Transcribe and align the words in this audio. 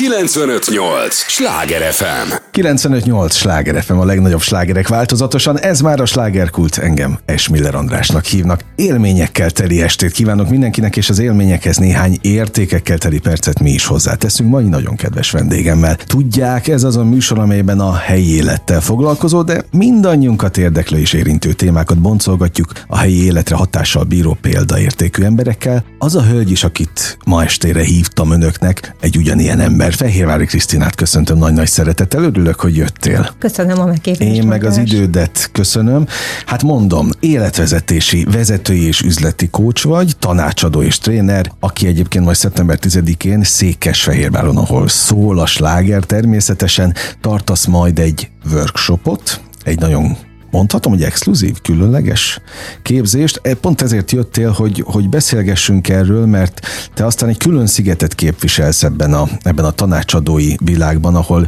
958! 0.00 1.14
Sláger 1.14 1.92
FM! 1.92 2.32
958! 2.50 3.34
Sláger 3.34 3.82
FM 3.82 3.98
a 3.98 4.04
legnagyobb 4.04 4.40
slágerek 4.40 4.88
változatosan. 4.88 5.58
Ez 5.58 5.80
már 5.80 6.00
a 6.00 6.06
slágerkult. 6.06 6.78
Engem 6.78 7.18
Esmiller 7.24 7.74
Andrásnak 7.74 8.24
hívnak. 8.24 8.60
Élményekkel 8.76 9.50
teli 9.50 9.82
estét 9.82 10.12
kívánok 10.12 10.48
mindenkinek, 10.48 10.96
és 10.96 11.08
az 11.08 11.18
élményekhez 11.18 11.76
néhány 11.76 12.18
értékekkel 12.20 12.98
teli 12.98 13.18
percet 13.18 13.60
mi 13.60 13.70
is 13.70 13.86
hozzáteszünk 13.86 14.50
mai 14.50 14.64
nagyon 14.64 14.96
kedves 14.96 15.30
vendégemmel. 15.30 15.96
Tudják, 15.96 16.68
ez 16.68 16.82
az 16.82 16.96
a 16.96 17.04
műsor, 17.04 17.38
amelyben 17.38 17.80
a 17.80 17.94
helyi 17.94 18.34
élettel 18.34 18.80
foglalkozó, 18.80 19.42
de 19.42 19.64
mindannyiunkat 19.70 20.58
érdeklő 20.58 20.98
és 20.98 21.12
érintő 21.12 21.52
témákat 21.52 21.98
boncolgatjuk 21.98 22.72
a 22.86 22.98
helyi 22.98 23.24
életre 23.24 23.56
hatással 23.56 24.04
bíró 24.04 24.38
példaértékű 24.40 25.22
emberekkel. 25.22 25.84
Az 25.98 26.14
a 26.16 26.22
hölgy 26.22 26.50
is, 26.50 26.64
akit 26.64 27.18
ma 27.24 27.42
estére 27.42 27.82
hívtam 27.82 28.30
önöknek, 28.30 28.94
egy 29.00 29.16
ugyanilyen 29.16 29.60
ember. 29.60 29.88
Fehérvári 29.94 30.44
Krisztinát 30.44 30.94
köszöntöm 30.94 31.38
nagy-nagy 31.38 31.66
szeretettel, 31.66 32.22
örülök, 32.22 32.60
hogy 32.60 32.76
jöttél. 32.76 33.30
Köszönöm 33.38 33.80
a 33.80 33.84
megkérést. 33.84 34.20
Én 34.20 34.46
meg 34.46 34.64
az 34.64 34.76
idődet 34.76 35.48
köszönöm. 35.52 36.06
Hát 36.46 36.62
mondom, 36.62 37.10
életvezetési, 37.20 38.26
vezetői 38.30 38.86
és 38.86 39.00
üzleti 39.00 39.48
kócs 39.48 39.84
vagy, 39.84 40.16
tanácsadó 40.18 40.82
és 40.82 40.98
tréner, 40.98 41.52
aki 41.60 41.86
egyébként 41.86 42.24
majd 42.24 42.36
szeptember 42.36 42.78
10-én 42.82 43.42
Székesfehérváron, 43.42 44.56
ahol 44.56 44.88
szól 44.88 45.38
a 45.38 45.46
sláger 45.46 46.04
természetesen, 46.04 46.94
tartasz 47.20 47.66
majd 47.66 47.98
egy 47.98 48.30
workshopot, 48.52 49.40
egy 49.64 49.78
nagyon 49.78 50.16
mondhatom, 50.50 50.92
hogy 50.92 51.02
exkluzív, 51.02 51.60
különleges 51.60 52.40
képzést. 52.82 53.40
E, 53.42 53.54
pont 53.54 53.82
ezért 53.82 54.10
jöttél, 54.10 54.50
hogy, 54.50 54.84
hogy 54.86 55.08
beszélgessünk 55.08 55.88
erről, 55.88 56.26
mert 56.26 56.60
te 56.94 57.04
aztán 57.06 57.28
egy 57.28 57.36
külön 57.36 57.66
szigetet 57.66 58.14
képviselsz 58.14 58.82
ebben 58.82 59.12
a, 59.12 59.28
ebben 59.42 59.64
a 59.64 59.70
tanácsadói 59.70 60.54
világban, 60.64 61.14
ahol, 61.14 61.46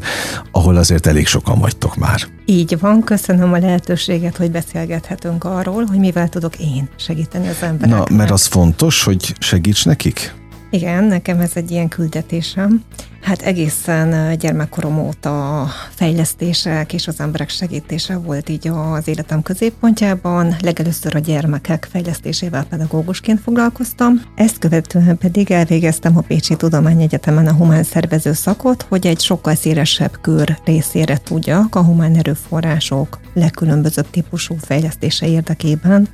ahol 0.51 0.77
azért 0.77 1.07
elég 1.07 1.27
sokan 1.27 1.59
vagytok 1.59 1.97
már. 1.97 2.21
Így 2.45 2.79
van, 2.81 3.03
köszönöm 3.03 3.53
a 3.53 3.59
lehetőséget, 3.59 4.37
hogy 4.37 4.51
beszélgethetünk 4.51 5.45
arról, 5.45 5.85
hogy 5.85 5.99
mivel 5.99 6.29
tudok 6.29 6.59
én 6.59 6.89
segíteni 6.97 7.49
az 7.49 7.63
embereknek. 7.63 8.09
Na, 8.09 8.17
mert 8.17 8.31
az 8.31 8.47
fontos, 8.47 9.05
hogy 9.05 9.35
segíts 9.39 9.85
nekik? 9.85 10.35
Igen, 10.75 11.05
nekem 11.05 11.41
ez 11.41 11.51
egy 11.55 11.71
ilyen 11.71 11.89
küldetésem. 11.89 12.85
Hát 13.21 13.43
egészen 13.43 14.39
gyermekkorom 14.39 14.99
óta 14.99 15.67
fejlesztések 15.91 16.93
és 16.93 17.09
az 17.09 17.21
emberek 17.21 17.49
segítése 17.49 18.17
volt 18.17 18.49
így 18.49 18.69
az 18.69 19.09
életem 19.09 19.43
középpontjában. 19.43 20.57
Legelőször 20.63 21.15
a 21.17 21.19
gyermekek 21.19 21.89
fejlesztésével 21.91 22.65
pedagógusként 22.65 23.41
foglalkoztam. 23.41 24.23
Ezt 24.35 24.59
követően 24.59 25.19
pedig 25.19 25.51
elvégeztem 25.51 26.17
a 26.17 26.21
Pécsi 26.21 26.57
Tudományegyetemen 26.57 27.47
a 27.47 27.55
humán 27.55 27.83
szervező 27.83 28.33
szakot, 28.33 28.87
hogy 28.89 29.07
egy 29.07 29.21
sokkal 29.21 29.55
szélesebb 29.55 30.21
kör 30.21 30.59
részére 30.65 31.17
tudjak 31.17 31.75
a 31.75 31.83
humán 31.83 32.17
erőforrások 32.17 33.21
legkülönbözőbb 33.35 34.11
típusú 34.11 34.55
fejlesztése 34.61 35.27
érdekében 35.27 36.09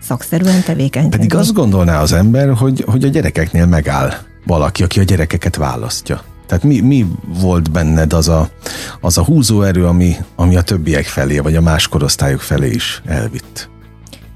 szakszerűen 0.00 0.62
tevékenykedni. 0.62 1.16
Pedig 1.16 1.34
azt 1.34 1.52
gondolná 1.52 2.00
az 2.00 2.12
ember, 2.12 2.54
hogy, 2.54 2.84
hogy 2.86 3.04
a 3.04 3.08
gyerekeknél 3.08 3.66
megáll 3.66 4.12
valaki, 4.46 4.82
aki 4.82 5.00
a 5.00 5.02
gyerekeket 5.02 5.56
választja. 5.56 6.22
Tehát 6.46 6.64
mi, 6.64 6.80
mi 6.80 7.06
volt 7.40 7.70
benned 7.70 8.12
az 8.12 8.28
a, 8.28 8.48
az 9.00 9.18
a 9.18 9.24
húzóerő, 9.24 9.86
ami, 9.86 10.16
ami 10.36 10.56
a 10.56 10.62
többiek 10.62 11.04
felé, 11.04 11.38
vagy 11.38 11.56
a 11.56 11.60
más 11.60 11.88
korosztályok 11.88 12.40
felé 12.40 12.70
is 12.70 13.02
elvitt? 13.06 13.70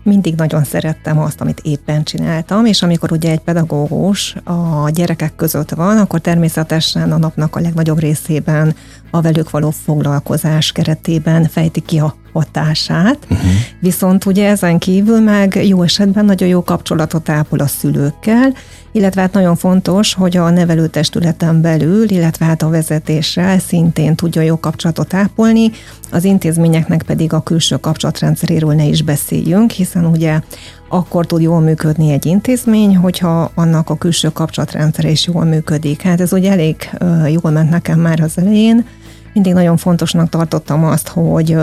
mindig 0.04 0.34
nagyon 0.34 0.64
szerettem 0.64 1.18
azt, 1.18 1.40
amit 1.40 1.60
éppen 1.62 2.04
csináltam, 2.04 2.64
és 2.64 2.82
amikor 2.82 3.12
ugye 3.12 3.30
egy 3.30 3.40
pedagógus 3.40 4.34
a 4.44 4.90
gyerekek 4.90 5.34
között 5.34 5.70
van, 5.70 5.98
akkor 5.98 6.20
természetesen 6.20 7.12
a 7.12 7.16
napnak 7.16 7.56
a 7.56 7.60
legnagyobb 7.60 7.98
részében 7.98 8.74
a 9.10 9.20
velük 9.20 9.50
való 9.50 9.70
foglalkozás 9.70 10.72
keretében 10.72 11.44
fejti 11.44 11.80
ki 11.80 11.98
a 11.98 12.16
hatását, 12.34 13.18
uh-huh. 13.30 13.50
viszont 13.78 14.24
ugye 14.24 14.48
ezen 14.48 14.78
kívül 14.78 15.20
meg 15.20 15.66
jó 15.66 15.82
esetben 15.82 16.24
nagyon 16.24 16.48
jó 16.48 16.64
kapcsolatot 16.64 17.28
ápol 17.28 17.58
a 17.58 17.66
szülőkkel, 17.66 18.52
illetve 18.92 19.20
hát 19.20 19.32
nagyon 19.32 19.56
fontos, 19.56 20.14
hogy 20.14 20.36
a 20.36 20.50
nevelőtestületen 20.50 21.60
belül, 21.60 22.10
illetve 22.10 22.44
hát 22.44 22.62
a 22.62 22.68
vezetéssel 22.68 23.58
szintén 23.58 24.14
tudja 24.14 24.42
jó 24.42 24.60
kapcsolatot 24.60 25.14
ápolni, 25.14 25.70
az 26.10 26.24
intézményeknek 26.24 27.02
pedig 27.02 27.32
a 27.32 27.42
külső 27.42 27.76
kapcsolatrendszeréről 27.76 28.74
ne 28.74 28.84
is 28.84 29.02
beszéljünk, 29.02 29.70
hiszen 29.70 30.06
ugye 30.06 30.40
akkor 30.88 31.26
tud 31.26 31.40
jól 31.40 31.60
működni 31.60 32.12
egy 32.12 32.26
intézmény, 32.26 32.96
hogyha 32.96 33.50
annak 33.54 33.90
a 33.90 33.96
külső 33.96 34.28
kapcsolatrendszer 34.28 35.04
is 35.04 35.26
jól 35.26 35.44
működik. 35.44 36.02
Hát 36.02 36.20
ez 36.20 36.32
ugye 36.32 36.50
elég 36.50 36.90
jól 37.26 37.50
ment 37.52 37.70
nekem 37.70 38.00
már 38.00 38.20
az 38.20 38.38
elején. 38.38 38.86
Mindig 39.32 39.52
nagyon 39.52 39.76
fontosnak 39.76 40.28
tartottam 40.28 40.84
azt, 40.84 41.08
hogy 41.08 41.56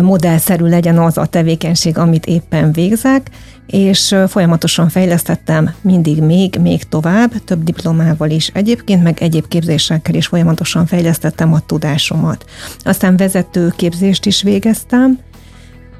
modellszerű 0.00 0.64
legyen 0.64 0.98
az 0.98 1.18
a 1.18 1.26
tevékenység, 1.26 1.98
amit 1.98 2.26
éppen 2.26 2.72
végzek, 2.72 3.30
és 3.66 4.16
folyamatosan 4.28 4.88
fejlesztettem 4.88 5.74
mindig 5.80 6.22
még, 6.22 6.58
még 6.60 6.88
tovább, 6.88 7.32
több 7.44 7.64
diplomával 7.64 8.30
is 8.30 8.50
egyébként, 8.54 9.02
meg 9.02 9.18
egyéb 9.20 9.48
képzésekkel 9.48 10.14
is 10.14 10.26
folyamatosan 10.26 10.86
fejlesztettem 10.86 11.52
a 11.52 11.60
tudásomat. 11.66 12.44
Aztán 12.84 13.16
vezető 13.16 13.72
képzést 13.76 14.26
is 14.26 14.42
végeztem, 14.42 15.18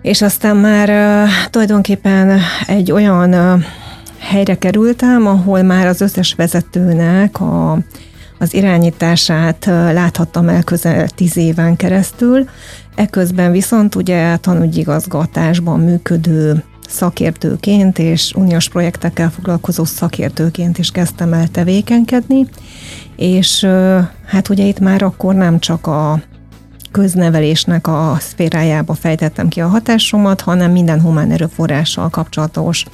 és 0.03 0.23
aztán 0.23 0.57
már 0.57 0.89
uh, 0.89 1.31
tulajdonképpen 1.51 2.41
egy 2.67 2.93
olyan 2.93 3.35
uh, 3.35 3.63
helyre 4.19 4.59
kerültem, 4.59 5.27
ahol 5.27 5.63
már 5.63 5.87
az 5.87 6.01
összes 6.01 6.35
vezetőnek 6.35 7.41
a, 7.41 7.79
az 8.43 8.55
irányítását 8.55 9.65
láthattam 9.67 10.49
el 10.49 10.63
közel 10.63 11.09
tíz 11.09 11.37
éven 11.37 11.77
keresztül. 11.77 12.49
Eközben 12.95 13.53
viszont 13.53 13.95
ugye 13.95 14.37
tanúgyigazgatásban 14.37 15.81
működő 15.81 16.65
szakértőként 16.89 17.99
és 17.99 18.33
uniós 18.35 18.69
projektekkel 18.69 19.31
foglalkozó 19.31 19.85
szakértőként 19.85 20.79
is 20.79 20.91
kezdtem 20.91 21.33
el 21.33 21.49
tevékenykedni, 21.49 22.47
és 23.17 23.67
hát 24.27 24.49
ugye 24.49 24.65
itt 24.65 24.79
már 24.79 25.03
akkor 25.03 25.35
nem 25.35 25.59
csak 25.59 25.87
a 25.87 26.21
köznevelésnek 26.91 27.87
a 27.87 28.17
szférájába 28.21 28.95
fejtettem 28.95 29.49
ki 29.49 29.61
a 29.61 29.69
hatásomat, 29.69 30.41
hanem 30.41 30.73
minden 30.73 31.01
humán 31.01 31.31
erőforrással 31.31 32.09
kapcsolatos 32.09 32.85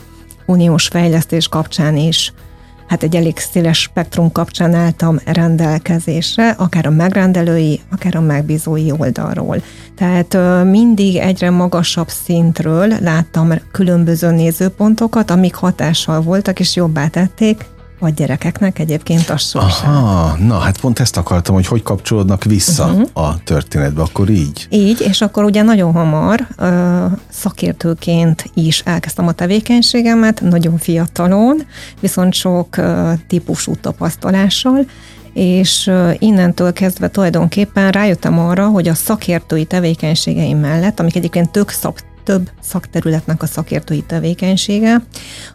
uniós 0.47 0.87
fejlesztés 0.87 1.49
kapcsán 1.49 1.97
is 1.97 2.33
hát 2.89 3.03
egy 3.03 3.17
elég 3.17 3.39
széles 3.39 3.79
spektrum 3.79 4.33
kapcsán 4.33 4.75
álltam 4.75 5.19
rendelkezésre, 5.25 6.51
akár 6.51 6.87
a 6.87 6.91
megrendelői, 6.91 7.81
akár 7.91 8.17
a 8.17 8.21
megbízói 8.21 8.91
oldalról. 8.99 9.63
Tehát 9.97 10.37
mindig 10.65 11.17
egyre 11.17 11.51
magasabb 11.51 12.09
szintről 12.09 12.93
láttam 13.01 13.53
különböző 13.73 14.31
nézőpontokat, 14.31 15.31
amik 15.31 15.55
hatással 15.55 16.21
voltak 16.21 16.61
és 16.61 16.77
jobbá 16.77 17.07
tették 17.07 17.65
a 17.99 18.09
gyerekeknek 18.09 18.79
egyébként 18.79 19.31
a 19.31 19.37
sorsát. 19.37 19.87
Aha, 19.87 20.37
na 20.37 20.59
hát 20.59 20.81
pont 20.81 20.99
ezt 20.99 21.17
akartam, 21.17 21.55
hogy 21.55 21.67
hogy 21.67 21.83
kapcsolódnak 21.83 22.45
vissza 22.45 22.85
uh-huh. 22.85 23.09
a 23.13 23.43
történetbe, 23.45 24.03
akkor 24.03 24.29
így. 24.29 24.67
Így, 24.71 25.01
és 25.01 25.21
akkor 25.21 25.45
ugye 25.45 25.63
nagyon 25.63 25.93
hamar 25.93 26.47
ö, 26.57 27.05
szakértőként 27.29 28.51
is 28.55 28.81
elkezdtem 28.81 29.27
a 29.27 29.33
tevékenységemet, 29.33 30.41
nagyon 30.41 30.79
fiatalon, 30.79 31.67
viszont 32.01 32.35
sok 32.35 32.77
ö, 32.77 33.13
típusú 33.27 33.75
tapasztalással, 33.75 34.87
és 35.33 35.91
innentől 36.19 36.73
kezdve 36.73 37.09
tulajdonképpen 37.09 37.91
rájöttem 37.91 38.39
arra, 38.39 38.67
hogy 38.67 38.89
a 38.89 38.95
szakértői 38.95 39.65
tevékenységeim 39.65 40.59
mellett, 40.59 41.01
amik 41.01 41.17
egyébként 41.17 41.51
tök 41.51 41.69
szab, 41.69 41.99
több 42.29 42.51
szakterületnek 42.61 43.43
a 43.43 43.47
szakértői 43.47 44.03
tevékenysége. 44.03 45.03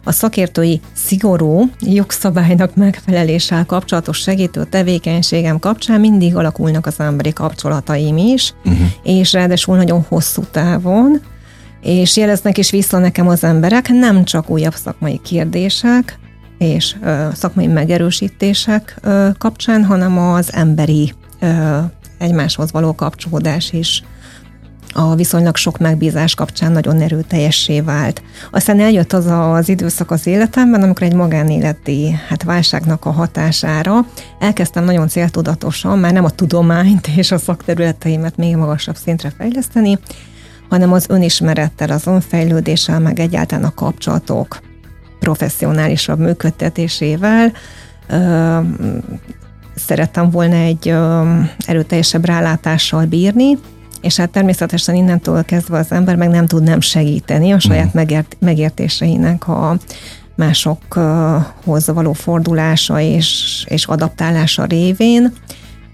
A 0.04 0.12
szakértői 0.12 0.80
szigorú 0.92 1.70
jogszabálynak 1.80 2.76
megfeleléssel 2.76 3.64
kapcsolatos 3.66 4.18
segítő 4.18 4.64
tevékenységem 4.64 5.58
kapcsán 5.58 6.00
mindig 6.00 6.36
alakulnak 6.36 6.86
az 6.86 7.00
emberi 7.00 7.32
kapcsolataim 7.32 8.16
is, 8.16 8.54
uh-huh. 8.64 8.86
és 9.02 9.32
ráadásul 9.32 9.76
nagyon 9.76 10.04
hosszú 10.08 10.42
távon, 10.50 11.20
és 11.82 12.16
jeleznek 12.16 12.58
is 12.58 12.70
vissza 12.70 12.98
nekem 12.98 13.28
az 13.28 13.44
emberek 13.44 13.88
nem 13.88 14.24
csak 14.24 14.50
újabb 14.50 14.74
szakmai 14.74 15.20
kérdések, 15.24 16.18
és 16.58 16.96
ö, 17.02 17.28
szakmai 17.34 17.66
megerősítések 17.66 18.96
ö, 19.02 19.28
kapcsán, 19.38 19.84
hanem 19.84 20.18
az 20.18 20.52
emberi 20.52 21.12
ö, 21.40 21.78
egymáshoz 22.18 22.72
való 22.72 22.94
kapcsolódás 22.94 23.72
is 23.72 24.02
a 24.96 25.14
viszonylag 25.14 25.56
sok 25.56 25.78
megbízás 25.78 26.34
kapcsán 26.34 26.72
nagyon 26.72 27.00
erőteljessé 27.00 27.80
vált. 27.80 28.22
Aztán 28.50 28.80
eljött 28.80 29.12
az 29.12 29.26
az 29.26 29.68
időszak 29.68 30.10
az 30.10 30.26
életemben, 30.26 30.82
amikor 30.82 31.02
egy 31.02 31.14
magánéleti 31.14 32.18
hát 32.28 32.42
válságnak 32.42 33.04
a 33.04 33.10
hatására 33.10 34.06
elkezdtem 34.38 34.84
nagyon 34.84 35.08
céltudatosan, 35.08 35.98
már 35.98 36.12
nem 36.12 36.24
a 36.24 36.30
tudományt 36.30 37.06
és 37.16 37.30
a 37.30 37.38
szakterületeimet 37.38 38.36
még 38.36 38.56
magasabb 38.56 38.96
szintre 38.96 39.32
fejleszteni, 39.38 39.98
hanem 40.68 40.92
az 40.92 41.06
önismerettel, 41.08 41.90
az 41.90 42.06
önfejlődéssel, 42.06 43.00
meg 43.00 43.20
egyáltalán 43.20 43.64
a 43.64 43.74
kapcsolatok 43.74 44.60
professzionálisabb 45.20 46.18
működtetésével 46.18 47.52
szerettem 49.74 50.30
volna 50.30 50.54
egy 50.54 50.94
erőteljesebb 51.66 52.24
rálátással 52.24 53.04
bírni, 53.04 53.58
és 54.04 54.16
hát 54.16 54.30
természetesen 54.30 54.94
innentől 54.94 55.44
kezdve 55.44 55.78
az 55.78 55.92
ember 55.92 56.16
meg 56.16 56.28
nem 56.28 56.46
tud 56.46 56.62
nem 56.62 56.80
segíteni 56.80 57.52
a 57.52 57.58
saját 57.58 57.86
mm. 57.86 57.90
megért, 57.92 58.36
megértéseinek 58.40 59.48
a 59.48 59.76
másokhoz 60.36 61.86
való 61.86 62.12
fordulása 62.12 63.00
és, 63.00 63.64
és 63.68 63.86
adaptálása 63.86 64.64
révén, 64.64 65.32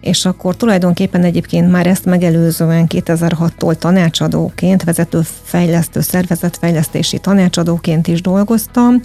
és 0.00 0.24
akkor 0.24 0.56
tulajdonképpen 0.56 1.24
egyébként 1.24 1.70
már 1.70 1.86
ezt 1.86 2.04
megelőzően 2.04 2.86
2006-tól 2.88 3.74
tanácsadóként, 3.74 4.84
vezető 4.84 5.20
fejlesztő 5.42 6.00
szervezetfejlesztési 6.00 7.18
tanácsadóként 7.18 8.06
is 8.06 8.20
dolgoztam, 8.20 9.00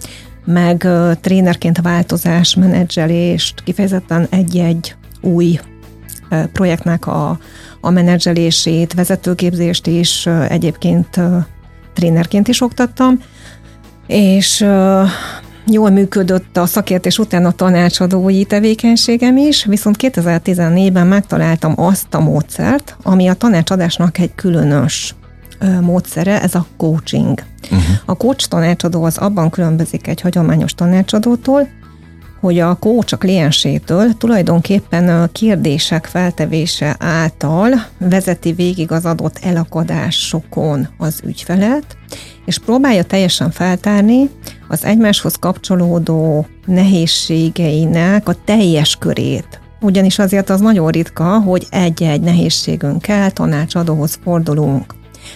meg 0.46 0.88
trénerként 1.22 1.82
változás, 1.82 2.56
menedzselést, 2.56 3.64
kifejezetten 3.64 4.28
egy-egy 4.30 4.96
új 5.22 5.60
projektnek 6.54 7.08
a, 7.08 7.40
a 7.86 7.90
menedzselését, 7.90 8.94
vezetőképzést 8.94 9.88
is 9.88 10.26
egyébként 10.50 11.20
trénerként 11.94 12.48
is 12.48 12.62
oktattam, 12.62 13.22
és 14.08 14.66
jól 15.66 15.90
működött 15.90 16.58
a 16.58 16.66
szakértés 16.66 17.18
után 17.18 17.46
a 17.46 17.52
tanácsadói 17.52 18.46
tevékenységem 18.46 19.38
is, 19.38 19.66
viszont 19.66 19.96
2014-ben 20.00 21.08
megtaláltam 21.08 21.74
azt 21.76 22.14
a 22.14 22.20
módszert, 22.20 22.98
ami 23.04 23.28
a 23.28 23.34
tanácsadásnak 23.34 24.18
egy 24.18 24.36
különös 24.36 25.16
módszere, 25.82 26.42
ez 26.42 26.56
a 26.56 26.66
coaching. 26.78 27.44
Uh-huh. 27.64 27.84
A 28.06 28.16
coach 28.16 28.48
tanácsadó 28.48 29.04
az 29.04 29.18
abban 29.18 29.50
különbözik 29.50 30.08
egy 30.08 30.22
hagyományos 30.22 30.74
tanácsadótól, 30.74 31.68
hogy 32.40 32.60
a 32.60 32.76
coach 32.76 33.14
a 33.14 33.18
kliensétől 33.18 34.14
tulajdonképpen 34.18 35.10
a 35.10 35.28
kérdések 35.32 36.06
feltevése 36.06 36.96
által 37.00 37.70
vezeti 37.98 38.52
végig 38.54 38.92
az 38.92 39.06
adott 39.06 39.40
elakadásokon 39.42 40.88
az 40.98 41.22
ügyfelet, 41.26 41.98
és 42.46 42.58
próbálja 42.58 43.04
teljesen 43.04 43.52
feltárni 43.52 44.30
az 44.68 44.86
egymáshoz 44.86 45.36
kapcsolódó 45.36 46.48
nehézségeinek 46.66 48.28
a 48.28 48.36
teljes 48.46 48.96
körét. 48.96 49.60
Ugyanis 49.82 50.20
azért 50.20 50.50
az 50.50 50.60
nagyon 50.60 50.92
ritka, 50.92 51.40
hogy 51.40 51.68
egy-egy 51.70 52.22
nehézségünkkel 52.22 53.32
tanácsadóhoz 53.32 54.20
fordulunk. 54.24 54.94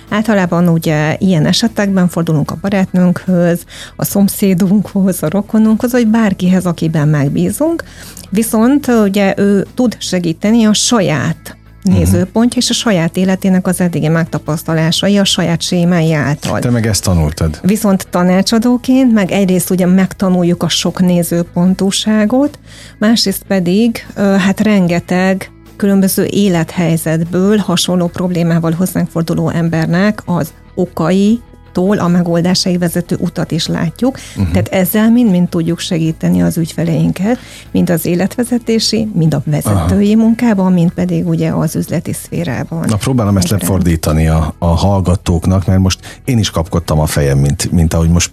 Általában 0.10 0.68
ugye 0.68 1.16
ilyen 1.20 1.46
esetekben 1.46 2.08
fordulunk 2.08 2.52
a 2.52 2.58
barátnőnkhöz, 2.62 3.64
a 3.96 4.06
szomszédunkhoz, 4.06 5.24
a 5.24 5.30
rokonunkhoz, 5.30 5.92
vagy 5.92 6.08
bárkihez, 6.08 6.66
akiben 6.66 7.08
megbízunk, 7.08 7.84
viszont 8.30 8.88
ugye 8.88 9.34
ő 9.38 9.68
tud 9.74 9.96
segíteni 10.00 10.66
a 10.66 10.74
saját 10.74 11.58
nézőpontja 11.84 12.62
és 12.62 12.70
a 12.70 12.74
saját 12.74 13.18
életének 13.18 13.68
az 13.68 13.82
eddigi 13.82 14.08
megtapasztalásai 14.08 15.18
a 15.18 15.24
saját 15.24 15.62
sémái 15.62 16.14
által. 16.14 16.60
Te 16.60 16.70
meg 16.70 16.88
ezt 16.88 17.04
tanultad. 17.04 17.60
Viszont 17.64 18.08
tanácsadóként 18.10 19.14
meg 19.14 19.32
egyrészt 19.32 19.70
ugye 19.70 19.86
megtanuljuk 19.86 20.64
a 20.64 20.70
sok 20.70 21.02
nézőpontúságot, 21.02 22.60
másrészt 22.98 23.44
pedig 23.48 24.06
hát 24.16 24.60
rengeteg 24.60 25.52
különböző 25.80 26.28
élethelyzetből 26.30 27.58
hasonló 27.58 28.08
problémával 28.08 28.72
hozzánk 28.72 29.10
forduló 29.10 29.50
embernek 29.50 30.22
az 30.26 30.54
okai, 30.76 31.42
tól 31.72 31.98
a 31.98 32.08
megoldásai 32.08 32.78
vezető 32.78 33.18
utat 33.20 33.52
is 33.52 33.68
látjuk. 33.68 34.18
Uh-huh. 34.36 34.52
Tehát 34.52 34.68
ezzel 34.68 35.10
mind-mind 35.10 35.50
tudjuk 35.50 35.80
segíteni 35.80 36.42
az 36.42 36.58
ügyfeleinket, 36.58 37.38
mind 37.72 37.90
az 37.90 38.06
életvezetési, 38.06 39.08
mind 39.14 39.34
a 39.34 39.42
vezetői 39.46 40.14
Aha. 40.14 40.24
munkában, 40.24 40.74
mind 40.74 40.92
pedig 40.92 41.28
ugye 41.28 41.50
az 41.50 41.76
üzleti 41.76 42.14
szférában. 42.14 42.86
Na 42.88 42.96
próbálom 42.96 43.38
ezt 43.38 43.50
lefordítani 43.50 44.28
a, 44.28 44.54
a 44.58 44.66
hallgatóknak, 44.66 45.66
mert 45.66 45.80
most 45.80 46.22
én 46.26 46.38
is 46.38 46.50
kapkodtam 46.50 47.00
a 47.00 47.06
fejem, 47.06 47.38
mint, 47.38 47.72
mint 47.72 47.94
ahogy 47.94 48.10
most 48.10 48.32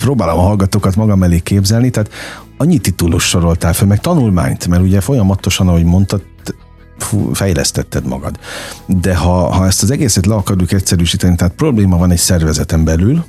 próbálom 0.00 0.38
a 0.38 0.42
hallgatókat 0.42 0.96
magam 0.96 1.22
elé 1.22 1.38
képzelni, 1.38 1.90
tehát 1.90 2.10
annyi 2.56 2.78
titulus 2.78 3.24
soroltál 3.24 3.72
fel, 3.72 3.86
meg 3.86 4.00
tanulmányt, 4.00 4.66
mert 4.68 4.82
ugye 4.82 5.00
folyamatosan, 5.00 5.68
ahogy 5.68 5.84
mondtad, 5.84 6.22
fú, 7.02 7.32
fejlesztetted 7.34 8.06
magad. 8.06 8.38
De 8.86 9.16
ha, 9.16 9.52
ha 9.52 9.66
ezt 9.66 9.82
az 9.82 9.90
egészet 9.90 10.26
le 10.26 10.34
akarjuk 10.34 10.72
egyszerűsíteni, 10.72 11.36
tehát 11.36 11.54
probléma 11.54 11.96
van 11.96 12.10
egy 12.10 12.18
szervezeten 12.18 12.84
belül, 12.84 13.24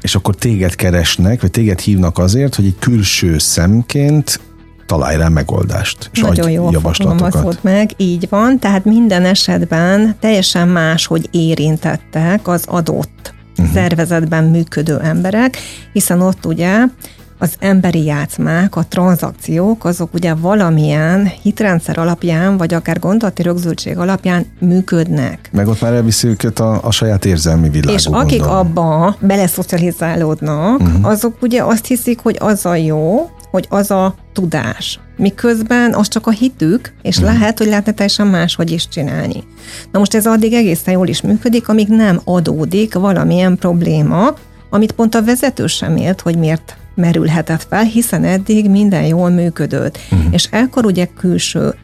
és 0.00 0.14
akkor 0.14 0.34
téged 0.34 0.74
keresnek, 0.74 1.40
vagy 1.40 1.50
téged 1.50 1.80
hívnak 1.80 2.18
azért, 2.18 2.54
hogy 2.54 2.64
egy 2.64 2.78
külső 2.78 3.38
szemként 3.38 4.40
találj 4.86 5.16
rá 5.16 5.28
megoldást. 5.28 6.10
És 6.12 6.20
Nagyon 6.20 6.50
jó 6.50 6.70
javaslatokat. 6.70 7.62
meg, 7.62 7.90
így 7.96 8.26
van, 8.30 8.58
tehát 8.58 8.84
minden 8.84 9.24
esetben 9.24 10.16
teljesen 10.20 10.68
más, 10.68 11.06
hogy 11.06 11.28
érintettek 11.30 12.48
az 12.48 12.64
adott 12.66 13.34
uh-huh. 13.58 13.74
szervezetben 13.74 14.44
működő 14.44 14.98
emberek, 14.98 15.58
hiszen 15.92 16.20
ott 16.20 16.46
ugye 16.46 16.78
az 17.42 17.54
emberi 17.58 18.04
játszmák, 18.04 18.76
a 18.76 18.84
tranzakciók, 18.88 19.84
azok 19.84 20.14
ugye 20.14 20.34
valamilyen 20.34 21.32
hitrendszer 21.42 21.98
alapján, 21.98 22.56
vagy 22.56 22.74
akár 22.74 22.98
gondolati 22.98 23.42
rögzültség 23.42 23.98
alapján 23.98 24.46
működnek. 24.60 25.48
Meg 25.52 25.68
ott 25.68 25.80
már 25.80 25.92
elviszi 25.92 26.28
őket 26.28 26.60
a, 26.60 26.80
a 26.82 26.90
saját 26.90 27.24
érzelmi 27.24 27.68
világba. 27.68 27.92
És 27.92 28.06
akik 28.06 28.38
gondolom. 28.38 28.58
abba 28.58 29.16
beleszocializálódnak, 29.20 30.80
uh-huh. 30.80 31.06
azok 31.06 31.42
ugye 31.42 31.62
azt 31.62 31.86
hiszik, 31.86 32.18
hogy 32.18 32.36
az 32.40 32.66
a 32.66 32.74
jó, 32.74 33.30
hogy 33.50 33.66
az 33.68 33.90
a 33.90 34.14
tudás. 34.32 35.00
Miközben 35.16 35.94
az 35.94 36.08
csak 36.08 36.26
a 36.26 36.30
hitük, 36.30 36.92
és 37.02 37.16
uh-huh. 37.16 37.32
lehet, 37.32 37.58
hogy 37.58 37.66
lehetne 37.66 37.92
teljesen 37.92 38.26
máshogy 38.26 38.70
is 38.70 38.88
csinálni. 38.88 39.44
Na 39.92 39.98
most 39.98 40.14
ez 40.14 40.26
addig 40.26 40.52
egészen 40.52 40.94
jól 40.94 41.08
is 41.08 41.20
működik, 41.20 41.68
amíg 41.68 41.88
nem 41.88 42.20
adódik 42.24 42.94
valamilyen 42.94 43.56
probléma, 43.56 44.34
amit 44.70 44.92
pont 44.92 45.14
a 45.14 45.22
vezető 45.22 45.66
sem 45.66 45.96
ért, 45.96 46.20
hogy 46.20 46.36
miért 46.36 46.76
merülhetett 46.94 47.66
fel, 47.68 47.84
hiszen 47.84 48.24
eddig 48.24 48.70
minden 48.70 49.04
jól 49.04 49.30
működött. 49.30 49.98
Uh-huh. 50.10 50.32
És 50.32 50.48
ekkor 50.50 50.84
ugye 50.84 51.06
külső 51.18 51.74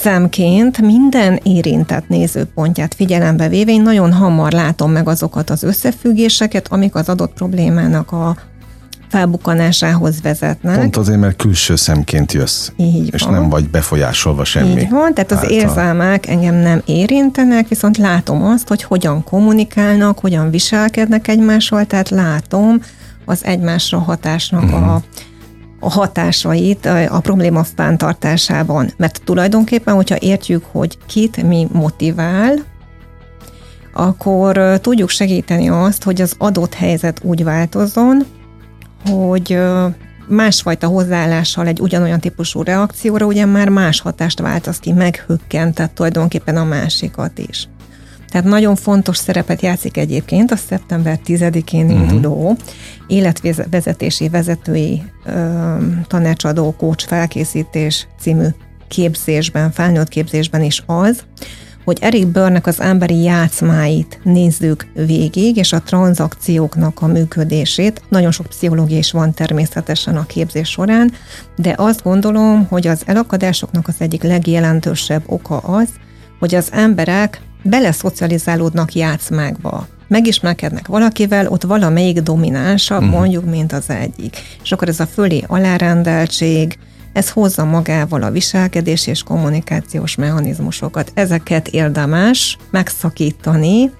szemként 0.00 0.80
minden 0.80 1.40
érintett 1.42 2.08
nézőpontját 2.08 2.94
figyelembe 2.94 3.48
véve 3.48 3.70
én 3.70 3.82
nagyon 3.82 4.12
hamar 4.12 4.52
látom 4.52 4.92
meg 4.92 5.08
azokat 5.08 5.50
az 5.50 5.62
összefüggéseket, 5.62 6.68
amik 6.68 6.94
az 6.94 7.08
adott 7.08 7.32
problémának 7.32 8.12
a 8.12 8.36
felbukkanásához 9.08 10.22
vezetnek. 10.22 10.78
Pont 10.78 10.96
azért, 10.96 11.18
mert 11.20 11.36
külső 11.36 11.76
szemként 11.76 12.32
jössz, 12.32 12.70
Így 12.76 13.14
és 13.14 13.22
van. 13.22 13.32
nem 13.32 13.48
vagy 13.48 13.68
befolyásolva 13.68 14.44
semmi. 14.44 14.80
Így 14.80 14.90
van, 14.90 15.14
tehát 15.14 15.30
az 15.30 15.36
által. 15.38 15.50
érzelmek 15.50 16.26
engem 16.26 16.54
nem 16.54 16.82
érintenek, 16.84 17.68
viszont 17.68 17.96
látom 17.96 18.44
azt, 18.44 18.68
hogy 18.68 18.82
hogyan 18.82 19.24
kommunikálnak, 19.24 20.18
hogyan 20.18 20.50
viselkednek 20.50 21.28
egymással, 21.28 21.84
tehát 21.84 22.08
látom 22.08 22.80
az 23.26 23.44
egymásra 23.44 23.98
hatásnak 23.98 24.62
uh-huh. 24.62 24.94
a 24.94 25.02
a 25.80 25.90
hatásait 25.90 26.86
a 26.86 27.20
probléma 27.20 27.64
fenntartásában. 27.64 28.92
Mert 28.96 29.20
tulajdonképpen, 29.24 29.94
hogyha 29.94 30.16
értjük, 30.18 30.64
hogy 30.72 30.98
kit 31.06 31.42
mi 31.42 31.68
motivál, 31.72 32.54
akkor 33.92 34.78
tudjuk 34.80 35.08
segíteni 35.08 35.68
azt, 35.68 36.02
hogy 36.02 36.20
az 36.20 36.34
adott 36.38 36.74
helyzet 36.74 37.20
úgy 37.22 37.44
változzon, 37.44 38.24
hogy 39.04 39.58
másfajta 40.28 40.86
hozzáállással 40.86 41.66
egy 41.66 41.80
ugyanolyan 41.80 42.20
típusú 42.20 42.62
reakcióra 42.62 43.26
ugye 43.26 43.44
már 43.44 43.68
más 43.68 44.00
hatást 44.00 44.40
változ 44.40 44.78
ki, 44.78 44.92
meghökkentett 44.92 45.94
tulajdonképpen 45.94 46.56
a 46.56 46.64
másikat 46.64 47.38
is. 47.38 47.68
Tehát 48.28 48.46
nagyon 48.46 48.76
fontos 48.76 49.16
szerepet 49.16 49.62
játszik 49.62 49.96
egyébként 49.96 50.50
a 50.50 50.56
szeptember 50.56 51.20
10-én 51.26 51.86
uh-huh. 51.86 52.12
induló 52.12 52.56
életvezetési 53.06 54.28
vezetői 54.28 55.02
ö, 55.24 55.76
tanácsadó 56.06 56.74
coach 56.76 57.06
felkészítés 57.06 58.08
című 58.20 58.46
képzésben, 58.88 59.70
felnőtt 59.70 60.08
képzésben 60.08 60.62
is 60.62 60.82
az, 60.86 61.24
hogy 61.86 61.98
Eric 62.00 62.26
Börnek 62.26 62.66
az 62.66 62.80
emberi 62.80 63.22
játszmáit 63.22 64.20
nézzük 64.22 64.86
végig, 64.94 65.56
és 65.56 65.72
a 65.72 65.82
tranzakcióknak 65.82 67.02
a 67.02 67.06
működését. 67.06 68.02
Nagyon 68.08 68.30
sok 68.30 68.46
pszichológia 68.46 68.98
is 68.98 69.12
van 69.12 69.34
természetesen 69.34 70.16
a 70.16 70.26
képzés 70.26 70.68
során, 70.68 71.12
de 71.56 71.74
azt 71.76 72.02
gondolom, 72.02 72.66
hogy 72.68 72.86
az 72.86 73.02
elakadásoknak 73.04 73.88
az 73.88 73.94
egyik 73.98 74.22
legjelentősebb 74.22 75.22
oka 75.26 75.58
az, 75.58 75.88
hogy 76.38 76.54
az 76.54 76.68
emberek 76.72 77.40
beleszocializálódnak 77.62 78.94
játszmákba. 78.94 79.86
Megismerkednek 80.08 80.86
valakivel, 80.86 81.48
ott 81.48 81.62
valamelyik 81.62 82.20
dominánsabb, 82.20 83.02
uh-huh. 83.02 83.18
mondjuk, 83.18 83.44
mint 83.44 83.72
az 83.72 83.90
egyik. 83.90 84.36
És 84.62 84.72
akkor 84.72 84.88
ez 84.88 85.00
a 85.00 85.06
fölé 85.06 85.44
alárendeltség, 85.46 86.78
ez 87.12 87.30
hozza 87.30 87.64
magával 87.64 88.22
a 88.22 88.30
viselkedés 88.30 89.06
és 89.06 89.22
kommunikációs 89.22 90.14
mechanizmusokat. 90.16 91.10
Ezeket 91.14 91.68
érdemes 91.68 92.58
megszakítani, 92.70 93.90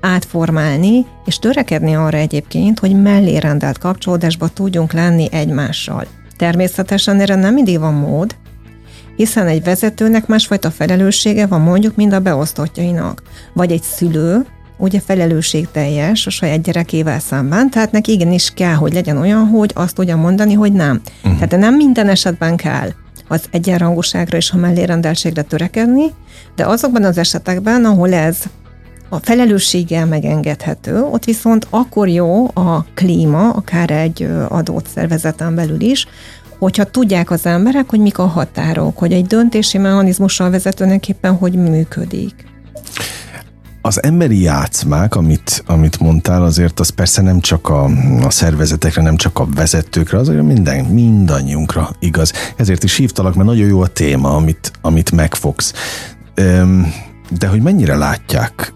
átformálni, 0.00 1.06
és 1.24 1.36
törekedni 1.36 1.94
arra 1.94 2.18
egyébként, 2.18 2.78
hogy 2.78 3.02
mellé 3.02 3.36
rendelt 3.36 3.78
kapcsolódásba 3.78 4.48
tudjunk 4.48 4.92
lenni 4.92 5.28
egymással. 5.30 6.06
Természetesen 6.36 7.20
erre 7.20 7.34
nem 7.34 7.54
mindig 7.54 7.78
van 7.78 7.94
mód, 7.94 8.36
hiszen 9.22 9.46
egy 9.46 9.64
vezetőnek 9.64 10.26
másfajta 10.26 10.70
felelőssége 10.70 11.46
van 11.46 11.60
mondjuk, 11.60 11.96
mind 11.96 12.12
a 12.12 12.20
beosztottjainak. 12.20 13.22
Vagy 13.52 13.72
egy 13.72 13.82
szülő, 13.82 14.46
ugye 14.76 15.00
felelősségteljes 15.00 16.26
a 16.26 16.30
saját 16.30 16.62
gyerekével 16.62 17.18
szemben, 17.18 17.70
tehát 17.70 17.92
neki 17.92 18.12
igenis 18.12 18.50
kell, 18.54 18.74
hogy 18.74 18.92
legyen 18.92 19.16
olyan, 19.16 19.46
hogy 19.46 19.70
azt 19.74 19.94
tudja 19.94 20.16
mondani, 20.16 20.52
hogy 20.52 20.72
nem. 20.72 21.00
Uh-huh. 21.24 21.34
Tehát 21.34 21.64
nem 21.64 21.74
minden 21.74 22.08
esetben 22.08 22.56
kell 22.56 22.88
az 23.28 23.42
egyenrangúságra 23.50 24.36
és 24.36 24.50
a 24.50 24.56
mellérendeltségre 24.56 25.42
törekedni, 25.42 26.04
de 26.56 26.66
azokban 26.66 27.04
az 27.04 27.18
esetekben, 27.18 27.84
ahol 27.84 28.12
ez 28.12 28.36
a 29.08 29.18
felelősséggel 29.18 30.06
megengedhető, 30.06 31.02
ott 31.02 31.24
viszont 31.24 31.66
akkor 31.70 32.08
jó 32.08 32.46
a 32.54 32.86
klíma, 32.94 33.50
akár 33.50 33.90
egy 33.90 34.28
adott 34.48 34.86
szervezeten 34.94 35.54
belül 35.54 35.80
is, 35.80 36.06
hogyha 36.62 36.84
tudják 36.84 37.30
az 37.30 37.46
emberek, 37.46 37.90
hogy 37.90 38.00
mik 38.00 38.18
a 38.18 38.26
határok, 38.26 38.98
hogy 38.98 39.12
egy 39.12 39.26
döntési 39.26 39.78
mechanizmussal 39.78 40.50
vezetőnek 40.50 41.08
éppen 41.08 41.34
hogy 41.34 41.54
működik. 41.54 42.34
Az 43.80 44.02
emberi 44.02 44.40
játszmák, 44.40 45.14
amit, 45.14 45.62
amit 45.66 46.00
mondtál, 46.00 46.42
azért 46.42 46.80
az 46.80 46.88
persze 46.88 47.22
nem 47.22 47.40
csak 47.40 47.68
a, 47.68 47.84
a 48.22 48.30
szervezetekre, 48.30 49.02
nem 49.02 49.16
csak 49.16 49.38
a 49.38 49.46
vezetőkre, 49.54 50.18
az 50.18 50.28
minden, 50.28 50.84
mindannyiunkra 50.84 51.90
igaz. 51.98 52.32
Ezért 52.56 52.84
is 52.84 52.96
hívtalak, 52.96 53.34
mert 53.34 53.48
nagyon 53.48 53.66
jó 53.66 53.80
a 53.80 53.86
téma, 53.86 54.36
amit, 54.36 54.72
amit 54.80 55.10
megfogsz. 55.10 55.72
De 57.38 57.46
hogy 57.46 57.62
mennyire 57.62 57.96
látják 57.96 58.72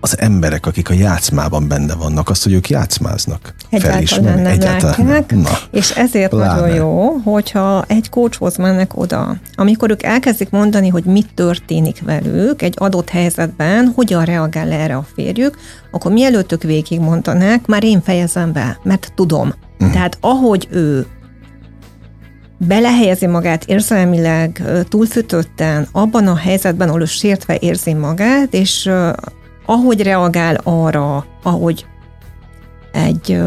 az 0.00 0.18
emberek, 0.18 0.66
akik 0.66 0.90
a 0.90 0.92
játszmában 0.92 1.68
benne 1.68 1.94
vannak, 1.94 2.28
azt, 2.28 2.42
hogy 2.42 2.52
ők 2.52 2.68
játszmáznak. 2.68 3.54
Egyáltalán 3.70 4.34
nem 4.34 4.46
Egyáltalán 4.46 5.06
látják, 5.06 5.34
Na, 5.34 5.58
és 5.70 5.90
ezért 5.90 6.30
pláne. 6.30 6.60
nagyon 6.60 6.74
jó, 6.76 7.08
hogyha 7.24 7.84
egy 7.88 8.08
coachhoz 8.08 8.56
mennek 8.56 8.96
oda, 8.96 9.36
amikor 9.54 9.90
ők 9.90 10.02
elkezdik 10.02 10.50
mondani, 10.50 10.88
hogy 10.88 11.04
mit 11.04 11.34
történik 11.34 12.02
velük 12.04 12.62
egy 12.62 12.74
adott 12.78 13.08
helyzetben, 13.08 13.92
hogyan 13.94 14.24
reagál 14.24 14.72
erre 14.72 14.96
a 14.96 15.06
férjük, 15.14 15.56
akkor 15.90 16.12
mielőtt 16.12 16.52
ők 16.52 16.62
végig 16.62 17.00
mondanák, 17.00 17.66
már 17.66 17.84
én 17.84 18.02
fejezem 18.02 18.52
be, 18.52 18.78
mert 18.82 19.12
tudom. 19.14 19.52
Uh-huh. 19.78 19.92
Tehát 19.92 20.18
ahogy 20.20 20.68
ő 20.70 21.06
belehelyezi 22.66 23.26
magát 23.26 23.64
érzelmileg 23.64 24.62
túlszütötten 24.88 25.88
abban 25.92 26.26
a 26.26 26.36
helyzetben, 26.36 26.88
ahol 26.88 27.00
ő 27.00 27.04
sértve 27.04 27.56
érzi 27.60 27.94
magát, 27.94 28.54
és 28.54 28.90
ahogy 29.70 30.02
reagál 30.02 30.60
arra, 30.62 31.26
ahogy 31.42 31.86
egy 32.92 33.42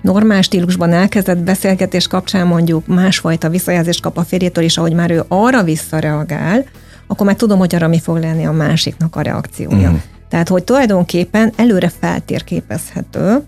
normál 0.00 0.42
stílusban 0.42 0.92
elkezdett 0.92 1.38
beszélgetés 1.38 2.06
kapcsán 2.06 2.46
mondjuk 2.46 2.86
másfajta 2.86 3.48
visszajelzést 3.48 4.00
kap 4.00 4.16
a 4.16 4.22
férjétől, 4.22 4.64
és 4.64 4.78
ahogy 4.78 4.92
már 4.92 5.10
ő 5.10 5.24
arra 5.28 5.62
visszareagál, 5.62 6.64
akkor 7.06 7.26
már 7.26 7.36
tudom, 7.36 7.58
hogy 7.58 7.74
arra 7.74 7.88
mi 7.88 8.00
fog 8.00 8.18
lenni 8.18 8.46
a 8.46 8.52
másiknak 8.52 9.16
a 9.16 9.20
reakciója. 9.20 9.90
Mm. 9.90 9.94
Tehát, 10.28 10.48
hogy 10.48 10.64
tulajdonképpen 10.64 11.52
előre 11.56 11.92
feltérképezhető, 12.00 13.42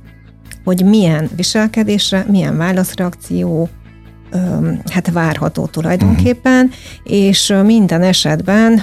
hogy 0.65 0.85
milyen 0.85 1.31
viselkedésre, 1.37 2.25
milyen 2.29 2.57
válaszreakció, 2.57 3.69
hát 4.91 5.11
várható 5.13 5.67
tulajdonképpen, 5.67 6.65
uh-huh. 6.65 7.13
és 7.21 7.55
minden 7.65 8.03
esetben 8.03 8.83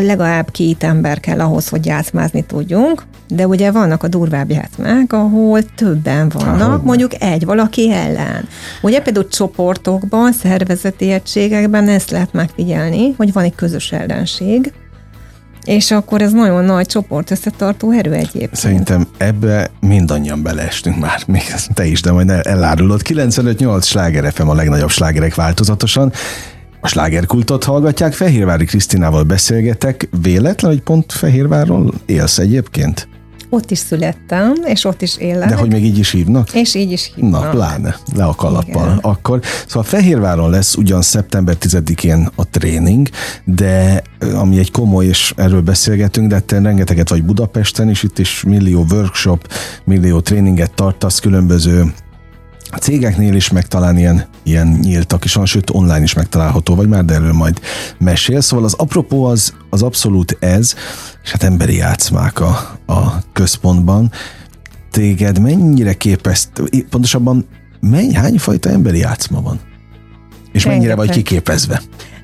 legalább 0.00 0.50
két 0.50 0.84
ember 0.84 1.20
kell 1.20 1.40
ahhoz, 1.40 1.68
hogy 1.68 1.86
játszmázni 1.86 2.42
tudjunk, 2.42 3.02
de 3.28 3.46
ugye 3.46 3.70
vannak 3.70 4.02
a 4.02 4.08
durvább 4.08 4.50
játszmák, 4.50 5.12
ahol 5.12 5.62
többen 5.74 6.28
vannak, 6.28 6.68
Aha. 6.68 6.80
mondjuk 6.84 7.22
egy 7.22 7.44
valaki 7.44 7.92
ellen. 7.92 8.48
Ugye 8.82 9.00
például 9.00 9.28
csoportokban, 9.28 10.32
szervezeti 10.32 11.10
egységekben 11.10 11.88
ezt 11.88 12.10
lehet 12.10 12.32
megfigyelni, 12.32 13.14
hogy 13.16 13.32
van 13.32 13.44
egy 13.44 13.54
közös 13.54 13.92
ellenség, 13.92 14.72
és 15.64 15.90
akkor 15.90 16.22
ez 16.22 16.32
nagyon 16.32 16.64
nagy 16.64 16.86
csoport 16.86 17.30
összetartó 17.30 17.90
erő 17.90 18.12
egyébként. 18.12 18.56
Szerintem 18.56 19.06
ebbe 19.16 19.70
mindannyian 19.80 20.42
beleestünk 20.42 20.98
már, 20.98 21.22
még 21.26 21.42
te 21.74 21.84
is, 21.84 22.00
de 22.00 22.12
majd 22.12 22.30
elárulod. 22.30 23.00
95-8 23.04 23.84
sláger 23.84 24.32
FM 24.32 24.48
a 24.48 24.54
legnagyobb 24.54 24.90
slágerek 24.90 25.34
változatosan. 25.34 26.12
A 26.80 26.88
slágerkultot 26.88 27.64
hallgatják, 27.64 28.12
Fehérvári 28.12 28.64
Krisztinával 28.64 29.22
beszélgetek. 29.22 30.08
Véletlen, 30.22 30.70
hogy 30.70 30.82
pont 30.82 31.12
Fehérvárról 31.12 31.92
élsz 32.06 32.38
egyébként? 32.38 33.08
Ott 33.52 33.70
is 33.70 33.78
születtem, 33.78 34.54
és 34.64 34.84
ott 34.84 35.02
is 35.02 35.16
élek. 35.16 35.48
De 35.48 35.54
hogy 35.54 35.72
még 35.72 35.84
így 35.84 35.98
is 35.98 36.10
hívnak? 36.10 36.54
És 36.54 36.74
így 36.74 36.92
is 36.92 37.12
hívnak. 37.14 37.42
Na, 37.42 37.50
pláne, 37.50 37.96
le 38.14 38.24
a 38.24 38.34
kalappal. 38.34 38.86
Igen. 38.86 38.98
Akkor, 39.00 39.40
szóval 39.66 39.82
Fehérváron 39.82 40.50
lesz 40.50 40.74
ugyan 40.74 41.02
szeptember 41.02 41.56
10-én 41.60 42.28
a 42.34 42.48
tréning, 42.48 43.08
de 43.44 44.02
ami 44.34 44.58
egy 44.58 44.70
komoly, 44.70 45.06
és 45.06 45.32
erről 45.36 45.60
beszélgetünk, 45.60 46.28
de 46.28 46.40
te 46.40 46.60
rengeteget 46.60 47.08
vagy 47.08 47.24
Budapesten 47.24 47.88
is, 47.88 48.02
itt 48.02 48.18
is 48.18 48.42
millió 48.46 48.84
workshop, 48.90 49.52
millió 49.84 50.20
tréninget 50.20 50.74
tartasz 50.74 51.18
különböző 51.18 51.92
a 52.74 52.78
cégeknél 52.78 53.34
is 53.34 53.50
meg 53.50 53.66
talán 53.66 53.98
ilyen, 53.98 54.24
ilyen 54.42 54.78
nyíltak, 54.82 55.24
és 55.24 55.38
sőt 55.44 55.70
online 55.70 56.02
is 56.02 56.14
megtalálható, 56.14 56.74
vagy 56.74 56.88
már, 56.88 57.04
de 57.04 57.14
erről 57.14 57.32
majd 57.32 57.60
mesél. 57.98 58.40
Szóval 58.40 58.64
az 58.64 58.74
apropó 58.74 59.24
az, 59.24 59.54
az 59.70 59.82
abszolút 59.82 60.36
ez, 60.40 60.74
és 61.22 61.30
hát 61.30 61.42
emberi 61.42 61.76
játszmák 61.76 62.40
a, 62.40 62.78
a 62.86 63.22
központban. 63.32 64.12
Téged 64.90 65.38
mennyire 65.38 65.94
képeszt, 65.94 66.50
pontosabban 66.90 67.46
menny, 67.80 68.14
hány 68.14 68.38
fajta 68.38 68.70
emberi 68.70 68.98
játszma 68.98 69.40
van? 69.40 69.60
És 70.52 70.64
Rengeteg. 70.64 70.70
mennyire 70.72 70.94
vagy 70.94 71.10
kiképezve? 71.10 71.82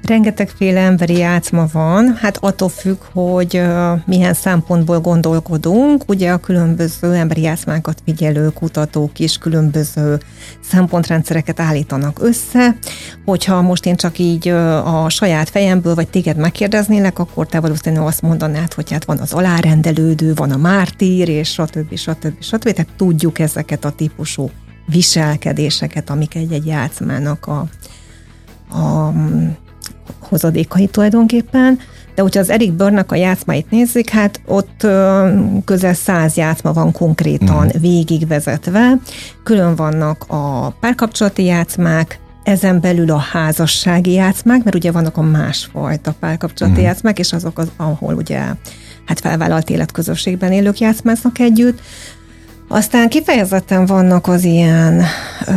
Rengetegféle 0.08 0.80
emberi 0.80 1.16
játszma 1.16 1.66
van, 1.72 2.16
hát 2.16 2.36
attól 2.40 2.68
függ, 2.68 2.96
hogy 3.12 3.62
milyen 4.06 4.34
szempontból 4.34 5.00
gondolkodunk. 5.00 6.02
Ugye 6.06 6.30
a 6.30 6.38
különböző 6.38 7.12
emberi 7.14 7.40
játszmákat 7.40 8.02
figyelő 8.04 8.48
kutatók 8.48 9.18
is 9.18 9.38
különböző 9.38 10.18
szempontrendszereket 10.60 11.60
állítanak 11.60 12.22
össze. 12.22 12.76
Hogyha 13.24 13.62
most 13.62 13.86
én 13.86 13.96
csak 13.96 14.18
így 14.18 14.48
a 14.48 15.08
saját 15.08 15.48
fejemből 15.48 15.94
vagy 15.94 16.08
téged 16.08 16.36
megkérdeznélek, 16.36 17.18
akkor 17.18 17.46
te 17.46 17.60
valószínűleg 17.60 18.06
azt 18.06 18.22
mondanád, 18.22 18.72
hogy 18.72 18.90
hát 18.92 19.04
van 19.04 19.18
az 19.18 19.32
alárendelődő, 19.32 20.34
van 20.34 20.50
a 20.50 20.56
mártír, 20.56 21.28
és 21.28 21.48
stb. 21.48 21.96
stb. 21.96 22.42
stb. 22.42 22.72
Tehát 22.72 22.92
tudjuk 22.96 23.38
ezeket 23.38 23.84
a 23.84 23.90
típusú 23.90 24.50
viselkedéseket, 24.86 26.10
amik 26.10 26.34
egy-egy 26.34 26.66
játszmának 26.66 27.46
a, 27.46 27.66
a 28.78 29.12
hozadékai 30.18 30.86
tulajdonképpen, 30.86 31.78
de 32.14 32.22
hogyha 32.22 32.40
az 32.40 32.50
Eric 32.50 32.72
Börnek 32.72 33.12
a 33.12 33.14
játszmáit 33.14 33.70
nézzük, 33.70 34.08
hát 34.08 34.40
ott 34.46 34.86
közel 35.64 35.94
száz 35.94 36.36
játszma 36.36 36.72
van 36.72 36.92
konkrétan 36.92 37.64
mm. 37.64 37.80
végigvezetve. 37.80 38.98
Külön 39.42 39.74
vannak 39.74 40.24
a 40.28 40.70
párkapcsolati 40.70 41.44
játszmák, 41.44 42.20
ezen 42.44 42.80
belül 42.80 43.10
a 43.10 43.18
házassági 43.18 44.12
játszmák, 44.12 44.64
mert 44.64 44.76
ugye 44.76 44.92
vannak 44.92 45.16
a 45.16 45.22
másfajta 45.22 46.14
párkapcsolati 46.20 46.80
mm. 46.80 46.84
játszmák, 46.84 47.18
és 47.18 47.32
azok, 47.32 47.58
az, 47.58 47.70
ahol 47.76 48.14
ugye 48.14 48.38
hát 49.06 49.20
felvállalt 49.20 49.70
életközösségben 49.70 50.52
élők 50.52 50.78
játszmáznak 50.78 51.38
együtt. 51.38 51.80
Aztán 52.70 53.08
kifejezetten 53.08 53.86
vannak 53.86 54.26
az 54.26 54.44
ilyen 54.44 55.02
ö, 55.46 55.52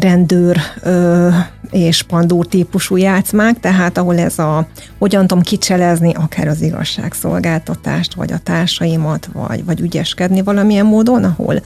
rendőr 0.00 0.56
ö, 0.82 1.28
és 1.70 2.02
pandúr 2.02 2.46
típusú 2.46 2.96
játszmák, 2.96 3.60
tehát 3.60 3.98
ahol 3.98 4.18
ez 4.18 4.38
a, 4.38 4.66
hogyan 4.98 5.26
tudom 5.26 5.42
kicselezni 5.42 6.12
akár 6.14 6.48
az 6.48 6.62
igazságszolgáltatást, 6.62 8.14
vagy 8.14 8.32
a 8.32 8.38
társaimat, 8.38 9.28
vagy, 9.32 9.64
vagy 9.64 9.80
ügyeskedni 9.80 10.42
valamilyen 10.42 10.86
módon, 10.86 11.24
ahol, 11.24 11.62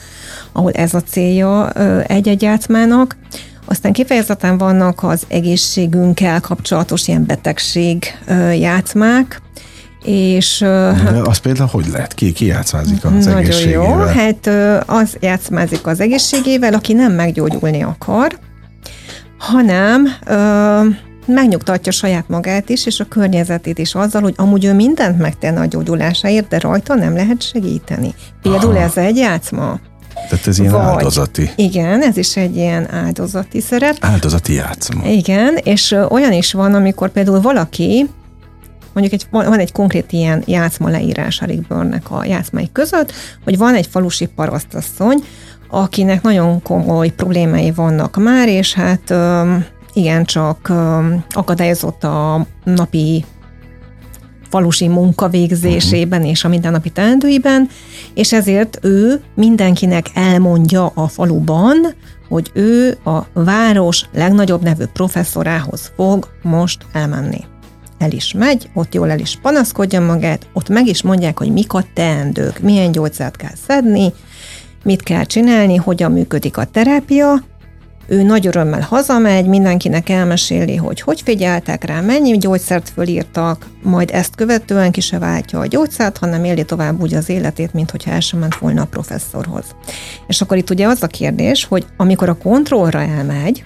ahol 0.53 0.73
ez 0.73 0.95
a 0.95 1.03
célja 1.03 1.71
egy-egy 2.03 2.43
játszmának. 2.43 3.17
Aztán 3.65 3.93
kifejezetten 3.93 4.59
vannak 4.59 5.03
az 5.03 5.23
egészségünkkel 5.29 6.41
kapcsolatos 6.41 7.09
ilyen 7.09 7.27
betegség 7.27 8.05
játszmák, 8.59 9.43
és... 10.05 10.59
De 10.59 11.21
az 11.25 11.39
például 11.39 11.69
hogy 11.73 11.87
lehet? 11.93 12.15
Ki, 12.15 12.33
ki 12.33 12.47
játszmázik 12.47 13.05
az 13.05 13.11
nagyon 13.25 13.37
egészségével? 13.37 13.85
Jó, 13.85 13.95
hát 13.95 14.51
az 14.87 15.17
játszmázik 15.21 15.87
az 15.87 16.01
egészségével, 16.01 16.75
aki 16.75 16.93
nem 16.93 17.13
meggyógyulni 17.13 17.83
akar, 17.83 18.39
hanem 19.39 20.09
ö, 20.27 20.81
megnyugtatja 21.27 21.93
saját 21.93 22.29
magát 22.29 22.69
is, 22.69 22.87
és 22.87 23.01
a 23.01 23.05
környezetét 23.05 23.79
is 23.79 23.95
azzal, 23.95 24.23
hogy 24.23 24.35
amúgy 24.37 24.65
ő 24.65 24.75
mindent 24.75 25.19
megtenne 25.19 25.61
a 25.61 25.67
gyógyulásáért, 25.67 26.49
de 26.49 26.59
rajta 26.59 26.95
nem 26.95 27.15
lehet 27.15 27.43
segíteni. 27.43 28.15
Például 28.43 28.77
Aha. 28.77 28.85
ez 28.85 28.97
egy 28.97 29.17
játszma. 29.17 29.79
Tehát 30.29 30.47
ez 30.47 30.59
ilyen 30.59 30.73
Vagy, 30.73 30.81
áldozati. 30.81 31.51
Igen, 31.57 32.03
ez 32.03 32.17
is 32.17 32.37
egy 32.37 32.57
ilyen 32.57 32.89
áldozati 32.93 33.61
szerep. 33.61 33.97
Áldozati 34.01 34.53
játszma. 34.53 35.05
Igen, 35.07 35.59
és 35.63 35.97
olyan 36.09 36.33
is 36.33 36.53
van, 36.53 36.75
amikor 36.75 37.11
például 37.11 37.41
valaki 37.41 38.09
mondjuk 38.95 39.21
egy, 39.21 39.27
van 39.31 39.59
egy 39.59 39.73
konkrét 39.73 40.13
ilyen 40.13 40.43
játszma 40.47 40.89
leírás 40.89 41.41
a 41.41 41.45
Rick 41.45 42.11
a 42.11 42.25
játszmai 42.25 42.69
között, 42.73 43.13
hogy 43.45 43.59
van 43.59 43.75
egy 43.75 43.87
falusi 43.87 44.27
parasztasszony, 44.27 45.19
akinek 45.69 46.23
nagyon 46.23 46.63
komoly 46.63 47.09
problémái 47.09 47.71
vannak 47.71 48.17
már, 48.17 48.49
és 48.49 48.75
hát 48.75 49.15
igencsak 49.93 50.73
akadályozott 51.31 52.05
a 52.05 52.47
napi 52.65 53.25
falusi 54.55 54.89
munkavégzésében 54.89 56.19
uh-huh. 56.19 56.33
és 56.33 56.45
a 56.45 56.49
mindennapi 56.49 56.91
teendőiben, 56.91 57.69
és 58.15 58.33
ezért 58.33 58.79
ő 58.83 59.23
mindenkinek 59.35 60.07
elmondja 60.15 60.87
a 60.87 61.09
faluban, 61.09 61.95
hogy 62.29 62.51
ő 62.53 62.99
a 63.05 63.19
város 63.33 64.09
legnagyobb 64.13 64.63
nevű 64.63 64.85
professzorához 64.93 65.93
fog 65.97 66.29
most 66.43 66.87
elmenni. 66.93 67.45
El 67.99 68.11
is 68.11 68.33
megy, 68.33 68.71
ott 68.75 68.95
jól 68.95 69.11
el 69.11 69.19
is 69.19 69.39
panaszkodja 69.43 70.01
magát, 70.01 70.47
ott 70.53 70.69
meg 70.69 70.87
is 70.87 71.03
mondják, 71.03 71.39
hogy 71.39 71.53
mik 71.53 71.73
a 71.73 71.85
teendők, 71.95 72.61
milyen 72.61 72.93
gyógyszert 72.93 73.37
kell 73.37 73.55
szedni, 73.67 74.13
mit 74.85 75.03
kell 75.03 75.25
csinálni, 75.25 75.77
hogyan 75.77 76.13
működik 76.13 76.57
a 76.57 76.65
terápia, 76.65 77.43
ő 78.07 78.23
nagy 78.23 78.47
örömmel 78.47 78.81
hazamegy, 78.81 79.47
mindenkinek 79.47 80.09
elmeséli, 80.09 80.77
hogy 80.77 81.01
hogy 81.01 81.21
figyeltek 81.21 81.85
rá, 81.85 82.01
mennyi 82.01 82.39
gyógyszert 82.39 82.89
fölírtak, 82.89 83.67
majd 83.83 84.11
ezt 84.13 84.35
követően 84.35 84.91
ki 84.91 85.01
se 85.01 85.19
váltja 85.19 85.59
a 85.59 85.67
gyógyszert, 85.67 86.19
hanem 86.19 86.45
éli 86.45 86.65
tovább 86.65 87.03
úgy 87.03 87.15
az 87.15 87.29
életét, 87.29 87.73
mint 87.73 87.91
hogyha 87.91 88.11
el 88.11 88.21
sem 88.21 88.39
ment 88.39 88.57
volna 88.57 88.83
a 88.83 88.87
professzorhoz. 88.87 89.65
És 90.27 90.41
akkor 90.41 90.57
itt 90.57 90.71
ugye 90.71 90.87
az 90.87 91.03
a 91.03 91.07
kérdés, 91.07 91.65
hogy 91.65 91.87
amikor 91.97 92.29
a 92.29 92.39
kontrollra 92.39 93.01
elmegy, 93.01 93.65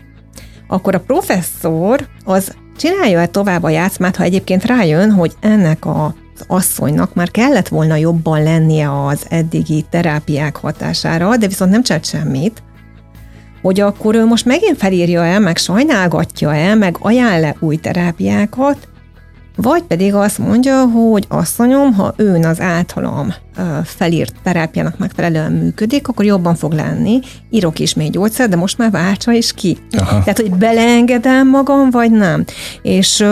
akkor 0.68 0.94
a 0.94 1.00
professzor 1.00 2.06
az 2.24 2.54
csinálja-e 2.78 3.26
tovább 3.26 3.62
a 3.62 3.68
játszmát, 3.68 4.16
ha 4.16 4.24
egyébként 4.24 4.64
rájön, 4.64 5.10
hogy 5.10 5.32
ennek 5.40 5.84
a 5.84 6.14
asszonynak 6.46 7.14
már 7.14 7.30
kellett 7.30 7.68
volna 7.68 7.96
jobban 7.96 8.42
lennie 8.42 9.04
az 9.06 9.26
eddigi 9.28 9.84
terápiák 9.90 10.56
hatására, 10.56 11.36
de 11.36 11.46
viszont 11.46 11.70
nem 11.70 11.82
csinált 11.82 12.04
semmit, 12.04 12.62
hogy 13.62 13.80
akkor 13.80 14.14
ő 14.14 14.24
most 14.24 14.44
megint 14.44 14.78
felírja 14.78 15.24
el, 15.24 15.40
meg 15.40 15.56
sajnálgatja 15.56 16.54
el, 16.54 16.76
meg 16.76 16.96
ajánl 17.00 17.40
le 17.40 17.56
új 17.60 17.76
terápiákat, 17.76 18.87
vagy 19.60 19.82
pedig 19.82 20.14
azt 20.14 20.38
mondja, 20.38 20.84
hogy 20.84 21.24
asszonyom, 21.28 21.92
ha 21.92 22.14
ön 22.16 22.44
az 22.44 22.60
általam 22.60 23.34
felírt 23.84 24.34
terápiának 24.42 24.98
megfelelően 24.98 25.52
működik, 25.52 26.08
akkor 26.08 26.24
jobban 26.24 26.54
fog 26.54 26.72
lenni. 26.72 27.20
Írok 27.50 27.78
is 27.78 27.94
még 27.94 28.10
gyógyszer, 28.10 28.48
de 28.48 28.56
most 28.56 28.78
már 28.78 28.90
váltsa 28.90 29.32
is 29.32 29.52
ki. 29.52 29.78
Aha. 29.98 30.18
Tehát, 30.18 30.40
hogy 30.40 30.50
beleengedem 30.50 31.48
magam, 31.48 31.90
vagy 31.90 32.10
nem. 32.10 32.44
És 32.82 33.24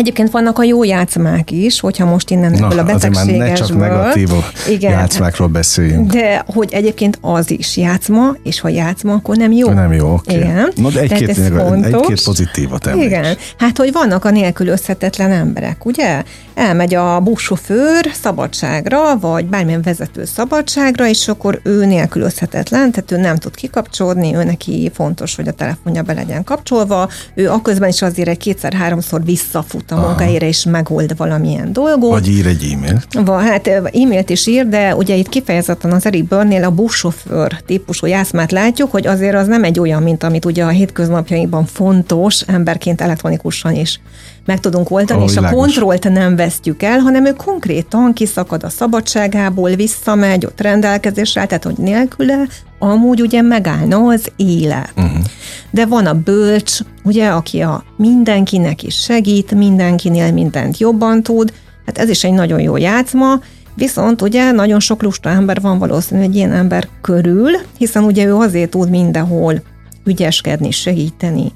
Egyébként 0.00 0.30
vannak 0.30 0.58
a 0.58 0.62
jó 0.62 0.84
játszmák 0.84 1.50
is, 1.50 1.80
hogyha 1.80 2.04
most 2.04 2.30
innen 2.30 2.54
ebből 2.54 2.78
a 2.78 2.84
betegségesből. 2.84 3.36
ne 3.36 3.52
csak 3.52 3.76
negatív 3.76 4.28
igen, 4.68 4.90
játszmákról 4.90 5.48
beszéljünk. 5.48 6.12
De 6.12 6.44
hogy 6.46 6.72
egyébként 6.72 7.18
az 7.20 7.50
is 7.50 7.76
játszma, 7.76 8.34
és 8.42 8.60
ha 8.60 8.68
játszma, 8.68 9.12
akkor 9.12 9.36
nem 9.36 9.52
jó. 9.52 9.68
Nem 9.68 9.92
jó, 9.92 10.12
oké. 10.12 10.36
Okay. 10.36 10.48
Igen. 10.48 10.72
No, 10.76 10.90
de 10.90 11.00
egy-két, 11.00 11.28
egy-két 11.82 12.24
pozitívat 12.24 12.86
említs. 12.86 13.04
Igen. 13.04 13.36
Hát, 13.58 13.76
hogy 13.76 13.92
vannak 13.92 14.24
a 14.24 14.30
nélkülözhetetlen 14.30 15.30
emberek, 15.30 15.84
ugye? 15.84 16.22
Elmegy 16.54 16.94
a 16.94 17.20
buszsofőr 17.20 18.10
szabadságra, 18.22 19.18
vagy 19.18 19.46
bármilyen 19.46 19.82
vezető 19.82 20.24
szabadságra, 20.24 21.08
és 21.08 21.28
akkor 21.28 21.60
ő 21.62 21.84
nélkülözhetetlen, 21.84 22.90
tehát 22.90 23.12
ő 23.12 23.16
nem 23.16 23.36
tud 23.36 23.54
kikapcsolni, 23.54 24.34
ő 24.34 24.44
neki 24.44 24.90
fontos, 24.94 25.36
hogy 25.36 25.48
a 25.48 25.52
telefonja 25.52 26.02
be 26.02 26.12
legyen 26.12 26.44
kapcsolva, 26.44 27.08
ő 27.34 27.50
akközben 27.50 27.88
is 27.88 28.02
azért 28.02 28.28
egy 28.28 28.38
kétszer-háromszor 28.38 29.24
visszafut 29.24 29.89
a 29.90 30.00
munkájára, 30.00 30.46
és 30.46 30.64
megold 30.64 31.16
valamilyen 31.16 31.72
dolgot. 31.72 32.10
Vagy 32.10 32.28
ír 32.28 32.46
egy 32.46 32.72
e-mailt. 32.72 33.06
Va, 33.24 33.38
hát 33.38 33.66
e-mailt 33.66 34.30
is 34.30 34.46
ír, 34.46 34.68
de 34.68 34.94
ugye 34.94 35.14
itt 35.14 35.28
kifejezetten 35.28 35.92
az 35.92 36.06
Eric 36.06 36.28
Börnél 36.28 36.64
a 36.64 36.70
buszsofőr 36.70 37.60
típusú 37.66 38.06
játszmát 38.06 38.52
látjuk, 38.52 38.90
hogy 38.90 39.06
azért 39.06 39.34
az 39.34 39.46
nem 39.46 39.64
egy 39.64 39.80
olyan, 39.80 40.02
mint 40.02 40.22
amit 40.22 40.44
ugye 40.44 40.64
a 40.64 40.68
hétköznapjainkban 40.68 41.64
fontos 41.64 42.40
emberként 42.40 43.00
elektronikusan 43.00 43.74
is 43.74 44.00
meg 44.44 44.60
tudunk 44.60 44.90
oldani, 44.90 45.20
oh, 45.20 45.26
és 45.26 45.34
világos. 45.34 45.58
a 45.58 45.60
kontrollt 45.60 46.08
nem 46.08 46.36
vesztjük 46.36 46.82
el, 46.82 46.98
hanem 46.98 47.26
ő 47.26 47.32
konkrétan 47.32 48.12
kiszakad 48.12 48.64
a 48.64 48.68
szabadságából, 48.68 49.74
visszamegy, 49.74 50.46
ott 50.46 50.60
rendelkezésre, 50.60 51.46
tehát 51.46 51.64
hogy 51.64 51.76
nélküle 51.76 52.46
amúgy 52.82 53.20
ugye 53.20 53.42
megállna 53.42 53.96
az 53.96 54.32
élet. 54.36 54.92
Uh-huh. 54.96 55.24
De 55.70 55.86
van 55.86 56.06
a 56.06 56.14
bölcs, 56.14 56.78
ugye, 57.02 57.28
aki 57.28 57.60
a 57.60 57.84
mindenkinek 57.96 58.82
is 58.82 58.94
segít, 58.94 59.54
mindenkinél 59.54 60.32
mindent 60.32 60.78
jobban 60.78 61.22
tud, 61.22 61.52
hát 61.86 61.98
ez 61.98 62.08
is 62.08 62.24
egy 62.24 62.32
nagyon 62.32 62.60
jó 62.60 62.76
játszma, 62.76 63.40
Viszont 63.74 64.22
ugye 64.22 64.50
nagyon 64.50 64.80
sok 64.80 65.02
lusta 65.02 65.28
ember 65.28 65.60
van 65.60 65.78
valószínű 65.78 66.20
egy 66.20 66.36
ilyen 66.36 66.52
ember 66.52 66.88
körül, 67.00 67.50
hiszen 67.78 68.04
ugye 68.04 68.24
ő 68.24 68.34
azért 68.34 68.70
tud 68.70 68.90
mindenhol 68.90 69.62
ügyeskedni, 70.04 70.70
segíteni, 70.70 71.52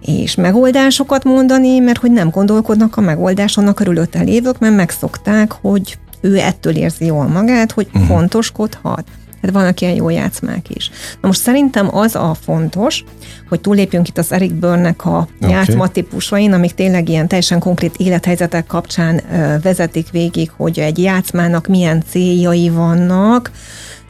és 0.00 0.34
megoldásokat 0.34 1.24
mondani, 1.24 1.78
mert 1.78 1.98
hogy 1.98 2.10
nem 2.10 2.30
gondolkodnak 2.30 2.96
a 2.96 3.00
megoldáson 3.00 3.66
a 3.66 3.72
körülötte 3.72 4.22
lévők, 4.22 4.58
mert 4.58 4.74
megszokták, 4.74 5.52
hogy 5.52 5.98
ő 6.20 6.38
ettől 6.38 6.76
érzi 6.76 7.04
jól 7.04 7.26
magát, 7.26 7.72
hogy 7.72 7.86
uh-huh. 7.86 8.06
fontoskodhat. 8.06 9.04
Tehát 9.42 9.56
vannak 9.56 9.80
ilyen 9.80 9.94
jó 9.94 10.08
játszmák 10.08 10.70
is. 10.70 10.90
Na 11.20 11.28
most 11.28 11.40
szerintem 11.40 11.96
az 11.96 12.14
a 12.14 12.36
fontos, 12.40 13.04
hogy 13.48 13.60
túlépjünk 13.60 14.08
itt 14.08 14.18
az 14.18 14.32
Eric 14.32 14.52
Börnek 14.52 15.04
a 15.04 15.28
okay. 15.40 15.50
játszma 15.50 15.88
típusain, 15.88 16.52
amik 16.52 16.74
tényleg 16.74 17.08
ilyen 17.08 17.28
teljesen 17.28 17.58
konkrét 17.58 17.96
élethelyzetek 17.96 18.66
kapcsán 18.66 19.20
vezetik 19.62 20.10
végig, 20.10 20.50
hogy 20.56 20.78
egy 20.78 20.98
játszmának 20.98 21.66
milyen 21.66 22.02
céljai 22.10 22.68
vannak, 22.68 23.50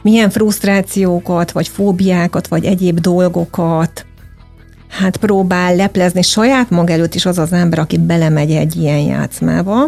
milyen 0.01 0.29
frusztrációkat, 0.29 1.51
vagy 1.51 1.67
fóbiákat, 1.67 2.47
vagy 2.47 2.65
egyéb 2.65 2.99
dolgokat 2.99 4.05
hát 4.87 5.17
próbál 5.17 5.75
leplezni 5.75 6.21
saját 6.21 6.69
maga 6.69 6.93
előtt 6.93 7.15
is 7.15 7.25
az 7.25 7.37
az 7.37 7.53
ember, 7.53 7.79
aki 7.79 7.97
belemegy 7.97 8.51
egy 8.51 8.75
ilyen 8.75 8.99
játszmába, 8.99 9.85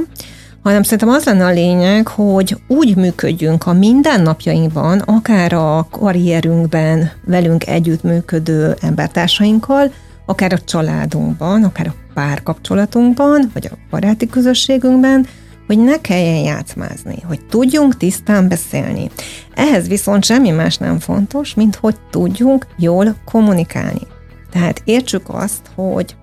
hanem 0.66 0.84
szerintem 0.84 1.10
az 1.10 1.24
lenne 1.24 1.46
a 1.46 1.52
lényeg, 1.52 2.08
hogy 2.08 2.58
úgy 2.68 2.96
működjünk 2.96 3.66
a 3.66 3.74
mindennapjainkban, 3.74 5.00
akár 5.00 5.54
a 5.54 5.88
karrierünkben 5.92 7.12
velünk 7.26 7.68
együttműködő 7.68 8.76
embertársainkkal, 8.82 9.92
akár 10.26 10.54
a 10.54 10.60
családunkban, 10.60 11.64
akár 11.64 11.88
a 11.88 11.96
párkapcsolatunkban, 12.14 13.50
vagy 13.54 13.70
a 13.72 13.78
baráti 13.90 14.28
közösségünkben, 14.28 15.28
hogy 15.68 15.80
ne 15.80 16.02
kelljen 16.02 16.44
játszmázni, 16.44 17.18
hogy 17.28 17.46
tudjunk 17.50 17.98
tisztán 17.98 18.48
beszélni. 18.48 19.10
Ehhez 19.54 19.88
viszont 19.88 20.26
semmi 20.26 20.50
más 20.50 20.78
nem 20.78 21.00
fontos, 21.00 21.54
mint 21.54 21.76
hogy 21.76 21.96
tudjunk 22.12 22.68
jól 22.78 23.16
kommunikálni. 23.26 24.08
Tehát 24.52 24.82
értsük 24.86 25.24
azt, 25.28 25.62
hogy 25.76 26.16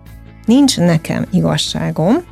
nincs 0.46 0.78
nekem 0.78 1.26
igazságom, 1.30 2.30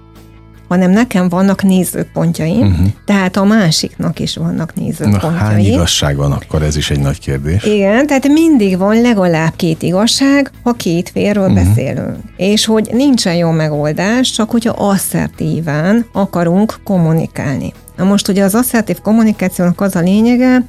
hanem 0.71 0.91
nekem 0.91 1.29
vannak 1.29 1.63
nézőpontjaim, 1.63 2.67
uh-huh. 2.67 2.87
tehát 3.05 3.37
a 3.37 3.45
másiknak 3.45 4.19
is 4.19 4.37
vannak 4.37 4.75
nézőpontjai. 4.75 5.31
Na, 5.31 5.37
hány 5.37 5.65
igazság 5.65 6.17
van 6.17 6.33
akkor? 6.33 6.63
Ez 6.63 6.77
is 6.77 6.91
egy 6.91 7.01
nagy 7.01 7.19
kérdés. 7.19 7.65
Igen, 7.65 8.07
tehát 8.07 8.29
mindig 8.29 8.79
van 8.79 9.01
legalább 9.01 9.53
két 9.57 9.83
igazság, 9.83 10.51
ha 10.63 10.73
két 10.73 11.11
félről 11.11 11.49
uh-huh. 11.51 11.65
beszélünk. 11.65 12.17
És 12.37 12.65
hogy 12.65 12.89
nincsen 12.93 13.35
jó 13.35 13.51
megoldás, 13.51 14.31
csak 14.31 14.51
hogyha 14.51 14.73
asszertíven 14.73 16.07
akarunk 16.13 16.81
kommunikálni. 16.85 17.73
Na 17.97 18.05
most 18.05 18.29
ugye 18.29 18.45
az 18.45 18.55
asszertív 18.55 19.01
kommunikációnak 19.01 19.81
az 19.81 19.97
a 19.97 20.01
lényege, 20.01 20.65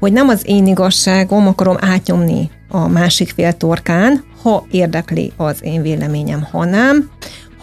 hogy 0.00 0.12
nem 0.12 0.28
az 0.28 0.42
én 0.44 0.66
igazságom 0.66 1.46
akarom 1.46 1.76
átnyomni 1.80 2.50
a 2.68 2.88
másik 2.88 3.32
fél 3.36 3.52
torkán, 3.52 4.24
ha 4.42 4.66
érdekli 4.70 5.32
az 5.36 5.56
én 5.60 5.82
véleményem, 5.82 6.46
ha 6.50 6.64
nem, 6.64 7.10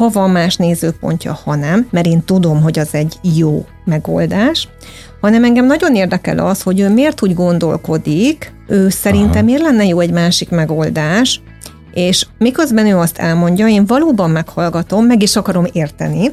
ha 0.04 0.10
van 0.10 0.30
más 0.30 0.56
nézőpontja, 0.56 1.40
ha 1.44 1.56
nem, 1.56 1.88
mert 1.92 2.06
én 2.06 2.24
tudom, 2.26 2.62
hogy 2.62 2.80
az 2.80 2.90
egy 2.92 3.16
jó 3.36 3.66
megoldás, 3.86 4.68
hanem 5.22 5.44
engem 5.44 5.66
nagyon 5.66 5.96
érdekel 5.96 6.40
az, 6.40 6.62
hogy 6.62 6.80
ő 6.80 6.90
miért 6.90 7.24
úgy 7.24 7.34
gondolkodik, 7.34 8.54
ő 8.68 8.90
szerintem 8.90 9.46
miért 9.46 9.62
lenne 9.62 9.86
jó 9.86 10.00
egy 10.00 10.12
másik 10.12 10.50
megoldás, 10.50 11.42
és 11.94 12.28
miközben 12.38 12.86
ő 12.86 12.98
azt 12.98 13.18
elmondja, 13.18 13.68
én 13.68 13.86
valóban 13.86 14.30
meghallgatom, 14.30 15.06
meg 15.06 15.22
is 15.22 15.36
akarom 15.36 15.66
érteni, 15.72 16.32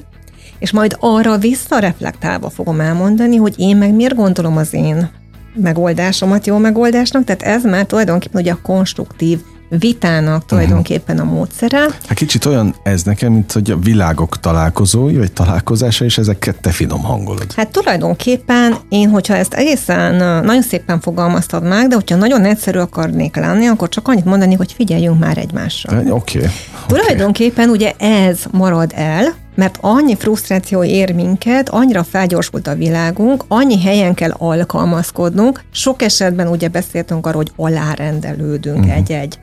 és 0.58 0.70
majd 0.70 0.96
arra 1.00 1.38
visszareflektálva 1.38 2.50
fogom 2.50 2.80
elmondani, 2.80 3.36
hogy 3.36 3.54
én 3.56 3.76
meg 3.76 3.94
miért 3.94 4.14
gondolom 4.14 4.56
az 4.56 4.74
én 4.74 5.10
megoldásomat 5.54 6.46
jó 6.46 6.58
megoldásnak, 6.58 7.24
tehát 7.24 7.42
ez 7.42 7.64
már 7.64 7.86
tulajdonképpen 7.86 8.40
ugye 8.40 8.52
a 8.52 8.58
konstruktív 8.62 9.38
vitának 9.78 10.46
tulajdonképpen 10.46 11.18
a 11.18 11.24
módszere. 11.24 11.78
Hát 11.80 12.14
kicsit 12.14 12.44
olyan 12.44 12.74
ez 12.82 13.02
nekem, 13.02 13.32
mint 13.32 13.52
hogy 13.52 13.70
a 13.70 13.78
világok 13.78 14.40
találkozói, 14.40 15.16
vagy 15.16 15.32
találkozása, 15.32 16.04
és 16.04 16.18
ezeket 16.18 16.60
te 16.60 16.70
finom 16.70 17.02
hangolod. 17.02 17.52
Hát 17.52 17.68
tulajdonképpen 17.68 18.76
én, 18.88 19.08
hogyha 19.08 19.34
ezt 19.34 19.54
egészen 19.54 20.14
nagyon 20.44 20.62
szépen 20.62 21.00
fogalmaztad 21.00 21.62
meg, 21.62 21.88
de 21.88 21.94
hogyha 21.94 22.16
nagyon 22.16 22.44
egyszerű 22.44 22.78
akarnék 22.78 23.36
lenni, 23.36 23.66
akkor 23.66 23.88
csak 23.88 24.08
annyit 24.08 24.24
mondani, 24.24 24.54
hogy 24.54 24.72
figyeljünk 24.72 25.18
már 25.18 25.38
egymásra. 25.38 26.02
Oké. 26.08 26.38
Okay. 26.38 26.50
Tulajdonképpen 26.86 27.68
ugye 27.68 27.92
ez 27.98 28.38
marad 28.50 28.92
el, 28.94 29.34
mert 29.54 29.78
annyi 29.80 30.16
frusztráció 30.16 30.84
ér 30.84 31.14
minket, 31.14 31.68
annyira 31.68 32.04
felgyorsult 32.04 32.66
a 32.66 32.74
világunk, 32.74 33.44
annyi 33.48 33.80
helyen 33.80 34.14
kell 34.14 34.30
alkalmazkodnunk, 34.38 35.62
sok 35.70 36.02
esetben 36.02 36.48
ugye 36.48 36.68
beszéltünk 36.68 37.26
arról, 37.26 37.42
hogy 37.42 37.72
alárendelődünk 37.72 38.78
uh-huh. 38.78 38.96
egy-egy 38.96 39.38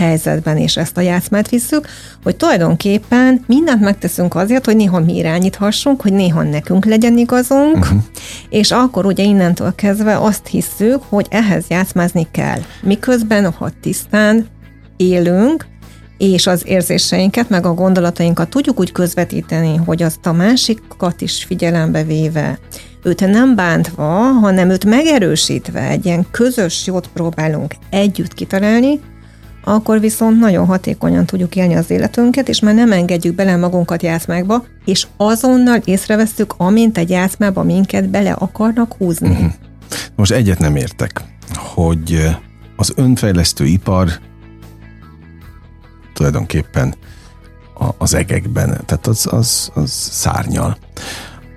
helyzetben 0.00 0.56
is 0.56 0.76
ezt 0.76 0.96
a 0.96 1.00
játszmát 1.00 1.48
visszük, 1.48 1.86
hogy 2.22 2.36
tulajdonképpen 2.36 3.44
mindent 3.46 3.80
megteszünk 3.80 4.34
azért, 4.34 4.64
hogy 4.64 4.76
néha 4.76 5.00
mi 5.00 5.16
irányíthassunk, 5.16 6.00
hogy 6.02 6.12
néha 6.12 6.42
nekünk 6.42 6.84
legyen 6.84 7.18
igazunk, 7.18 7.76
uh-huh. 7.76 8.02
és 8.48 8.70
akkor 8.70 9.06
ugye 9.06 9.22
innentől 9.22 9.74
kezdve 9.74 10.18
azt 10.18 10.46
hisszük, 10.46 11.02
hogy 11.08 11.26
ehhez 11.30 11.64
játszmázni 11.68 12.26
kell. 12.30 12.60
Miközben, 12.82 13.52
ha 13.52 13.70
tisztán 13.80 14.46
élünk, 14.96 15.66
és 16.18 16.46
az 16.46 16.62
érzéseinket, 16.66 17.48
meg 17.48 17.66
a 17.66 17.74
gondolatainkat 17.74 18.48
tudjuk 18.48 18.80
úgy 18.80 18.92
közvetíteni, 18.92 19.76
hogy 19.76 20.02
azt 20.02 20.26
a 20.26 20.32
másikat 20.32 21.20
is 21.20 21.44
figyelembe 21.44 22.04
véve, 22.04 22.58
őt 23.02 23.20
nem 23.20 23.54
bántva, 23.54 24.08
hanem 24.22 24.70
őt 24.70 24.84
megerősítve 24.84 25.88
egy 25.88 26.06
ilyen 26.06 26.26
közös 26.30 26.86
jót 26.86 27.08
próbálunk 27.12 27.74
együtt 27.90 28.34
kitalálni, 28.34 29.00
akkor 29.74 30.00
viszont 30.00 30.38
nagyon 30.38 30.66
hatékonyan 30.66 31.26
tudjuk 31.26 31.56
élni 31.56 31.74
az 31.74 31.90
életünket, 31.90 32.48
és 32.48 32.60
már 32.60 32.74
nem 32.74 32.92
engedjük 32.92 33.34
bele 33.34 33.56
magunkat 33.56 34.02
játszmákba, 34.02 34.64
és 34.84 35.06
azonnal 35.16 35.80
észreveszünk, 35.84 36.54
amint 36.56 36.98
egy 36.98 37.10
játszmába 37.10 37.62
minket 37.62 38.08
bele 38.08 38.32
akarnak 38.32 38.94
húzni. 38.98 39.28
Uh-huh. 39.28 39.52
Most 40.16 40.32
egyet 40.32 40.58
nem 40.58 40.76
értek, 40.76 41.22
hogy 41.54 42.36
az 42.76 42.92
önfejlesztő 42.96 43.64
ipar 43.64 44.08
tulajdonképpen 46.14 46.94
az 47.98 48.14
egekben, 48.14 48.80
tehát 48.86 49.06
az, 49.06 49.26
az, 49.30 49.70
az 49.74 49.90
szárnyal. 50.10 50.78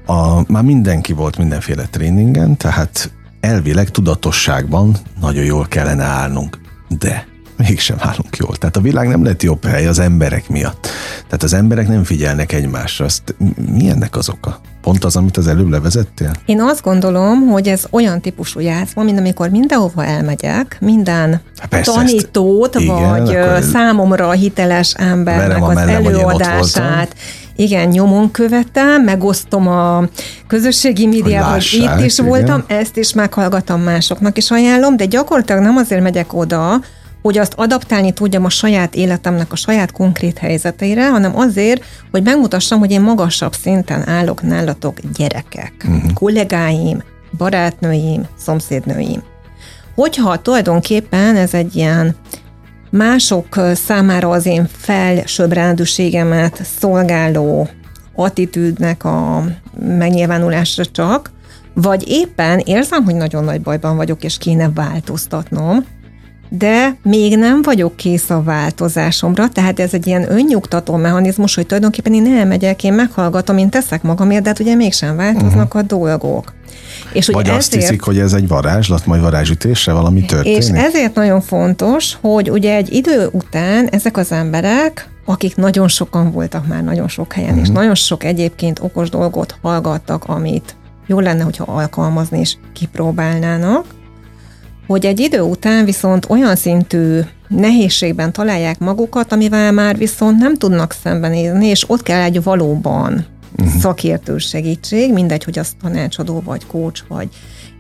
A, 0.06 0.52
már 0.52 0.64
mindenki 0.64 1.14
volt 1.14 1.38
mindenféle 1.38 1.86
tréningen, 1.86 2.58
tehát 2.58 3.12
elvileg 3.40 3.90
tudatosságban 3.90 4.96
nagyon 5.20 5.44
jól 5.44 5.68
kellene 5.68 6.04
állnunk. 6.04 6.60
De 7.00 7.28
mégsem 7.68 7.98
állunk 8.00 8.38
jól. 8.38 8.56
Tehát 8.56 8.78
a 8.78 8.82
világ 8.82 9.08
nem 9.08 9.24
lett 9.24 9.44
jobb 9.44 9.66
hely 9.66 9.88
az 9.88 10.00
emberek 10.00 10.50
miatt. 10.50 10.88
Tehát 11.26 11.44
az 11.44 11.54
emberek 11.54 11.88
nem 11.88 12.04
figyelnek 12.04 12.52
egymásra. 12.52 13.06
Azt, 13.06 13.36
mi 13.72 13.90
ennek 13.90 14.16
az 14.16 14.30
oka? 14.30 14.60
Pont 14.82 15.04
az, 15.04 15.16
amit 15.16 15.38
az 15.38 15.48
előbb 15.48 15.70
levezettél? 15.70 16.32
Én 16.46 16.62
azt 16.62 16.82
gondolom, 16.82 17.48
hogy 17.48 17.68
ez 17.68 17.86
olyan 17.92 18.22
típusú 18.22 18.60
játszma, 18.60 19.04
mint 19.04 19.20
amikor 19.20 19.50
mindenhova 19.50 20.06
elmegyek, 20.06 20.78
minden 20.82 21.42
Há 21.58 21.66
persze, 21.68 21.92
tanítót, 21.92 22.76
ezt, 22.76 22.86
vagy 22.86 23.28
igen, 23.30 23.62
számomra 23.62 24.32
hiteles 24.32 24.94
embernek 24.94 25.64
az 25.64 25.78
előadását, 25.78 27.16
igen, 27.56 27.88
nyomon 27.88 28.32
követem, 28.32 29.02
megosztom 29.04 29.68
a 29.68 30.04
közösségi 30.48 31.08
médiában, 31.08 31.52
hogy 31.52 31.70
itt 31.74 32.06
is 32.06 32.18
igen. 32.18 32.30
voltam, 32.30 32.64
ezt 32.68 32.98
is 32.98 33.14
meghallgatom 33.14 33.82
másoknak 33.82 34.38
is 34.38 34.52
ajánlom, 34.52 34.98
de 34.98 35.06
gyakorlatilag 35.06 35.62
nem 35.62 35.78
azért 35.78 36.02
megyek 36.02 36.34
oda, 36.34 36.82
hogy 37.24 37.38
azt 37.38 37.54
adaptálni 37.54 38.12
tudjam 38.12 38.46
a 38.46 38.50
saját 38.50 38.96
életemnek 38.96 39.52
a 39.52 39.56
saját 39.56 39.92
konkrét 39.92 40.38
helyzeteire, 40.38 41.10
hanem 41.10 41.38
azért, 41.38 41.84
hogy 42.12 42.24
megmutassam, 42.24 42.80
hogy 42.80 42.92
én 42.92 43.02
magasabb 43.02 43.54
szinten 43.54 44.08
állok 44.08 44.42
nálatok 44.42 44.98
gyerekek, 45.18 45.74
uh-huh. 45.88 46.14
kollégáim, 46.14 47.04
barátnőim, 47.38 48.28
szomszédnőim. 48.38 49.24
Hogyha 49.96 50.42
tulajdonképpen 50.42 51.36
ez 51.36 51.54
egy 51.54 51.76
ilyen 51.76 52.16
mások 52.90 53.60
számára 53.74 54.30
az 54.30 54.46
én 54.46 54.70
felsőbbrendűségemet 54.78 56.62
szolgáló 56.80 57.70
attitűdnek 58.16 59.04
a 59.04 59.44
megnyilvánulásra 59.80 60.86
csak, 60.86 61.32
vagy 61.74 62.04
éppen 62.08 62.60
érzem, 62.60 63.04
hogy 63.04 63.16
nagyon 63.16 63.44
nagy 63.44 63.62
bajban 63.62 63.96
vagyok, 63.96 64.24
és 64.24 64.38
kéne 64.38 64.72
változtatnom, 64.74 65.86
de 66.58 66.98
még 67.04 67.38
nem 67.38 67.62
vagyok 67.62 67.96
kész 67.96 68.30
a 68.30 68.44
változásomra, 68.44 69.50
tehát 69.50 69.80
ez 69.80 69.94
egy 69.94 70.08
ilyen 70.08 70.32
önnyugtató 70.32 70.96
mechanizmus, 70.96 71.56
hogy 71.56 71.66
tulajdonképpen 71.66 72.14
én 72.14 72.26
elmegyek, 72.26 72.84
én 72.84 72.94
meghallgatom, 72.94 73.58
én 73.58 73.70
teszek 73.70 74.04
magamért, 74.04 74.44
de 74.44 74.50
hát 74.50 74.60
ugye 74.60 74.76
mégsem 74.76 75.16
változnak 75.16 75.66
uh-huh. 75.66 75.82
a 75.82 75.82
dolgok. 75.82 76.54
És 77.14 77.28
Vagy 77.28 77.44
ezért, 77.44 77.58
azt 77.58 77.74
hiszik, 77.74 78.02
hogy 78.02 78.20
ez 78.20 78.34
egy 78.34 78.48
varázslat, 78.48 79.06
majd 79.06 79.22
varázsütésre 79.22 79.94
valami 79.94 80.26
történik. 80.26 80.58
És 80.58 80.70
ezért 80.70 81.16
nagyon 81.16 81.42
fontos, 81.42 82.18
hogy 82.22 82.50
ugye 82.50 82.76
egy 82.76 82.94
idő 82.94 83.30
után 83.32 83.88
ezek 83.88 84.18
az 84.18 84.32
emberek, 84.32 85.10
akik 85.26 85.56
nagyon 85.56 85.88
sokan 85.88 86.32
voltak 86.32 86.68
már 86.68 86.84
nagyon 86.84 87.08
sok 87.08 87.34
helyen, 87.34 87.50
uh-huh. 87.50 87.64
és 87.64 87.70
mhm. 87.70 87.78
nagyon 87.78 87.96
sok 87.96 88.24
egyébként 88.24 88.80
okos 88.80 89.10
dolgot 89.10 89.58
hallgattak, 89.62 90.24
amit 90.24 90.76
jó 91.06 91.20
lenne, 91.20 91.44
hogyha 91.44 91.64
alkalmazni 91.68 92.40
és 92.40 92.56
kipróbálnának, 92.74 93.86
hogy 94.88 95.06
egy 95.06 95.20
idő 95.20 95.42
után 95.42 95.86
viszont 95.86 96.26
olyan 96.30 96.56
szintű 96.56 97.20
nehézségben 97.48 98.32
találják 98.32 98.80
magukat, 98.80 99.32
amivel 99.32 99.72
már 99.72 99.98
viszont 99.98 100.38
nem 100.38 100.56
tudnak 100.56 100.96
szembenézni, 101.04 101.68
és 101.68 101.90
ott 101.90 102.04
kell 102.04 102.22
egy 102.22 102.44
valóban 102.44 103.26
uh-huh. 103.58 103.80
szakértő 103.80 104.38
segítség, 104.38 105.14
mindegy, 105.14 105.44
hogy 105.44 105.60
az 105.60 105.76
tanácsadó, 105.82 106.42
vagy 106.46 106.66
coach, 106.66 107.04
vagy 107.08 107.28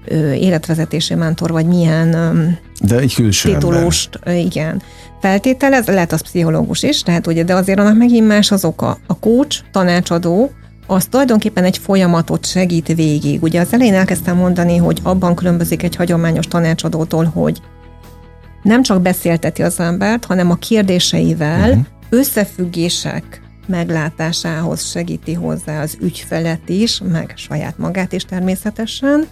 ö, 0.05 0.31
életvezetési 0.31 1.13
mentor, 1.13 1.51
vagy 1.51 1.65
milyen 1.65 2.13
ö, 2.13 2.45
de 2.81 2.99
egy 2.99 3.13
külső 3.13 3.53
titulust, 3.53 4.19
ember. 4.23 4.43
igen, 4.43 4.81
feltételez, 5.21 5.85
lehet 5.85 6.11
az 6.11 6.21
pszichológus 6.21 6.83
is, 6.83 7.01
tehát 7.01 7.27
ugye, 7.27 7.43
de 7.43 7.55
azért 7.55 7.79
annak 7.79 7.97
megint 7.97 8.27
más 8.27 8.51
az 8.51 8.65
oka. 8.65 8.97
A 9.07 9.19
coach, 9.19 9.59
tanácsadó, 9.71 10.51
az 10.93 11.05
tulajdonképpen 11.05 11.63
egy 11.63 11.77
folyamatot 11.77 12.45
segít 12.45 12.87
végig. 12.87 13.43
Ugye 13.43 13.61
az 13.61 13.73
elején 13.73 13.93
elkezdtem 13.93 14.37
mondani, 14.37 14.77
hogy 14.77 14.99
abban 15.03 15.35
különbözik 15.35 15.83
egy 15.83 15.95
hagyományos 15.95 16.47
tanácsadótól, 16.47 17.25
hogy 17.25 17.61
nem 18.63 18.81
csak 18.83 19.01
beszélteti 19.01 19.63
az 19.63 19.79
embert, 19.79 20.25
hanem 20.25 20.51
a 20.51 20.55
kérdéseivel 20.55 21.69
uh-huh. 21.69 21.85
összefüggések 22.09 23.41
meglátásához 23.67 24.89
segíti 24.89 25.33
hozzá 25.33 25.81
az 25.81 25.97
ügyfelet 26.01 26.69
is, 26.69 27.01
meg 27.11 27.33
saját 27.35 27.77
magát 27.77 28.13
is 28.13 28.25
természetesen, 28.25 29.27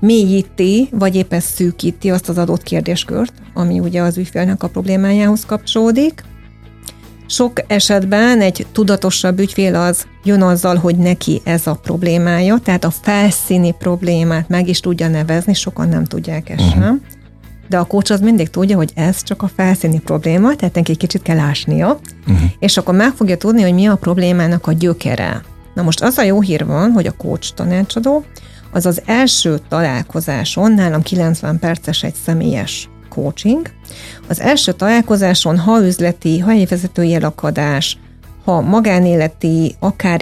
mélyíti, 0.00 0.88
vagy 0.92 1.14
éppen 1.14 1.40
szűkíti 1.40 2.10
azt 2.10 2.28
az 2.28 2.38
adott 2.38 2.62
kérdéskört, 2.62 3.32
ami 3.54 3.80
ugye 3.80 4.00
az 4.02 4.16
ügyfélnek 4.16 4.62
a 4.62 4.68
problémájához 4.68 5.44
kapcsolódik, 5.46 6.22
sok 7.34 7.52
esetben 7.66 8.40
egy 8.40 8.66
tudatosabb 8.72 9.38
ügyfél 9.38 9.74
az 9.74 10.06
jön 10.24 10.42
azzal, 10.42 10.76
hogy 10.76 10.96
neki 10.96 11.40
ez 11.44 11.66
a 11.66 11.74
problémája, 11.74 12.58
tehát 12.62 12.84
a 12.84 12.90
felszíni 12.90 13.74
problémát 13.78 14.48
meg 14.48 14.68
is 14.68 14.80
tudja 14.80 15.08
nevezni, 15.08 15.54
sokan 15.54 15.88
nem 15.88 16.04
tudják 16.04 16.50
ezt 16.50 16.60
uh-huh. 16.60 16.82
sem. 16.82 17.02
De 17.68 17.78
a 17.78 17.84
kócs 17.84 18.10
az 18.10 18.20
mindig 18.20 18.50
tudja, 18.50 18.76
hogy 18.76 18.92
ez 18.94 19.22
csak 19.22 19.42
a 19.42 19.50
felszíni 19.56 19.98
probléma, 19.98 20.56
tehát 20.56 20.74
neki 20.74 20.90
egy 20.90 20.96
kicsit 20.96 21.22
kell 21.22 21.38
ásnia, 21.38 21.98
uh-huh. 22.26 22.50
és 22.58 22.76
akkor 22.76 22.94
meg 22.94 23.12
fogja 23.12 23.36
tudni, 23.36 23.62
hogy 23.62 23.74
mi 23.74 23.86
a 23.86 23.96
problémának 23.96 24.66
a 24.66 24.72
gyökere. 24.72 25.42
Na 25.74 25.82
most 25.82 26.02
az 26.02 26.18
a 26.18 26.22
jó 26.22 26.40
hír 26.40 26.66
van, 26.66 26.90
hogy 26.90 27.06
a 27.06 27.16
kócs 27.16 27.52
tanácsadó, 27.52 28.24
az 28.72 28.86
az 28.86 29.02
első 29.06 29.58
találkozáson, 29.68 30.72
nálam 30.72 31.02
90 31.02 31.58
perces 31.58 32.02
egy 32.02 32.14
személyes 32.24 32.88
coaching. 33.14 33.70
Az 34.28 34.40
első 34.40 34.72
találkozáson, 34.72 35.58
ha 35.58 35.84
üzleti, 35.84 36.38
ha 36.38 36.50
egy 36.50 36.68
vezetői 36.68 37.14
elakadás, 37.14 37.98
ha 38.44 38.60
magánéleti, 38.60 39.74
akár 39.78 40.20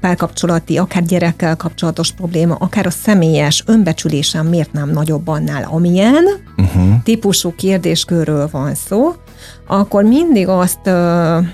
párkapcsolati, 0.00 0.78
akár 0.78 1.02
gyerekkel 1.02 1.56
kapcsolatos 1.56 2.12
probléma, 2.12 2.54
akár 2.54 2.86
a 2.86 2.90
személyes 2.90 3.62
önbecsülésem 3.66 4.46
miért 4.46 4.72
nem 4.72 4.90
nagyobb 4.90 5.28
annál, 5.28 5.68
amilyen 5.70 6.24
uh-huh. 6.56 7.02
típusú 7.02 7.54
kérdéskörről 7.54 8.48
van 8.50 8.74
szó, 8.74 9.14
akkor 9.66 10.04
mindig 10.04 10.48
azt 10.48 10.80
uh, 10.84 11.44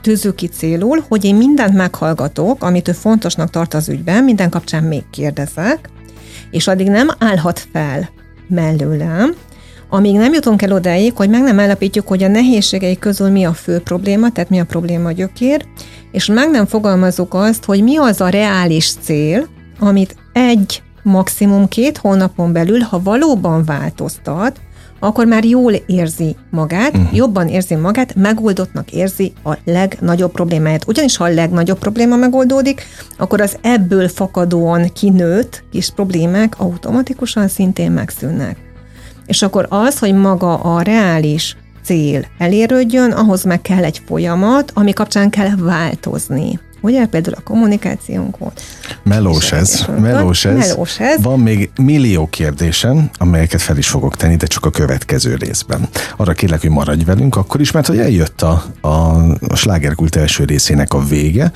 tűzzük 0.00 0.34
ki 0.34 0.46
célul, 0.46 1.04
hogy 1.08 1.24
én 1.24 1.34
mindent 1.34 1.74
meghallgatok, 1.74 2.62
amit 2.62 2.88
ő 2.88 2.92
fontosnak 2.92 3.50
tart 3.50 3.74
az 3.74 3.88
ügyben, 3.88 4.24
minden 4.24 4.50
kapcsán 4.50 4.84
még 4.84 5.02
kérdezek, 5.10 5.90
és 6.50 6.66
addig 6.66 6.88
nem 6.88 7.08
állhat 7.18 7.66
fel 7.72 8.08
mellőlem, 8.48 9.34
amíg 9.90 10.16
nem 10.16 10.32
jutunk 10.32 10.62
el 10.62 10.72
odáig, 10.72 11.12
hogy 11.16 11.28
meg 11.28 11.42
nem 11.42 11.60
állapítjuk, 11.60 12.08
hogy 12.08 12.22
a 12.22 12.28
nehézségei 12.28 12.98
közül 12.98 13.28
mi 13.28 13.44
a 13.44 13.52
fő 13.52 13.78
probléma, 13.78 14.32
tehát 14.32 14.50
mi 14.50 14.60
a 14.60 14.64
probléma 14.64 15.12
gyökér, 15.12 15.64
és 16.12 16.26
meg 16.26 16.50
nem 16.50 16.66
fogalmazunk 16.66 17.34
azt, 17.34 17.64
hogy 17.64 17.82
mi 17.82 17.96
az 17.96 18.20
a 18.20 18.28
reális 18.28 18.92
cél, 19.00 19.46
amit 19.78 20.16
egy, 20.32 20.82
maximum 21.02 21.68
két 21.68 21.96
hónapon 21.96 22.52
belül, 22.52 22.80
ha 22.80 23.02
valóban 23.02 23.64
változtat, 23.64 24.60
akkor 24.98 25.26
már 25.26 25.44
jól 25.44 25.72
érzi 25.72 26.36
magát, 26.50 26.96
uh-huh. 26.96 27.14
jobban 27.14 27.48
érzi 27.48 27.74
magát, 27.74 28.14
megoldottnak 28.14 28.92
érzi 28.92 29.32
a 29.44 29.52
legnagyobb 29.64 30.32
problémáját. 30.32 30.88
Ugyanis 30.88 31.16
ha 31.16 31.24
a 31.24 31.28
legnagyobb 31.34 31.78
probléma 31.78 32.16
megoldódik, 32.16 32.82
akkor 33.18 33.40
az 33.40 33.56
ebből 33.60 34.08
fakadóan 34.08 34.92
kinőtt 34.92 35.64
kis 35.70 35.90
problémák 35.90 36.54
automatikusan 36.58 37.48
szintén 37.48 37.90
megszűnnek. 37.90 38.56
És 39.26 39.42
akkor 39.42 39.66
az, 39.68 39.98
hogy 39.98 40.14
maga 40.14 40.54
a 40.54 40.82
reális 40.82 41.56
cél 41.82 42.24
elérődjön, 42.38 43.10
ahhoz 43.10 43.44
meg 43.44 43.60
kell 43.60 43.84
egy 43.84 44.02
folyamat, 44.06 44.70
ami 44.74 44.92
kapcsán 44.92 45.30
kell 45.30 45.56
változni. 45.56 46.58
Ugye 46.80 47.06
például 47.06 47.36
a 47.38 47.42
kommunikációnkon. 47.42 48.52
Melós 49.02 49.52
ez, 49.52 49.84
melós 50.00 50.44
ez. 50.44 50.56
melós 50.56 51.00
ez. 51.00 51.22
Van 51.22 51.40
még 51.40 51.70
millió 51.76 52.26
kérdésem, 52.26 53.10
amelyeket 53.18 53.62
fel 53.62 53.76
is 53.76 53.88
fogok 53.88 54.16
tenni, 54.16 54.36
de 54.36 54.46
csak 54.46 54.64
a 54.64 54.70
következő 54.70 55.34
részben. 55.34 55.88
Arra 56.16 56.32
kérlek, 56.32 56.60
hogy 56.60 56.70
maradj 56.70 57.04
velünk 57.04 57.36
akkor 57.36 57.60
is, 57.60 57.70
mert 57.70 57.86
hogy 57.86 57.98
eljött 57.98 58.42
a, 58.42 58.64
a, 58.80 58.88
a 59.48 59.56
slágerkult 59.56 60.16
első 60.16 60.44
részének 60.44 60.92
a 60.92 61.04
vége, 61.04 61.52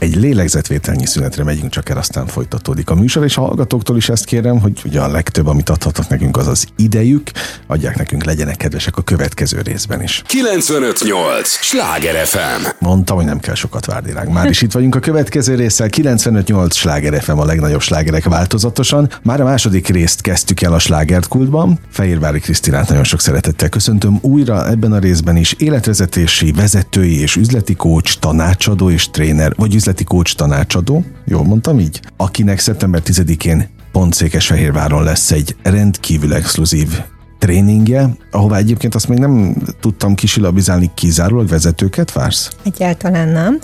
egy 0.00 0.16
lélegzetvételnyi 0.16 1.06
szünetre 1.06 1.44
megyünk 1.44 1.70
csak 1.70 1.88
el, 1.88 1.96
aztán 1.96 2.26
folytatódik 2.26 2.90
a 2.90 2.94
műsor, 2.94 3.24
és 3.24 3.36
a 3.36 3.40
hallgatóktól 3.40 3.96
is 3.96 4.08
ezt 4.08 4.24
kérem, 4.24 4.60
hogy 4.60 4.82
ugye 4.84 5.00
a 5.00 5.08
legtöbb, 5.08 5.46
amit 5.46 5.68
adhatnak 5.68 6.08
nekünk, 6.08 6.36
az 6.36 6.46
az 6.46 6.66
idejük, 6.76 7.30
adják 7.66 7.96
nekünk, 7.96 8.24
legyenek 8.24 8.56
kedvesek 8.56 8.96
a 8.96 9.02
következő 9.02 9.60
részben 9.60 10.02
is. 10.02 10.22
958! 10.26 11.48
Sláger 11.48 12.26
FM! 12.26 12.66
Mondtam, 12.78 13.16
hogy 13.16 13.24
nem 13.24 13.38
kell 13.38 13.54
sokat 13.54 13.86
várni 13.86 14.12
ránk. 14.12 14.32
Már 14.32 14.48
is 14.48 14.62
itt 14.62 14.72
vagyunk 14.72 14.94
a 14.94 14.98
következő 14.98 15.54
résszel. 15.54 15.88
958 15.88 16.76
Sláger 16.76 17.22
FM 17.22 17.38
a 17.38 17.44
legnagyobb 17.44 17.80
slágerek 17.80 18.24
változatosan. 18.24 19.10
Már 19.22 19.40
a 19.40 19.44
második 19.44 19.88
részt 19.88 20.20
kezdtük 20.20 20.60
el 20.60 20.72
a 20.72 20.78
slágerkultban. 20.78 21.78
Fehérvári 21.90 22.38
Krisztinát 22.38 22.88
nagyon 22.88 23.04
sok 23.04 23.20
szeretettel 23.20 23.68
köszöntöm 23.68 24.18
újra 24.20 24.68
ebben 24.68 24.92
a 24.92 24.98
részben 24.98 25.36
is. 25.36 25.52
Életvezetési, 25.58 26.52
vezetői 26.52 27.20
és 27.20 27.36
üzleti 27.36 27.74
kócs, 27.74 28.18
tanácsadó 28.18 28.90
és 28.90 29.10
tréner, 29.10 29.52
vagy 29.56 29.74
üzleti 29.74 29.88
üzleti 29.90 30.04
coach 30.04 30.34
tanácsadó, 30.34 31.04
jól 31.24 31.44
mondtam 31.44 31.78
így, 31.78 32.00
akinek 32.16 32.58
szeptember 32.58 33.02
10-én 33.04 33.68
pont 33.92 34.14
Székesfehérváron 34.14 35.02
lesz 35.02 35.30
egy 35.30 35.56
rendkívül 35.62 36.34
exkluzív 36.34 37.00
tréningje, 37.38 38.16
ahová 38.30 38.56
egyébként 38.56 38.94
azt 38.94 39.08
még 39.08 39.18
nem 39.18 39.56
tudtam 39.80 40.14
kisilabizálni, 40.14 40.90
kizárólag 40.94 41.48
vezetőket 41.48 42.12
vársz? 42.12 42.50
Egyáltalán 42.64 43.28
nem. 43.28 43.58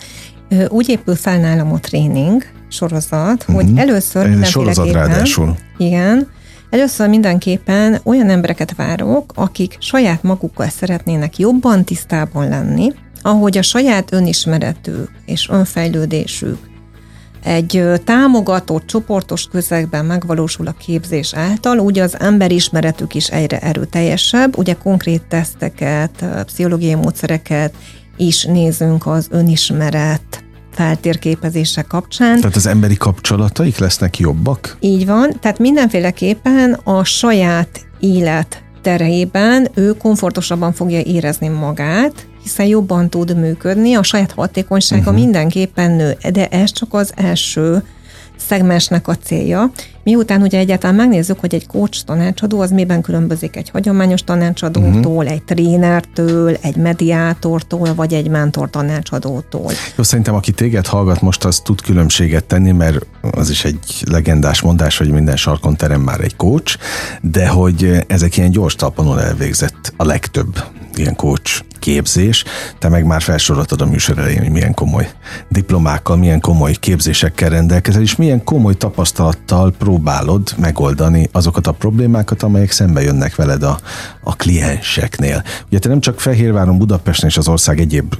Úgy 0.68 0.88
épül 0.88 1.14
fel 1.14 1.38
nálam 1.38 1.72
a 1.72 1.78
tréning 1.78 2.42
sorozat, 2.68 3.44
uh-huh. 3.48 3.54
hogy 3.54 3.78
először 3.78 4.28
mindenféleképpen... 4.28 5.24
Sorozat 5.24 5.62
Igen, 5.76 6.28
Először 6.70 7.08
mindenképpen 7.08 8.00
olyan 8.04 8.30
embereket 8.30 8.74
várok, 8.74 9.32
akik 9.34 9.76
saját 9.80 10.22
magukkal 10.22 10.68
szeretnének 10.68 11.38
jobban 11.38 11.84
tisztában 11.84 12.48
lenni, 12.48 12.92
ahogy 13.26 13.58
a 13.58 13.62
saját 13.62 14.12
önismeretük 14.12 15.10
és 15.24 15.48
önfejlődésük 15.48 16.58
egy 17.42 17.82
támogató, 18.04 18.80
csoportos 18.86 19.44
közegben 19.44 20.04
megvalósul 20.04 20.66
a 20.66 20.74
képzés 20.78 21.34
által, 21.34 21.78
ugye 21.78 22.02
az 22.02 22.20
emberismeretük 22.20 23.14
is 23.14 23.26
egyre 23.26 23.58
erőteljesebb, 23.58 24.58
ugye 24.58 24.72
konkrét 24.72 25.22
teszteket, 25.28 26.24
pszichológiai 26.44 26.94
módszereket 26.94 27.74
is 28.16 28.44
nézünk 28.44 29.06
az 29.06 29.28
önismeret 29.30 30.44
feltérképezése 30.72 31.82
kapcsán. 31.82 32.40
Tehát 32.40 32.56
az 32.56 32.66
emberi 32.66 32.96
kapcsolataik 32.96 33.78
lesznek 33.78 34.18
jobbak? 34.18 34.76
Így 34.80 35.06
van, 35.06 35.36
tehát 35.40 35.58
mindenféleképpen 35.58 36.72
a 36.72 37.04
saját 37.04 37.86
élet 38.00 38.62
terében 38.82 39.68
ő 39.74 39.92
komfortosabban 39.92 40.72
fogja 40.72 41.00
érezni 41.00 41.48
magát, 41.48 42.26
hiszen 42.46 42.66
jobban 42.66 43.10
tud 43.10 43.36
működni, 43.36 43.94
a 43.94 44.02
saját 44.02 44.32
hatékonysága 44.32 45.00
uh-huh. 45.00 45.16
mindenképpen 45.16 45.90
nő, 45.90 46.16
de 46.32 46.46
ez 46.48 46.72
csak 46.72 46.94
az 46.94 47.12
első 47.14 47.82
szegmensnek 48.36 49.08
a 49.08 49.14
célja. 49.14 49.70
Miután 50.02 50.42
ugye 50.42 50.58
egyáltalán 50.58 50.96
megnézzük, 50.96 51.40
hogy 51.40 51.54
egy 51.54 51.66
coach 51.66 52.04
tanácsadó 52.04 52.60
az 52.60 52.70
miben 52.70 53.00
különbözik 53.00 53.56
egy 53.56 53.70
hagyományos 53.70 54.22
tanácsadótól, 54.22 55.16
uh-huh. 55.16 55.30
egy 55.30 55.42
trénertől, 55.42 56.56
egy 56.60 56.76
mediátortól, 56.76 57.94
vagy 57.94 58.14
egy 58.14 58.28
mentor 58.28 58.70
tanácsadótól. 58.70 59.72
Jó, 59.96 60.02
szerintem 60.02 60.34
aki 60.34 60.52
téged 60.52 60.86
hallgat 60.86 61.20
most, 61.20 61.44
az 61.44 61.60
tud 61.60 61.80
különbséget 61.80 62.44
tenni, 62.44 62.72
mert 62.72 63.06
az 63.30 63.50
is 63.50 63.64
egy 63.64 64.02
legendás 64.10 64.60
mondás, 64.60 64.98
hogy 64.98 65.10
minden 65.10 65.36
sarkon 65.36 65.76
terem 65.76 66.00
már 66.00 66.20
egy 66.20 66.36
coach, 66.36 66.78
de 67.20 67.48
hogy 67.48 68.04
ezek 68.06 68.36
ilyen 68.36 68.50
gyors 68.50 68.74
talpanon 68.74 69.18
elvégzett 69.18 69.92
a 69.96 70.04
legtöbb 70.04 70.62
ilyen 70.94 71.16
coach 71.16 71.64
képzés, 71.86 72.44
te 72.78 72.88
meg 72.88 73.04
már 73.04 73.22
felsoroltad 73.22 73.80
a 73.80 73.86
műsor 73.86 74.18
elején, 74.18 74.38
hogy 74.38 74.50
milyen 74.50 74.74
komoly 74.74 75.08
diplomákkal, 75.48 76.16
milyen 76.16 76.40
komoly 76.40 76.72
képzésekkel 76.72 77.48
rendelkezel, 77.48 78.02
és 78.02 78.16
milyen 78.16 78.44
komoly 78.44 78.74
tapasztalattal 78.74 79.72
próbálod 79.78 80.54
megoldani 80.56 81.28
azokat 81.32 81.66
a 81.66 81.72
problémákat, 81.72 82.42
amelyek 82.42 82.70
szembe 82.70 83.02
jönnek 83.02 83.34
veled 83.34 83.62
a, 83.62 83.78
a 84.20 84.36
klienseknél. 84.36 85.42
Ugye 85.66 85.78
te 85.78 85.88
nem 85.88 86.00
csak 86.00 86.20
Fehérváron, 86.20 86.78
Budapesten 86.78 87.28
és 87.28 87.36
az 87.36 87.48
ország 87.48 87.80
egyéb 87.80 88.14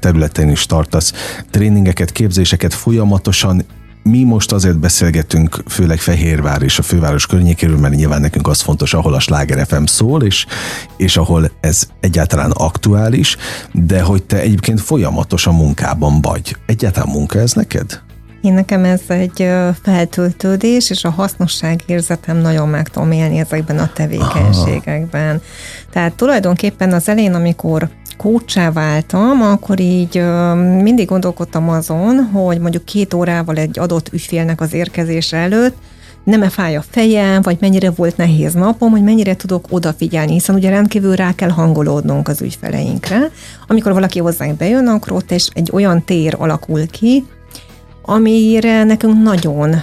területein 0.00 0.50
is 0.50 0.66
tartasz 0.66 1.12
tréningeket, 1.50 2.12
képzéseket 2.12 2.74
folyamatosan 2.74 3.64
mi 4.02 4.22
most 4.22 4.52
azért 4.52 4.78
beszélgetünk, 4.78 5.62
főleg 5.68 5.98
Fehérvár 5.98 6.62
és 6.62 6.78
a 6.78 6.82
főváros 6.82 7.26
környékéről, 7.26 7.78
mert 7.78 7.94
nyilván 7.94 8.20
nekünk 8.20 8.48
az 8.48 8.60
fontos, 8.60 8.94
ahol 8.94 9.14
a 9.14 9.20
Sláger 9.20 9.66
FM 9.66 9.84
szól, 9.84 10.22
és, 10.22 10.46
és 10.96 11.16
ahol 11.16 11.50
ez 11.60 11.82
egyáltalán 12.00 12.50
aktuális, 12.50 13.36
de 13.72 14.02
hogy 14.02 14.22
te 14.22 14.40
egyébként 14.40 14.80
folyamatosan 14.80 15.54
munkában 15.54 16.20
vagy. 16.20 16.56
Egyáltalán 16.66 17.08
munka 17.08 17.38
ez 17.38 17.52
neked? 17.52 18.00
Én 18.40 18.52
nekem 18.52 18.84
ez 18.84 19.00
egy 19.06 19.48
feltöltődés, 19.82 20.90
és 20.90 21.04
a 21.04 21.10
hasznosság 21.10 21.82
érzetem 21.86 22.36
nagyon 22.36 22.68
meg 22.68 22.88
tudom 22.88 23.12
élni 23.12 23.38
ezekben 23.38 23.78
a 23.78 23.92
tevékenységekben. 23.92 25.28
Aha. 25.28 25.44
Tehát 25.92 26.12
tulajdonképpen 26.12 26.92
az 26.92 27.08
elején, 27.08 27.34
amikor 27.34 27.88
kócsá 28.22 28.72
váltam, 28.72 29.42
akkor 29.42 29.80
így 29.80 30.22
mindig 30.82 31.06
gondolkodtam 31.06 31.68
azon, 31.68 32.24
hogy 32.32 32.58
mondjuk 32.58 32.84
két 32.84 33.14
órával 33.14 33.56
egy 33.56 33.78
adott 33.78 34.12
ügyfélnek 34.12 34.60
az 34.60 34.72
érkezése 34.72 35.36
előtt 35.36 35.76
nem-e 36.24 36.48
fáj 36.48 36.76
a 36.76 36.84
fejem, 36.90 37.42
vagy 37.42 37.56
mennyire 37.60 37.90
volt 37.90 38.16
nehéz 38.16 38.52
napom, 38.52 38.90
hogy 38.90 39.02
mennyire 39.02 39.36
tudok 39.36 39.66
odafigyelni, 39.70 40.32
hiszen 40.32 40.54
ugye 40.54 40.70
rendkívül 40.70 41.14
rá 41.14 41.34
kell 41.34 41.48
hangolódnunk 41.48 42.28
az 42.28 42.42
ügyfeleinkre. 42.42 43.30
Amikor 43.66 43.92
valaki 43.92 44.18
hozzánk 44.18 44.56
bejön, 44.56 44.86
akkor 44.86 45.12
ott 45.12 45.30
is 45.30 45.48
egy 45.52 45.70
olyan 45.72 46.04
tér 46.04 46.34
alakul 46.38 46.86
ki, 46.86 47.24
amire 48.02 48.84
nekünk 48.84 49.22
nagyon 49.22 49.76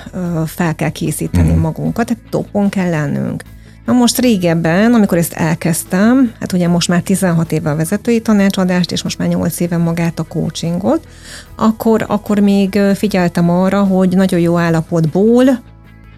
fel 0.45 0.75
kell 0.75 0.89
készíteni 0.89 1.53
mm. 1.53 1.59
magunkat, 1.59 2.05
tehát 2.05 2.23
topon 2.29 2.69
kell 2.69 2.89
lennünk. 2.89 3.43
Na 3.89 3.95
most 3.95 4.17
régebben, 4.17 4.93
amikor 4.93 5.17
ezt 5.17 5.33
elkezdtem, 5.33 6.33
hát 6.39 6.53
ugye 6.53 6.67
most 6.67 6.87
már 6.87 7.01
16 7.01 7.51
éve 7.51 7.69
a 7.69 7.75
vezetői 7.75 8.21
tanácsadást, 8.21 8.91
és 8.91 9.03
most 9.03 9.17
már 9.17 9.27
8 9.27 9.59
éve 9.59 9.77
magát 9.77 10.19
a 10.19 10.23
coachingot, 10.23 11.07
akkor, 11.55 12.05
akkor 12.07 12.39
még 12.39 12.79
figyeltem 12.95 13.49
arra, 13.49 13.83
hogy 13.83 14.09
nagyon 14.09 14.39
jó 14.39 14.57
állapotból 14.57 15.43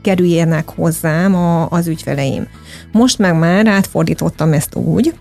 kerüljenek 0.02 0.70
hozzám 0.70 1.36
a, 1.36 1.70
az 1.70 1.88
ügyfeleim. 1.88 2.48
Most 2.92 3.18
meg 3.18 3.40
már 3.40 3.68
átfordítottam 3.68 4.54
ezt 4.54 4.76
úgy, 4.76 5.14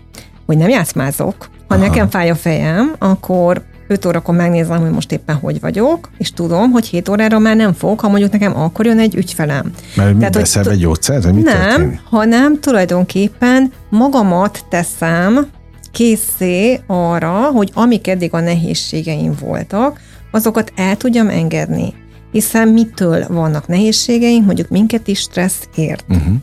hogy 0.45 0.57
nem 0.57 0.69
játszmázok. 0.69 1.35
Ha 1.67 1.75
Aha. 1.75 1.85
nekem 1.85 2.09
fáj 2.09 2.29
a 2.29 2.35
fejem, 2.35 2.95
akkor 2.99 3.63
5 3.91 4.05
órakor 4.05 4.35
megnézem, 4.35 4.79
hogy 4.79 4.91
most 4.91 5.11
éppen 5.11 5.35
hogy 5.35 5.59
vagyok, 5.59 6.09
és 6.17 6.31
tudom, 6.31 6.71
hogy 6.71 6.85
7 6.87 7.09
órára 7.09 7.39
már 7.39 7.55
nem 7.55 7.73
fog, 7.73 7.99
ha 7.99 8.09
mondjuk 8.09 8.31
nekem 8.31 8.57
akkor 8.57 8.85
jön 8.85 8.99
egy 8.99 9.15
ügyfelem. 9.15 9.71
Mert 9.95 10.17
Tehát, 10.17 10.35
veszel 10.35 10.69
egy 10.69 10.79
gyógyszert, 10.79 11.23
vagy 11.23 11.33
mit 11.33 11.43
Nem, 11.43 11.69
történik? 11.69 11.99
hanem 12.03 12.59
tulajdonképpen 12.59 13.71
magamat 13.89 14.65
teszem 14.69 15.47
készé 15.91 16.79
arra, 16.87 17.31
hogy 17.31 17.71
amik 17.73 18.07
eddig 18.07 18.33
a 18.33 18.39
nehézségeim 18.39 19.33
voltak, 19.39 19.99
azokat 20.31 20.71
el 20.75 20.97
tudjam 20.97 21.29
engedni 21.29 21.93
hiszen 22.31 22.67
mitől 22.67 23.25
vannak 23.27 23.67
nehézségeink, 23.67 24.45
mondjuk 24.45 24.69
minket 24.69 25.07
is 25.07 25.19
stressz 25.19 25.67
ért. 25.75 26.05
Uh-huh. 26.09 26.33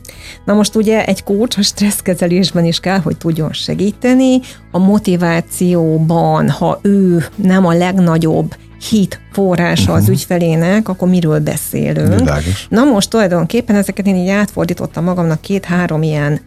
Na 0.45 0.53
most 0.53 0.75
ugye 0.75 1.05
egy 1.05 1.23
kócs 1.23 1.57
a 1.57 1.61
stresszkezelésben 1.61 2.65
is 2.65 2.79
kell, 2.79 2.99
hogy 2.99 3.17
tudjon 3.17 3.53
segíteni, 3.53 4.39
a 4.71 4.77
motivációban, 4.77 6.49
ha 6.49 6.79
ő 6.81 7.25
nem 7.35 7.65
a 7.65 7.73
legnagyobb 7.73 8.55
hit 8.89 9.19
forrása 9.31 9.81
uh-huh. 9.81 9.97
az 9.97 10.03
mhm. 10.03 10.11
ügyfelének, 10.11 10.89
akkor 10.89 11.09
miről 11.09 11.39
beszélünk. 11.39 12.19
Világos. 12.19 12.67
Na 12.69 12.83
most 12.83 13.09
tulajdonképpen 13.09 13.75
ezeket 13.75 14.07
én 14.07 14.15
így 14.15 14.29
átfordítottam 14.29 15.03
magamnak 15.03 15.41
két-három 15.41 16.01
ilyen 16.01 16.39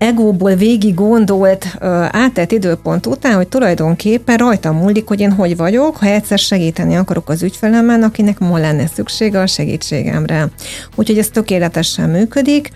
egóból 0.00 0.54
végig 0.54 0.94
gondolt 0.94 1.76
átett 2.10 2.52
időpont 2.52 3.06
után, 3.06 3.34
hogy 3.34 3.48
tulajdonképpen 3.48 4.36
rajtam 4.36 4.76
múlik, 4.76 5.08
hogy 5.08 5.20
én 5.20 5.32
hogy 5.32 5.56
vagyok, 5.56 5.96
ha 5.96 6.06
egyszer 6.06 6.38
segíteni 6.38 6.96
akarok 6.96 7.28
az 7.28 7.42
ügyfelemen, 7.42 8.02
akinek 8.02 8.38
ma 8.38 8.58
lenne 8.58 8.86
szüksége 8.86 9.40
a 9.40 9.46
segítségemre. 9.46 10.48
Úgyhogy 10.94 11.18
ez 11.18 11.28
tökéletesen 11.28 12.10
működik 12.10 12.70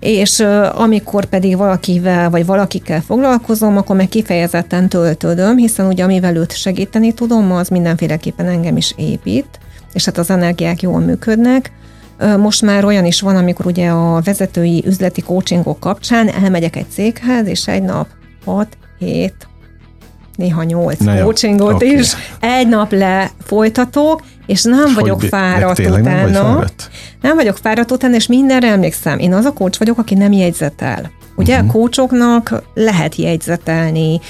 és 0.00 0.40
amikor 0.74 1.24
pedig 1.24 1.56
valakivel 1.56 2.30
vagy 2.30 2.46
valakikkel 2.46 3.00
foglalkozom, 3.00 3.76
akkor 3.76 3.96
meg 3.96 4.08
kifejezetten 4.08 4.88
töltődöm, 4.88 5.56
hiszen 5.56 5.86
ugye 5.86 6.04
amivel 6.04 6.36
őt 6.36 6.56
segíteni 6.56 7.12
tudom, 7.12 7.52
az 7.52 7.68
mindenféleképpen 7.68 8.46
engem 8.46 8.76
is 8.76 8.94
épít, 8.96 9.58
és 9.92 10.04
hát 10.04 10.18
az 10.18 10.30
energiák 10.30 10.82
jól 10.82 11.00
működnek, 11.00 11.72
most 12.38 12.62
már 12.62 12.84
olyan 12.84 13.04
is 13.04 13.20
van, 13.20 13.36
amikor 13.36 13.66
ugye 13.66 13.88
a 13.88 14.20
vezetői 14.20 14.82
üzleti 14.86 15.20
coachingok 15.20 15.80
kapcsán 15.80 16.28
elmegyek 16.28 16.76
egy 16.76 16.90
céghez, 16.90 17.46
és 17.46 17.68
egy 17.68 17.82
nap 17.82 18.06
6, 18.44 18.76
7, 18.98 19.34
néha 20.36 20.62
nyolc 20.62 21.04
coachingot 21.04 21.74
okay. 21.74 21.98
is, 21.98 22.14
egy 22.40 22.68
nap 22.68 22.92
le 22.92 23.30
folytatok, 23.42 24.22
és 24.46 24.62
nem 24.62 24.86
és 24.86 24.94
vagyok 24.94 25.20
fáradt 25.20 25.78
utána. 25.78 26.30
Nem, 26.30 26.56
vagy 26.56 26.72
nem 27.20 27.36
vagyok 27.36 27.56
fáradt 27.56 27.90
utána, 27.90 28.14
és 28.14 28.26
mindenre 28.26 28.68
emlékszem. 28.68 29.18
Én 29.18 29.34
az 29.34 29.44
a 29.44 29.52
coach 29.52 29.78
vagyok, 29.78 29.98
aki 29.98 30.14
nem 30.14 30.32
jegyzetel. 30.32 31.10
Ugye 31.36 31.54
uh-huh. 31.54 31.70
coachoknak 31.70 32.62
lehet 32.74 33.14
jegyzetelni, 33.14 34.20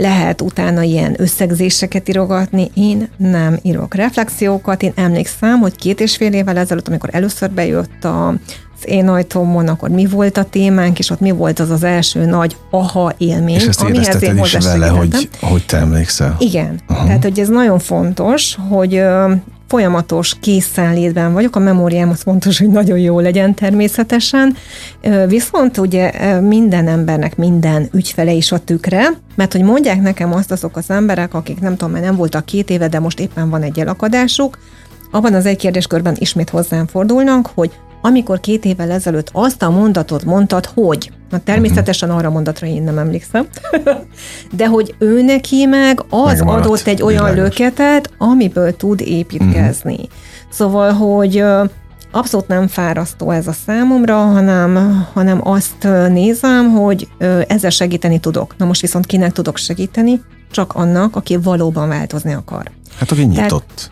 lehet 0.00 0.40
utána 0.40 0.82
ilyen 0.82 1.14
összegzéseket 1.18 2.08
írogatni, 2.08 2.70
én 2.74 3.08
nem 3.16 3.58
írok 3.62 3.94
reflexiókat, 3.94 4.82
én 4.82 4.92
emlékszem, 4.94 5.58
hogy 5.58 5.76
két 5.76 6.00
és 6.00 6.16
fél 6.16 6.32
évvel 6.32 6.56
ezelőtt, 6.56 6.88
amikor 6.88 7.08
először 7.12 7.50
bejött 7.50 8.04
a 8.04 8.34
az 8.82 8.88
én 8.88 9.08
ajtómon, 9.08 9.68
akkor 9.68 9.88
mi 9.88 10.06
volt 10.06 10.36
a 10.36 10.44
témánk, 10.44 10.98
és 10.98 11.10
ott 11.10 11.20
mi 11.20 11.30
volt 11.30 11.58
az 11.58 11.70
az 11.70 11.82
első 11.82 12.24
nagy 12.24 12.56
aha 12.70 13.12
élmény, 13.18 13.54
és 13.54 13.66
ezt 13.66 13.80
amihez 13.80 14.22
én 14.22 14.38
is 14.38 14.52
vele, 14.52 14.86
hogy, 14.86 15.28
hogy 15.40 15.66
te 15.66 15.76
emlékszel. 15.76 16.36
Igen, 16.38 16.80
uh-huh. 16.88 17.06
tehát 17.06 17.22
hogy 17.22 17.40
ez 17.40 17.48
nagyon 17.48 17.78
fontos, 17.78 18.58
hogy 18.68 19.02
folyamatos 19.70 20.36
készenlétben 20.40 21.32
vagyok, 21.32 21.56
a 21.56 21.58
memóriám 21.58 22.10
az 22.10 22.22
fontos, 22.22 22.58
hogy 22.58 22.68
nagyon 22.68 22.98
jó 22.98 23.20
legyen 23.20 23.54
természetesen, 23.54 24.56
viszont 25.26 25.78
ugye 25.78 26.40
minden 26.40 26.88
embernek 26.88 27.36
minden 27.36 27.88
ügyfele 27.92 28.32
is 28.32 28.52
a 28.52 28.58
tükre, 28.58 29.08
mert 29.34 29.52
hogy 29.52 29.62
mondják 29.62 30.00
nekem 30.00 30.32
azt 30.32 30.50
azok 30.50 30.76
az 30.76 30.90
emberek, 30.90 31.34
akik 31.34 31.60
nem 31.60 31.76
tudom, 31.76 31.92
mert 31.92 32.04
nem 32.04 32.16
voltak 32.16 32.44
két 32.44 32.70
éve, 32.70 32.88
de 32.88 32.98
most 32.98 33.20
éppen 33.20 33.50
van 33.50 33.62
egy 33.62 33.78
elakadásuk, 33.78 34.58
abban 35.10 35.34
az 35.34 35.46
egy 35.46 35.56
kérdéskörben 35.56 36.16
ismét 36.18 36.50
hozzám 36.50 36.86
fordulnak, 36.86 37.50
hogy 37.54 37.70
amikor 38.02 38.40
két 38.40 38.64
évvel 38.64 38.90
ezelőtt 38.90 39.30
azt 39.32 39.62
a 39.62 39.70
mondatot 39.70 40.24
mondtad, 40.24 40.66
hogy, 40.66 41.12
na 41.30 41.38
természetesen 41.38 42.10
arra 42.10 42.30
mondatra 42.30 42.66
én 42.66 42.82
nem 42.82 42.98
emlékszem, 42.98 43.46
de 44.56 44.66
hogy 44.66 44.94
ő 44.98 45.22
neki 45.22 45.66
meg 45.66 46.04
az 46.10 46.38
Megmaradt, 46.38 46.64
adott 46.64 46.86
egy 46.86 47.02
olyan 47.02 47.30
világos. 47.30 47.58
löketet, 47.58 48.10
amiből 48.18 48.76
tud 48.76 49.00
építkezni. 49.00 49.92
Uh-huh. 49.92 50.08
Szóval, 50.50 50.92
hogy 50.92 51.44
abszolút 52.10 52.48
nem 52.48 52.66
fárasztó 52.66 53.30
ez 53.30 53.46
a 53.46 53.52
számomra, 53.66 54.16
hanem, 54.16 55.04
hanem 55.12 55.48
azt 55.48 55.88
nézem, 56.08 56.70
hogy 56.70 57.08
ezzel 57.46 57.70
segíteni 57.70 58.18
tudok. 58.18 58.54
Na 58.56 58.64
most 58.64 58.80
viszont 58.80 59.06
kinek 59.06 59.32
tudok 59.32 59.56
segíteni? 59.56 60.20
Csak 60.50 60.74
annak, 60.74 61.16
aki 61.16 61.36
valóban 61.36 61.88
változni 61.88 62.32
akar. 62.32 62.70
Hát 62.98 63.10
aki 63.10 63.24
nyitott. 63.24 63.64
Tehát, 63.76 63.90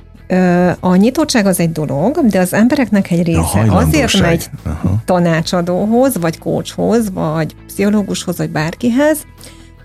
a 0.80 0.96
nyitottság 0.96 1.46
az 1.46 1.60
egy 1.60 1.72
dolog, 1.72 2.26
de 2.26 2.40
az 2.40 2.52
embereknek 2.52 3.10
egy 3.10 3.22
része 3.22 3.64
azért 3.68 4.20
megy 4.20 4.50
Aha. 4.64 4.96
tanácsadóhoz, 5.04 6.16
vagy 6.20 6.38
coachhoz, 6.38 7.12
vagy 7.12 7.54
pszichológushoz, 7.66 8.36
vagy 8.36 8.50
bárkihez, 8.50 9.18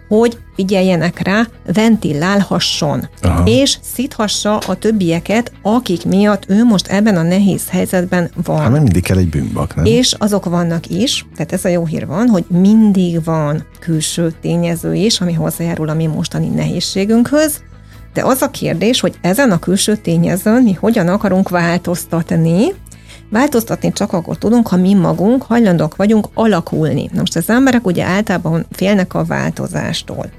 hogy 0.08 0.38
figyeljenek 0.56 1.20
rá, 1.20 1.48
ventilálhasson, 1.74 3.10
Aha. 3.22 3.44
és 3.46 3.78
szíthassa 3.94 4.58
a 4.58 4.76
többieket, 4.76 5.52
akik 5.62 6.06
miatt 6.06 6.44
ő 6.48 6.64
most 6.64 6.88
ebben 6.88 7.18
a 7.18 7.22
nehéz 7.22 7.70
helyzetben 7.70 8.32
van. 8.44 8.60
Hát 8.60 8.72
mindig 8.72 9.04
kell 9.04 9.18
egy 9.18 9.30
bűnbak, 9.30 9.76
nem? 9.76 9.86
És 9.86 10.16
azok 10.18 10.46
vannak 10.46 10.88
is, 10.88 11.26
tehát 11.36 11.52
ez 11.52 11.66
a 11.66 11.70
jó 11.70 11.86
hír 11.86 12.08
van, 12.08 12.28
hogy 12.28 12.46
mindig 12.48 13.24
van 13.24 13.66
külső 13.80 14.34
tényező 14.42 14.94
is, 14.94 15.22
ami 15.22 15.34
hozzájárul 15.34 15.90
a 15.90 15.94
mi 15.94 16.06
mostani 16.06 16.48
nehézségünkhöz, 16.48 17.62
de 18.14 18.22
az 18.26 18.42
a 18.42 18.50
kérdés, 18.50 19.00
hogy 19.00 19.18
ezen 19.22 19.52
a 19.52 19.60
külső 19.60 19.96
tényezőn 19.96 20.64
mi 20.64 20.74
hogyan 20.74 21.08
akarunk 21.08 21.50
változtatni, 21.50 22.74
Változtatni 23.34 23.92
csak 23.92 24.14
akkor 24.14 24.38
tudunk, 24.38 24.68
ha 24.68 24.78
mi 24.78 24.94
magunk 24.94 25.44
hajlandók 25.44 25.96
vagyunk 25.96 26.28
alakulni. 26.34 27.10
Na 27.14 27.20
most 27.20 27.36
az 27.36 27.50
emberek 27.50 27.86
ugye 27.86 28.04
általában 28.04 28.66
félnek 28.72 29.14
a 29.14 29.24
változástól. 29.24 30.30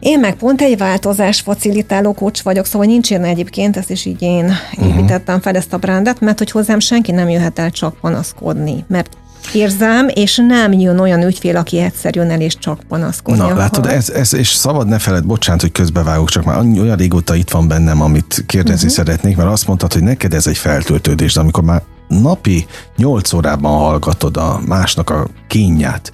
Én 0.00 0.20
meg 0.20 0.34
pont 0.34 0.60
egy 0.60 0.78
változás 0.78 1.40
facilitáló 1.40 2.12
kocs 2.12 2.42
vagyok, 2.42 2.66
szóval 2.66 2.86
nincs 2.86 3.10
ilyen 3.10 3.24
egyébként, 3.24 3.76
ezt 3.76 3.90
is 3.90 4.04
így 4.04 4.22
én 4.22 4.52
építettem 4.82 5.40
fel 5.40 5.56
ezt 5.56 5.72
a 5.72 5.78
brandet, 5.78 6.20
mert 6.20 6.38
hogy 6.38 6.50
hozzám 6.50 6.78
senki 6.78 7.12
nem 7.12 7.28
jöhet 7.28 7.58
el 7.58 7.70
csak 7.70 8.00
panaszkodni, 8.00 8.84
mert 8.88 9.16
érzem, 9.54 10.08
és 10.14 10.42
nem 10.46 10.72
jön 10.72 10.98
olyan 10.98 11.22
ügyfél, 11.22 11.56
aki 11.56 11.78
egyszer 11.78 12.14
jön 12.14 12.30
el 12.30 12.40
és 12.40 12.58
csak 12.58 12.80
panaszkodni 12.88 13.40
Na, 13.40 13.44
akar. 13.44 13.56
látod, 13.56 13.86
ez, 13.86 14.10
ez, 14.10 14.34
és 14.34 14.48
szabad 14.48 14.88
ne 14.88 14.98
feled, 14.98 15.24
bocsánat, 15.24 15.60
hogy 15.60 15.72
közbevágok, 15.72 16.28
csak 16.28 16.44
már 16.44 16.58
olyan 16.58 16.96
régóta 16.96 17.34
itt 17.34 17.50
van 17.50 17.68
bennem, 17.68 18.02
amit 18.02 18.44
kérdezni 18.46 18.88
uh-huh. 18.88 19.04
szeretnék, 19.04 19.36
mert 19.36 19.48
azt 19.48 19.66
mondtad, 19.66 19.92
hogy 19.92 20.02
neked 20.02 20.34
ez 20.34 20.46
egy 20.46 20.58
feltöltődés, 20.58 21.34
de 21.34 21.40
amikor 21.40 21.64
már 21.64 21.82
napi 22.08 22.66
8 22.96 23.32
órában 23.32 23.78
hallgatod 23.78 24.36
a 24.36 24.60
másnak 24.66 25.10
a 25.10 25.26
kínját, 25.48 26.12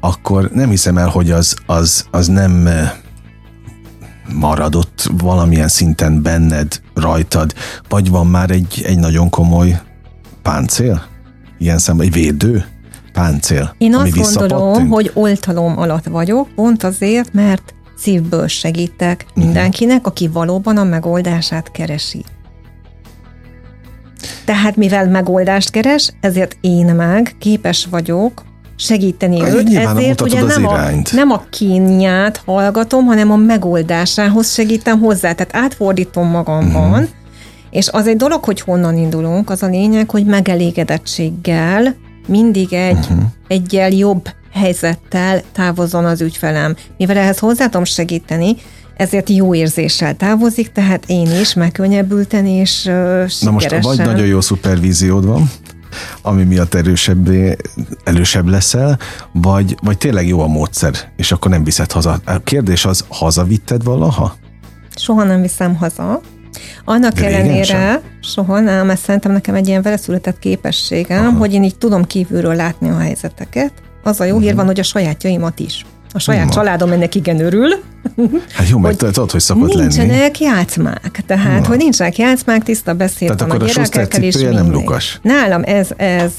akkor 0.00 0.50
nem 0.52 0.68
hiszem 0.68 0.98
el, 0.98 1.08
hogy 1.08 1.30
az, 1.30 1.56
az, 1.66 2.06
az 2.10 2.26
nem 2.26 2.66
eh, 2.66 2.90
maradott 4.32 5.10
valamilyen 5.18 5.68
szinten 5.68 6.22
benned, 6.22 6.80
rajtad, 6.94 7.54
vagy 7.88 8.10
van 8.10 8.26
már 8.26 8.50
egy, 8.50 8.82
egy 8.86 8.98
nagyon 8.98 9.30
komoly 9.30 9.80
páncél? 10.42 11.14
Ilyen 11.58 11.78
szemben, 11.78 12.06
egy 12.06 12.12
védő 12.12 12.64
páncél? 13.12 13.74
Én 13.78 13.94
azt 13.94 14.34
gondolom, 14.34 14.88
hogy 14.88 15.10
oltalom 15.14 15.78
alatt 15.78 16.04
vagyok, 16.04 16.48
pont 16.54 16.82
azért, 16.82 17.32
mert 17.32 17.74
szívből 17.96 18.46
segítek 18.46 19.26
mhm. 19.34 19.44
mindenkinek, 19.44 20.06
aki 20.06 20.28
valóban 20.28 20.76
a 20.76 20.84
megoldását 20.84 21.70
keresi. 21.70 22.24
Tehát 24.44 24.76
mivel 24.76 25.08
megoldást 25.08 25.70
keres, 25.70 26.12
ezért 26.20 26.56
én 26.60 26.94
meg 26.94 27.34
képes 27.38 27.86
vagyok 27.90 28.44
segíteni 28.76 29.40
Ay, 29.40 29.50
őt, 29.50 29.74
ezért 29.74 30.20
ugye 30.20 30.42
nem 30.42 30.66
a, 30.66 30.78
nem 31.12 31.30
a 31.30 31.44
kínját 31.50 32.42
hallgatom, 32.46 33.04
hanem 33.04 33.30
a 33.30 33.36
megoldásához 33.36 34.52
segítem 34.52 35.00
hozzá, 35.00 35.32
tehát 35.32 35.56
átfordítom 35.64 36.28
magamban, 36.28 36.90
uh-huh 36.90 37.08
és 37.76 37.88
az 37.88 38.06
egy 38.06 38.16
dolog, 38.16 38.44
hogy 38.44 38.60
honnan 38.60 38.96
indulunk, 38.96 39.50
az 39.50 39.62
a 39.62 39.66
lényeg, 39.66 40.10
hogy 40.10 40.24
megelégedettséggel 40.24 41.94
mindig 42.26 42.72
egy 42.72 42.96
uh-huh. 42.96 43.24
egyel 43.48 43.90
jobb 43.90 44.28
helyzettel 44.52 45.42
távozzon 45.52 46.04
az 46.04 46.20
ügyfelem. 46.20 46.76
Mivel 46.96 47.16
ehhez 47.16 47.38
hozzá 47.38 47.64
tudom 47.64 47.84
segíteni, 47.84 48.56
ezért 48.96 49.30
jó 49.30 49.54
érzéssel 49.54 50.14
távozik, 50.14 50.72
tehát 50.72 51.04
én 51.06 51.40
is 51.40 51.54
megkönnyebbülten 51.54 52.46
és 52.46 52.84
uh, 52.86 53.30
Na 53.40 53.50
most 53.50 53.82
vagy 53.82 53.98
nagyon 53.98 54.26
jó 54.26 54.40
szupervíziód 54.40 55.26
van, 55.26 55.50
ami 56.22 56.44
miatt 56.44 56.74
erősebbé, 56.74 57.56
elősebb 58.04 58.48
leszel, 58.48 58.98
vagy, 59.32 59.76
vagy 59.82 59.98
tényleg 59.98 60.26
jó 60.26 60.40
a 60.40 60.46
módszer, 60.46 60.94
és 61.16 61.32
akkor 61.32 61.50
nem 61.50 61.64
viszed 61.64 61.92
haza. 61.92 62.20
A 62.24 62.38
kérdés 62.38 62.84
az, 62.84 63.04
hazavitted 63.08 63.84
valaha? 63.84 64.36
Soha 64.94 65.24
nem 65.24 65.40
viszem 65.40 65.74
haza, 65.74 66.20
annak 66.84 67.12
De 67.12 67.26
ellenére 67.26 68.00
soha 68.20 68.60
nem, 68.60 68.86
mert 68.86 69.00
szerintem 69.00 69.32
nekem 69.32 69.54
egy 69.54 69.68
ilyen 69.68 69.82
veleszületett 69.82 70.38
képességem, 70.38 71.26
Aha. 71.26 71.38
hogy 71.38 71.54
én 71.54 71.64
így 71.64 71.78
tudom 71.78 72.04
kívülről 72.04 72.54
látni 72.54 72.88
a 72.88 72.98
helyzeteket. 72.98 73.72
Az 74.02 74.20
a 74.20 74.24
jó 74.24 74.30
uh-huh. 74.30 74.42
hír 74.42 74.50
mhm. 74.50 74.58
van, 74.58 74.66
hogy 74.66 74.80
a 74.80 74.82
sajátjaimat 74.82 75.58
is. 75.58 75.84
A 76.12 76.18
saját 76.18 76.46
Ma. 76.46 76.52
családom 76.52 76.92
ennek 76.92 77.14
igen 77.14 77.40
örül. 77.40 77.68
Hát 78.52 78.68
jó, 78.68 78.78
mert 78.78 78.98
tudod, 78.98 79.30
hogy 79.30 79.40
szokott 79.40 79.72
lenni. 79.72 79.96
Nincsenek 79.96 80.40
játszmák. 80.40 81.22
Tehát, 81.26 81.60
Ma. 81.60 81.66
hogy 81.66 81.76
nincsenek 81.76 82.18
játszmák, 82.18 82.62
tiszta 82.62 82.94
beszéd 82.94 83.36
Tehát 83.36 83.52
van 83.52 83.60
a 83.60 83.64
gyerekekkel 83.64 84.22
is. 84.22 84.34
nem 84.34 84.70
lukas. 84.72 85.18
Nálam 85.22 85.62
ez, 85.64 85.88
ez 85.96 86.32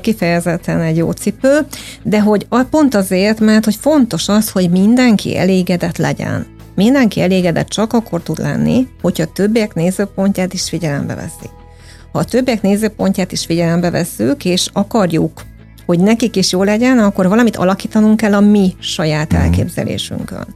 kifejezetten 0.00 0.80
egy 0.80 0.96
jó 0.96 1.10
cipő, 1.10 1.58
de 2.02 2.20
hogy 2.20 2.46
pont 2.70 2.94
azért, 2.94 3.40
mert 3.40 3.64
hogy 3.64 3.76
fontos 3.80 4.28
az, 4.28 4.50
hogy 4.50 4.70
mindenki 4.70 5.36
elégedett 5.36 5.96
legyen. 5.96 6.46
Mindenki 6.74 7.20
elégedett 7.20 7.68
csak 7.68 7.92
akkor 7.92 8.22
tud 8.22 8.38
lenni, 8.38 8.88
hogyha 9.00 9.22
a 9.22 9.32
többiek 9.32 9.74
nézőpontját 9.74 10.52
is 10.52 10.68
figyelembe 10.68 11.14
veszi. 11.14 11.50
Ha 12.12 12.18
a 12.18 12.24
többiek 12.24 12.62
nézőpontját 12.62 13.32
is 13.32 13.44
figyelembe 13.44 13.90
veszük, 13.90 14.44
és 14.44 14.68
akarjuk, 14.72 15.42
hogy 15.86 15.98
nekik 15.98 16.36
is 16.36 16.52
jó 16.52 16.62
legyen, 16.62 16.98
akkor 16.98 17.28
valamit 17.28 17.56
alakítanunk 17.56 18.16
kell 18.16 18.34
a 18.34 18.40
mi 18.40 18.74
saját 18.78 19.32
mhm. 19.32 19.40
elképzelésünkön. 19.40 20.46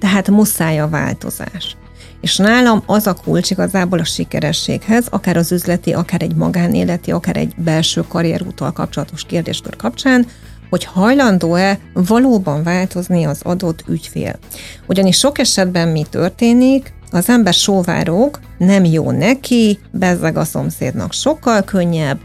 Tehát 0.00 0.30
muszáj 0.30 0.80
a 0.80 0.88
változás. 0.88 1.76
És 2.20 2.36
nálam 2.36 2.82
az 2.86 3.06
a 3.06 3.14
kulcs 3.14 3.50
igazából 3.50 3.98
a 3.98 4.04
sikerességhez, 4.04 5.06
akár 5.10 5.36
az 5.36 5.52
üzleti, 5.52 5.92
akár 5.92 6.22
egy 6.22 6.34
magánéleti, 6.34 7.10
akár 7.10 7.36
egy 7.36 7.54
belső 7.56 8.04
karrierúttal 8.08 8.72
kapcsolatos 8.72 9.24
kérdéskör 9.24 9.76
kapcsán, 9.76 10.26
hogy 10.70 10.84
hajlandó-e 10.84 11.78
valóban 11.92 12.62
változni 12.62 13.24
az 13.24 13.40
adott 13.42 13.84
ügyfél. 13.88 14.38
Ugyanis 14.86 15.18
sok 15.18 15.38
esetben 15.38 15.88
mi 15.88 16.06
történik, 16.10 16.94
az 17.10 17.28
ember 17.28 17.54
sóvárog, 17.54 18.38
nem 18.58 18.84
jó 18.84 19.10
neki, 19.10 19.78
bezzeg 19.90 20.36
a 20.36 20.44
szomszédnak 20.44 21.12
sokkal 21.12 21.62
könnyebb, 21.62 22.18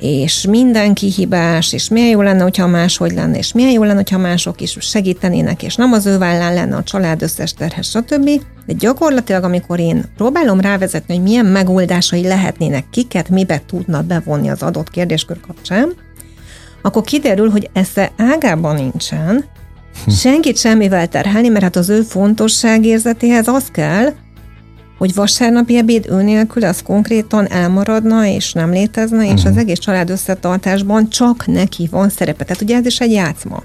és 0.00 0.46
mindenki 0.46 1.10
hibás, 1.10 1.72
és 1.72 1.88
milyen 1.88 2.08
jó 2.08 2.22
lenne, 2.22 2.42
hogyha 2.42 2.66
máshogy 2.66 3.12
lenne, 3.12 3.38
és 3.38 3.52
milyen 3.52 3.70
jó 3.70 3.82
lenne, 3.82 3.94
hogyha 3.94 4.18
mások 4.18 4.60
is 4.60 4.76
segítenének, 4.80 5.62
és 5.62 5.74
nem 5.74 5.92
az 5.92 6.06
ő 6.06 6.18
vállán 6.18 6.54
lenne 6.54 6.76
a 6.76 6.82
család 6.82 7.22
összes 7.22 7.52
terhes, 7.52 7.88
stb. 7.88 8.30
De 8.66 8.72
gyakorlatilag, 8.72 9.44
amikor 9.44 9.78
én 9.78 10.04
próbálom 10.16 10.60
rávezetni, 10.60 11.14
hogy 11.14 11.22
milyen 11.22 11.46
megoldásai 11.46 12.22
lehetnének, 12.22 12.84
kiket 12.90 13.28
mibe 13.28 13.62
tudna 13.66 14.02
bevonni 14.02 14.48
az 14.48 14.62
adott 14.62 14.90
kérdéskör 14.90 15.40
kapcsán, 15.40 15.92
akkor 16.82 17.02
kiderül, 17.02 17.50
hogy 17.50 17.70
esze 17.72 18.12
ágában 18.16 18.74
nincsen, 18.74 19.44
senkit 20.08 20.58
semmivel 20.58 21.08
terhelni, 21.08 21.48
mert 21.48 21.64
hát 21.64 21.76
az 21.76 21.88
ő 21.88 22.00
fontosságérzetéhez 22.00 23.48
az 23.48 23.66
kell, 23.72 24.12
hogy 24.98 25.14
vasárnapi 25.14 25.76
ebéd 25.76 26.06
ő 26.10 26.22
nélkül 26.22 26.64
az 26.64 26.82
konkrétan 26.82 27.50
elmaradna, 27.50 28.26
és 28.26 28.52
nem 28.52 28.70
létezne, 28.70 29.24
és 29.24 29.32
uh-huh. 29.32 29.50
az 29.50 29.56
egész 29.56 29.78
család 29.78 30.10
összetartásban 30.10 31.08
csak 31.08 31.46
neki 31.46 31.88
van 31.90 32.08
szerepe. 32.08 32.44
Tehát 32.44 32.62
ugye 32.62 32.76
ez 32.76 32.86
is 32.86 33.00
egy 33.00 33.12
játszma. 33.12 33.62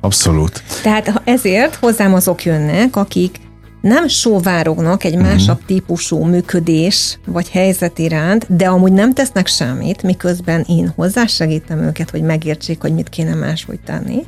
Abszolút. 0.00 0.62
Tehát 0.82 1.20
ezért 1.24 1.74
hozzám 1.74 2.14
azok 2.14 2.44
jönnek, 2.44 2.96
akik 2.96 3.36
nem 3.80 4.08
sóvárognak 4.08 5.04
egy 5.04 5.16
másabb 5.16 5.54
uh-huh. 5.54 5.66
típusú 5.66 6.24
működés 6.24 7.18
vagy 7.26 7.48
helyzet 7.48 7.98
iránt, 7.98 8.56
de 8.56 8.68
amúgy 8.68 8.92
nem 8.92 9.12
tesznek 9.12 9.46
semmit, 9.46 10.02
miközben 10.02 10.64
én 10.68 10.92
hozzásegítem 10.96 11.78
őket, 11.78 12.10
hogy 12.10 12.22
megértsék, 12.22 12.80
hogy 12.80 12.94
mit 12.94 13.08
kéne 13.08 13.34
máshogy 13.34 13.80
tenni, 13.80 14.24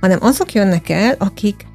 hanem 0.00 0.18
azok 0.20 0.52
jönnek 0.52 0.88
el, 0.88 1.14
akik 1.18 1.66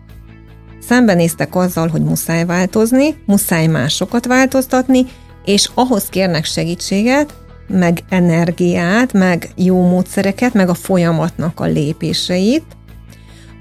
szembenéztek 0.88 1.56
azzal, 1.56 1.88
hogy 1.88 2.01
muszáj 2.01 2.45
változni, 2.45 3.16
muszáj 3.26 3.68
másokat 3.68 4.26
változtatni, 4.26 5.06
és 5.45 5.70
ahhoz 5.74 6.06
kérnek 6.06 6.45
segítséget, 6.45 7.34
meg 7.68 7.99
energiát, 8.10 9.14
meg 9.14 9.49
jó 9.56 9.88
módszereket, 9.88 10.54
meg 10.54 10.70
a 10.70 10.74
folyamatnak 10.74 11.60
a 11.60 11.66
lépéseit, 11.66 12.66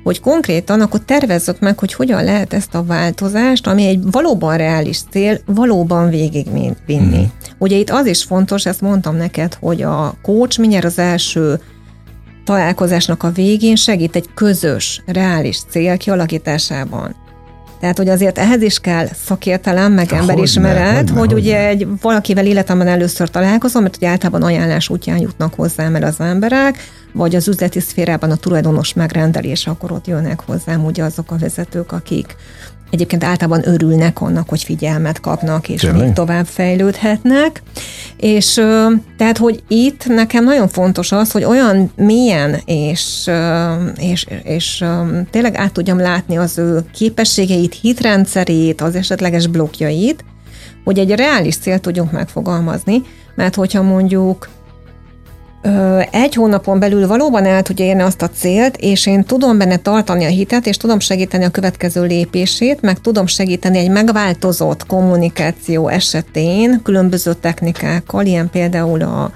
hogy 0.02 0.20
konkrétan 0.20 0.80
akkor 0.80 1.00
tervezzük 1.00 1.60
meg, 1.60 1.78
hogy 1.78 1.94
hogyan 1.94 2.24
lehet 2.24 2.52
ezt 2.52 2.74
a 2.74 2.84
változást, 2.84 3.66
ami 3.66 3.86
egy 3.86 4.10
valóban 4.10 4.56
reális 4.56 5.00
cél, 5.10 5.38
valóban 5.46 6.08
végigvinni. 6.08 7.20
Mm. 7.20 7.24
Ugye 7.58 7.76
itt 7.76 7.90
az 7.90 8.06
is 8.06 8.22
fontos, 8.24 8.66
ezt 8.66 8.80
mondtam 8.80 9.16
neked, 9.16 9.54
hogy 9.54 9.82
a 9.82 10.14
coach 10.22 10.58
mindjárt 10.58 10.84
az 10.84 10.98
első 10.98 11.60
találkozásnak 12.44 13.22
a 13.22 13.30
végén 13.30 13.76
segít 13.76 14.16
egy 14.16 14.28
közös, 14.34 15.02
reális 15.06 15.60
cél 15.68 15.96
kialakításában. 15.96 17.21
Tehát, 17.82 17.96
hogy 17.96 18.08
azért 18.08 18.38
ehhez 18.38 18.62
is 18.62 18.78
kell 18.78 19.08
szakértelem, 19.24 19.92
meg 19.92 20.12
emberismeret, 20.12 21.10
hogy, 21.10 21.18
hogy 21.18 21.32
ugye 21.32 21.66
egy 21.66 21.86
valakivel 22.00 22.46
életemben 22.46 22.86
először 22.86 23.30
találkozom, 23.30 23.82
mert 23.82 23.96
ugye 23.96 24.08
általában 24.08 24.42
ajánlás 24.42 24.88
útján 24.88 25.18
jutnak 25.18 25.54
hozzám 25.54 25.94
el 25.94 26.02
az 26.02 26.20
emberek, 26.20 26.78
vagy 27.12 27.34
az 27.34 27.48
üzleti 27.48 27.80
szférában 27.80 28.30
a 28.30 28.36
tulajdonos 28.36 28.92
megrendelés, 28.92 29.66
akkor 29.66 29.92
ott 29.92 30.06
jönnek 30.06 30.40
hozzám 30.40 30.84
ugye 30.84 31.04
azok 31.04 31.30
a 31.30 31.36
vezetők, 31.38 31.92
akik 31.92 32.36
egyébként 32.92 33.24
általában 33.24 33.68
örülnek 33.68 34.20
annak, 34.20 34.48
hogy 34.48 34.62
figyelmet 34.62 35.20
kapnak, 35.20 35.68
és 35.68 35.80
Tényleg? 35.80 36.04
még 36.04 36.12
tovább 36.12 36.46
fejlődhetnek. 36.46 37.62
És 38.16 38.52
tehát, 39.16 39.38
hogy 39.38 39.62
itt 39.68 40.06
nekem 40.06 40.44
nagyon 40.44 40.68
fontos 40.68 41.12
az, 41.12 41.30
hogy 41.30 41.44
olyan 41.44 41.92
mélyen 41.96 42.60
és, 42.64 43.30
és, 43.96 44.26
és 44.42 44.84
tényleg 45.30 45.54
át 45.54 45.72
tudjam 45.72 45.98
látni 45.98 46.36
az 46.36 46.58
ő 46.58 46.80
képességeit, 46.94 47.74
hitrendszerét, 47.80 48.80
az 48.80 48.94
esetleges 48.94 49.46
blokkjait, 49.46 50.24
hogy 50.84 50.98
egy 50.98 51.10
reális 51.10 51.56
célt 51.56 51.80
tudjunk 51.82 52.12
megfogalmazni, 52.12 53.02
mert 53.34 53.54
hogyha 53.54 53.82
mondjuk 53.82 54.48
egy 56.10 56.34
hónapon 56.34 56.78
belül 56.78 57.06
valóban 57.06 57.44
el 57.44 57.62
tudja 57.62 57.84
érni 57.84 58.02
azt 58.02 58.22
a 58.22 58.28
célt, 58.28 58.76
és 58.76 59.06
én 59.06 59.24
tudom 59.24 59.58
benne 59.58 59.76
tartani 59.76 60.24
a 60.24 60.28
hitet, 60.28 60.66
és 60.66 60.76
tudom 60.76 60.98
segíteni 60.98 61.44
a 61.44 61.50
következő 61.50 62.02
lépését, 62.02 62.80
meg 62.80 63.00
tudom 63.00 63.26
segíteni 63.26 63.78
egy 63.78 63.90
megváltozott 63.90 64.86
kommunikáció 64.86 65.88
esetén 65.88 66.80
különböző 66.82 67.34
technikákkal, 67.34 68.26
ilyen 68.26 68.50
például 68.50 69.02
a, 69.02 69.30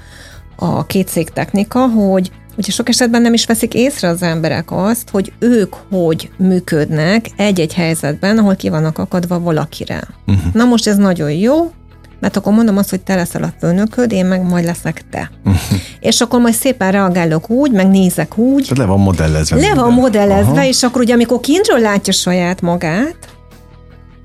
a 0.55 0.85
kétszék 0.85 1.29
technika, 1.29 1.87
hogy 1.87 2.31
Ugye 2.57 2.71
sok 2.71 2.89
esetben 2.89 3.21
nem 3.21 3.33
is 3.33 3.45
veszik 3.45 3.73
észre 3.73 4.07
az 4.07 4.21
emberek 4.21 4.71
azt, 4.71 5.09
hogy 5.09 5.33
ők 5.39 5.75
hogy 5.89 6.29
működnek 6.37 7.29
egy-egy 7.35 7.73
helyzetben, 7.73 8.37
ahol 8.37 8.55
ki 8.55 8.69
vannak 8.69 8.97
akadva 8.97 9.39
valakire. 9.39 10.03
Uh-huh. 10.27 10.53
Na 10.53 10.65
most 10.65 10.87
ez 10.87 10.97
nagyon 10.97 11.31
jó, 11.31 11.71
mert 12.19 12.37
akkor 12.37 12.53
mondom 12.53 12.77
azt, 12.77 12.89
hogy 12.89 13.01
te 13.01 13.15
leszel 13.15 13.43
a 13.43 13.53
főnököd, 13.59 14.11
én 14.11 14.25
meg 14.25 14.41
majd 14.41 14.65
leszek 14.65 15.03
te. 15.09 15.31
és 15.99 16.21
akkor 16.21 16.39
majd 16.39 16.53
szépen 16.53 16.91
reagálok 16.91 17.49
úgy, 17.49 17.71
meg 17.71 17.87
nézek 17.87 18.37
úgy. 18.37 18.61
Tehát 18.61 18.77
le 18.77 18.85
van 18.85 18.99
modellezve. 18.99 19.59
Le 19.59 19.73
van 19.73 19.93
modellezve, 19.93 20.51
Aha. 20.51 20.65
és 20.65 20.83
akkor 20.83 21.01
ugye 21.01 21.13
amikor 21.13 21.39
kintről 21.39 21.79
látja 21.79 22.13
saját 22.13 22.61
magát, 22.61 23.17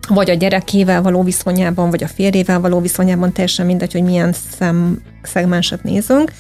vagy 0.09 0.31
a 0.31 0.35
gyerekével 0.35 1.03
való 1.03 1.23
viszonyában, 1.23 1.91
vagy 1.91 2.03
a 2.03 2.09
férjével 2.09 2.61
való 2.61 2.81
viszonyában, 2.81 3.33
teljesen 3.33 3.67
mindegy, 3.67 3.93
hogy 3.93 4.03
milyen 4.03 4.35
szem, 4.59 5.03
szegmenset 5.23 5.83
nézünk. 5.83 6.33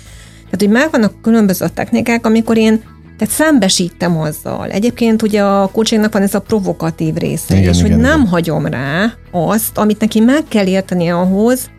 Tehát, 0.44 0.58
hogy 0.58 0.68
megvannak 0.68 1.22
különböző 1.22 1.68
technikák, 1.74 2.26
amikor 2.26 2.56
én 2.56 2.82
tehát 3.18 3.34
szembesítem 3.34 4.18
azzal. 4.18 4.70
Egyébként 4.70 5.22
ugye 5.22 5.44
a 5.44 5.70
coachingnak 5.72 6.12
van 6.12 6.22
ez 6.22 6.34
a 6.34 6.40
provokatív 6.40 7.14
része, 7.14 7.56
igen, 7.56 7.68
és 7.68 7.78
igen, 7.78 7.90
hogy 7.90 8.00
igen. 8.00 8.10
nem 8.10 8.26
hagyom 8.26 8.66
rá 8.66 9.12
azt, 9.30 9.78
amit 9.78 10.00
neki 10.00 10.20
meg 10.20 10.44
kell 10.48 10.66
érteni 10.66 11.08
ahhoz, 11.08 11.70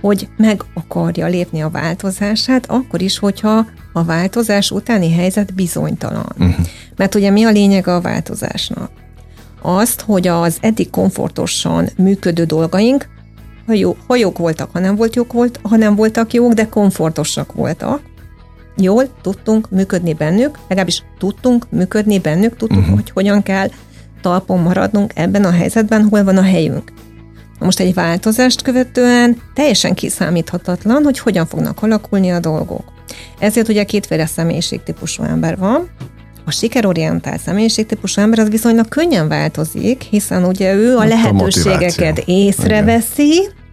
hogy 0.00 0.28
meg 0.36 0.62
akarja 0.74 1.26
lépni 1.26 1.62
a 1.62 1.68
változását, 1.68 2.66
akkor 2.66 3.02
is, 3.02 3.18
hogyha 3.18 3.66
a 3.92 4.04
változás 4.04 4.70
utáni 4.70 5.12
helyzet 5.12 5.54
bizonytalan. 5.54 6.32
Uh-huh. 6.38 6.66
Mert 6.96 7.14
ugye 7.14 7.30
mi 7.30 7.44
a 7.44 7.50
lényeg 7.50 7.86
a 7.86 8.00
változásnak? 8.00 8.90
Azt, 9.62 10.00
hogy 10.00 10.26
az 10.26 10.56
eddig 10.60 10.90
komfortosan 10.90 11.88
működő 11.96 12.44
dolgaink, 12.44 13.08
ha, 13.66 13.72
jó, 13.72 13.96
ha 14.06 14.16
jók 14.16 14.38
voltak, 14.38 14.70
ha 14.72 14.78
nem, 14.78 14.96
volt 14.96 15.14
jók 15.14 15.32
volt, 15.32 15.60
ha 15.62 15.76
nem 15.76 15.94
voltak 15.94 16.32
jók, 16.32 16.52
de 16.52 16.68
komfortosak 16.68 17.52
voltak, 17.52 18.00
jól 18.76 19.08
tudtunk 19.22 19.70
működni 19.70 20.14
bennük, 20.14 20.58
legalábbis 20.68 21.02
tudtunk 21.18 21.66
működni 21.70 22.18
bennük, 22.18 22.56
tudtuk, 22.56 22.78
uh-huh. 22.78 22.94
hogy 22.94 23.10
hogyan 23.10 23.42
kell 23.42 23.68
talpon 24.22 24.60
maradnunk 24.60 25.12
ebben 25.14 25.44
a 25.44 25.50
helyzetben, 25.50 26.08
hol 26.08 26.24
van 26.24 26.36
a 26.36 26.42
helyünk. 26.42 26.92
Most 27.58 27.80
egy 27.80 27.94
változást 27.94 28.62
követően 28.62 29.40
teljesen 29.54 29.94
kiszámíthatatlan, 29.94 31.02
hogy 31.02 31.18
hogyan 31.18 31.46
fognak 31.46 31.82
alakulni 31.82 32.30
a 32.30 32.40
dolgok. 32.40 32.84
Ezért 33.38 33.68
ugye 33.68 33.84
kétféle 33.84 34.26
személyiségtípusú 34.26 35.22
ember 35.22 35.58
van. 35.58 35.88
A 36.44 36.50
sikerorientált 36.50 37.40
személyiségtípusú 37.40 38.20
ember 38.20 38.38
az 38.38 38.48
viszonylag 38.48 38.88
könnyen 38.88 39.28
változik, 39.28 40.02
hiszen 40.02 40.44
ugye 40.44 40.74
ő 40.74 40.96
a 40.96 41.04
lehetőségeket 41.04 42.18
a 42.18 42.22
észreveszi, 42.26 43.32
Igen 43.32 43.63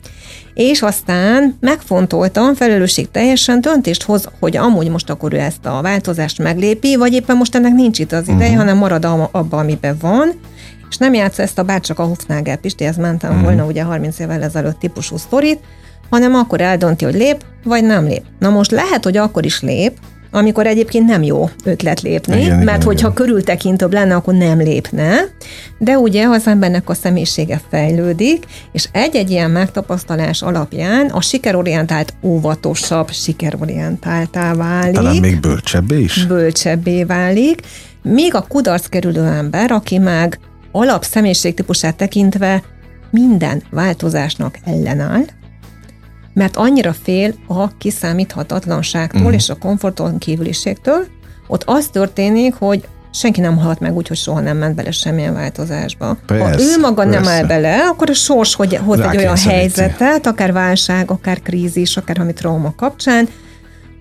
és 0.62 0.82
aztán 0.82 1.58
megfontoltan, 1.60 2.56
felelősség 2.56 3.12
teljesen 3.12 3.62
döntést 3.62 4.04
hoz, 4.04 4.30
hogy 4.40 4.58
amúgy 4.58 4.90
most 4.90 5.10
akkor 5.10 5.34
ő 5.34 5.40
ezt 5.40 5.66
a 5.66 5.82
változást 5.82 6.38
meglépi, 6.38 6.96
vagy 6.96 7.14
éppen 7.14 7.38
most 7.38 7.56
ennek 7.56 7.74
nincs 7.74 8.00
itt 8.00 8.12
az 8.12 8.28
ideje, 8.28 8.44
uh-huh. 8.44 8.58
hanem 8.58 8.78
marad 8.78 9.06
abba, 9.32 9.58
amiben 9.58 9.98
van, 10.02 10.40
és 10.90 10.98
nem 10.98 11.14
játsza 11.14 11.42
ezt 11.42 11.60
a 11.60 11.64
bárcsak 11.64 12.00
a 12.00 12.04
Hofnagel 12.04 12.58
Pistihez 12.58 12.98
mentem 12.98 13.30
uh-huh. 13.30 13.46
volna 13.46 13.66
ugye 13.66 13.84
30 13.84 14.20
évvel 14.20 14.44
ezelőtt 14.44 14.80
típusú 14.80 15.18
sztorit, 15.18 15.60
hanem 16.10 16.36
akkor 16.36 16.62
eldönti, 16.62 17.06
hogy 17.06 17.16
lép, 17.16 17.46
vagy 17.64 17.84
nem 17.84 18.06
lép. 18.06 18.24
Na 18.40 18.50
most 18.50 18.72
lehet, 18.72 19.04
hogy 19.04 19.18
akkor 19.18 19.46
is 19.46 19.62
lép, 19.62 19.98
amikor 20.32 20.68
egyébként 20.68 21.06
nem 21.06 21.24
jó 21.24 21.50
ötlet 21.64 22.02
lépni, 22.02 22.42
igen, 22.42 22.58
mert 22.58 22.68
igen, 22.68 22.82
hogyha 22.82 23.12
igen. 23.12 23.26
körültekintőbb 23.26 23.94
lenne, 23.94 24.16
akkor 24.16 24.34
nem 24.34 24.58
lépne, 24.58 25.14
de 25.78 25.98
ugye 25.98 26.28
az 26.28 26.48
embernek 26.48 26.90
a 26.90 26.94
személyisége 26.94 27.62
fejlődik, 27.70 28.46
és 28.72 28.88
egy-egy 28.92 29.30
ilyen 29.30 29.52
megtapasztalás 29.52 30.42
alapján 30.42 31.06
a 31.06 31.22
sikerorientált 31.22 32.14
óvatosabb 32.24 33.12
sikerorientáltá 33.12 34.54
válik. 34.54 34.94
Talán 34.94 35.16
még 35.16 35.40
bölcsebbé 35.40 36.00
is? 36.00 36.26
Bölcsebbé 36.26 37.04
válik, 37.04 37.62
míg 38.04 38.36
a 38.36 38.46
kudarc 38.48 38.86
kerülő 38.86 39.26
ember, 39.26 39.72
aki 39.72 39.98
meg 39.98 40.40
alap 40.72 41.04
személyiségtípusát 41.04 41.96
tekintve 41.96 42.64
minden 43.10 43.64
változásnak 43.70 44.58
ellenáll, 44.66 45.24
mert 46.34 46.56
annyira 46.58 46.94
fél 46.94 47.34
a 47.48 47.78
kiszámíthatatlanságtól 47.78 49.22
uh-huh. 49.22 49.36
és 49.36 49.50
a 49.50 49.56
komforton 49.56 50.18
kívüliségtől, 50.18 51.06
ott 51.48 51.64
az 51.66 51.88
történik, 51.88 52.54
hogy 52.54 52.88
senki 53.14 53.42
nem 53.42 53.58
halt 53.58 53.80
meg 53.80 53.96
úgy, 53.96 54.08
hogy 54.08 54.18
soha 54.18 54.40
nem 54.40 54.58
ment 54.58 54.76
bele 54.76 54.92
semmilyen 54.92 55.34
változásba. 55.34 56.18
Persze, 56.26 56.44
ha 56.44 56.62
ő 56.62 56.80
maga 56.80 57.04
persze. 57.04 57.20
nem 57.20 57.28
áll 57.28 57.44
bele, 57.44 57.88
akkor 57.88 58.10
a 58.10 58.14
sors 58.14 58.56
hogy 58.56 58.76
hoz 58.76 59.00
egy 59.00 59.18
olyan 59.18 59.38
helyzetet, 59.38 60.26
akár 60.28 60.54
válság, 60.54 61.12
akár 61.12 61.42
krízis, 61.42 61.98
akár 61.98 62.20
ami 62.20 62.34
trauma 62.34 62.74
kapcsán, 62.76 63.28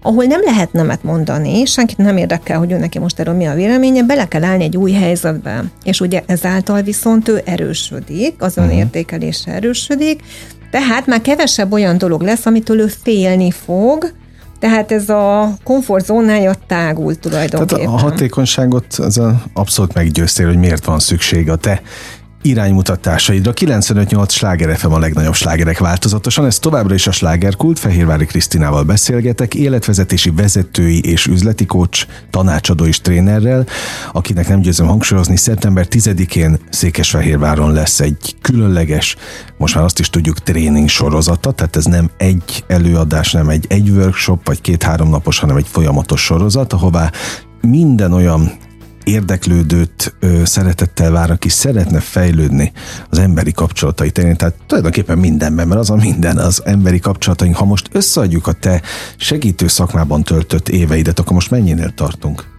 ahol 0.03 0.25
nem 0.25 0.41
lehet 0.45 0.73
nemet 0.73 1.03
mondani, 1.03 1.65
senkit 1.65 1.97
nem 1.97 2.17
érdekel, 2.17 2.59
hogy 2.59 2.73
ő 2.73 2.77
neki 2.77 2.99
most 2.99 3.19
erről 3.19 3.35
mi 3.35 3.47
a 3.47 3.55
véleménye, 3.55 4.03
bele 4.03 4.29
kell 4.29 4.45
állni 4.45 4.65
egy 4.65 4.77
új 4.77 4.93
helyzetbe. 4.93 5.65
És 5.85 6.01
ugye 6.01 6.23
ezáltal 6.27 6.83
viszont 6.83 7.29
ő 7.29 7.43
erősödik, 7.45 8.35
az 8.39 8.57
önértékelése 8.57 9.53
erősödik, 9.53 10.23
tehát 10.71 11.07
már 11.07 11.21
kevesebb 11.21 11.73
olyan 11.73 11.99
dolog 11.99 12.23
lesz, 12.23 12.47
amitől 12.47 12.81
ő 12.81 12.87
félni 13.03 13.51
fog, 13.51 14.13
tehát 14.59 14.93
ez 14.93 15.09
a 15.09 15.55
komfortzónája 15.65 16.55
tágul 16.67 17.19
tulajdonképpen. 17.19 17.85
Tehát 17.85 18.01
a 18.01 18.05
hatékonyságot 18.05 18.95
az 18.95 19.21
abszolút 19.53 19.95
meggyőztél, 19.95 20.47
hogy 20.47 20.59
miért 20.59 20.85
van 20.85 20.99
szükség 20.99 21.51
a 21.51 21.57
te 21.57 21.83
iránymutatásaidra. 22.43 23.53
95-8 23.55 24.31
sláger 24.31 24.79
FM 24.79 24.93
a 24.93 24.99
legnagyobb 24.99 25.35
slágerek 25.35 25.79
változatosan. 25.79 26.47
Ez 26.47 26.59
továbbra 26.59 26.95
is 26.95 27.07
a 27.07 27.11
slágerkult. 27.11 27.79
Fehérvári 27.79 28.25
Krisztinával 28.25 28.83
beszélgetek, 28.83 29.55
életvezetési 29.55 30.31
vezetői 30.31 31.01
és 31.05 31.27
üzleti 31.27 31.67
coach, 31.67 32.07
tanácsadó 32.31 32.85
és 32.85 33.01
trénerrel, 33.01 33.67
akinek 34.13 34.49
nem 34.49 34.61
győzöm 34.61 34.87
hangsúlyozni, 34.87 35.37
szeptember 35.37 35.87
10-én 35.91 36.59
Székesfehérváron 36.71 37.73
lesz 37.73 38.01
egy 38.01 38.37
különleges, 38.41 39.17
most 39.57 39.75
már 39.75 39.85
azt 39.85 39.99
is 39.99 40.11
tudjuk, 40.11 40.39
tréning 40.39 40.89
sorozata, 40.89 41.53
tehát 41.53 41.77
ez 41.77 41.85
nem 41.85 42.11
egy 42.17 42.65
előadás, 42.67 43.33
nem 43.33 43.49
egy 43.49 43.65
egy 43.69 43.91
workshop, 43.91 44.47
vagy 44.47 44.61
két-három 44.61 45.09
napos, 45.09 45.39
hanem 45.39 45.57
egy 45.57 45.67
folyamatos 45.69 46.21
sorozat, 46.21 46.73
ahová 46.73 47.11
minden 47.61 48.13
olyan 48.13 48.53
érdeklődőt 49.11 50.15
szeretettel 50.45 51.11
vár, 51.11 51.31
aki 51.31 51.49
szeretne 51.49 52.01
fejlődni 52.01 52.73
az 53.11 53.19
emberi 53.19 53.53
kapcsolatai 53.53 54.11
terén. 54.11 54.37
Tehát 54.37 54.55
tulajdonképpen 54.67 55.19
mindenben, 55.19 55.69
mert 55.69 55.81
az 55.81 55.91
a 55.91 55.97
minden 55.97 56.37
az 56.37 56.63
emberi 56.65 56.99
kapcsolataink. 56.99 57.57
Ha 57.57 57.65
most 57.65 57.89
összeadjuk 57.93 58.47
a 58.47 58.53
te 58.53 58.83
segítő 59.17 59.67
szakmában 59.67 60.23
töltött 60.23 60.69
éveidet, 60.69 61.19
akkor 61.19 61.33
most 61.33 61.51
mennyinél 61.51 61.95
tartunk? 61.95 62.59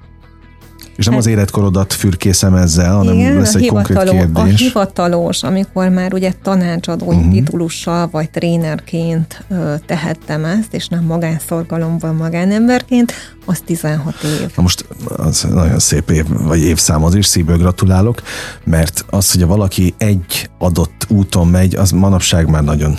És 1.01 1.07
nem 1.07 1.15
hát, 1.15 1.25
az 1.25 1.31
életkorodat 1.31 1.93
fürkészem 1.93 2.55
ezzel, 2.55 2.95
hanem 2.95 3.13
igen, 3.13 3.37
lesz 3.37 3.55
egy 3.55 3.67
konkrét 3.67 4.09
kérdés. 4.09 4.29
A 4.35 4.43
hivatalos, 4.43 5.43
amikor 5.43 5.89
már 5.89 6.13
ugye 6.13 6.33
tanácsadó 6.43 7.05
uh-huh. 7.05 7.23
Mhm. 7.23 7.31
titulussal 7.31 8.09
vagy 8.11 8.29
trénerként 8.29 9.43
ö, 9.49 9.73
tehettem 9.85 10.45
ezt, 10.45 10.73
és 10.73 10.87
nem 10.87 11.03
magánszorgalomban 11.03 12.15
magánemberként, 12.15 13.13
az 13.45 13.61
16 13.65 14.15
év. 14.23 14.51
Na 14.55 14.61
most 14.61 14.85
az 15.17 15.47
nagyon 15.53 15.79
szép 15.79 16.09
év, 16.09 16.25
vagy 16.27 16.59
évszám 16.59 17.03
az 17.03 17.15
is, 17.15 17.25
szívből 17.25 17.57
gratulálok, 17.57 18.21
mert 18.63 19.05
az, 19.09 19.31
hogy 19.31 19.45
valaki 19.45 19.93
egy 19.97 20.49
adott 20.57 21.05
úton 21.07 21.47
megy, 21.47 21.75
az 21.75 21.91
manapság 21.91 22.49
már 22.49 22.63
nagyon 22.63 22.97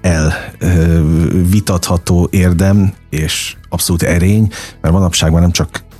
elvitatható 0.00 2.28
érdem, 2.30 2.92
és 3.10 3.56
abszolút 3.68 4.02
erény, 4.02 4.48
mert 4.80 4.94
manapság 4.94 5.32
már 5.32 5.40
nem 5.40 5.50
csak 5.50 5.90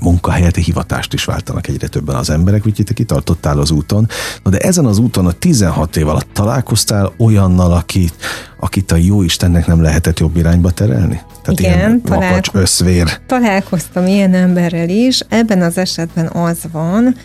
munkahelyet, 0.00 0.56
hivatást 0.56 1.12
is 1.12 1.24
váltanak 1.24 1.66
egyre 1.68 1.86
többen 1.86 2.16
az 2.16 2.30
emberek, 2.30 2.66
úgyhogy 2.66 2.84
te 2.84 2.92
kitartottál 2.94 3.58
az 3.58 3.70
úton. 3.70 4.08
Na 4.42 4.50
de 4.50 4.58
ezen 4.58 4.84
az 4.84 4.98
úton 4.98 5.26
a 5.26 5.32
16 5.32 5.96
év 5.96 6.08
alatt 6.08 6.28
találkoztál 6.32 7.12
olyannal, 7.18 7.72
akit, 7.72 8.14
akit 8.60 8.92
a 8.92 8.96
jó 8.96 9.22
Istennek 9.22 9.66
nem 9.66 9.82
lehetett 9.82 10.18
jobb 10.18 10.36
irányba 10.36 10.70
terelni? 10.70 11.20
Tehát 11.42 11.60
Igen, 11.60 11.78
ilyen 11.78 12.02
találko- 12.02 12.54
összvér. 12.54 13.18
találkoztam 13.26 14.06
ilyen 14.06 14.34
emberrel 14.34 14.88
is. 14.88 15.20
Ebben 15.28 15.62
az 15.62 15.78
esetben 15.78 16.26
az 16.26 16.58
van, 16.72 17.16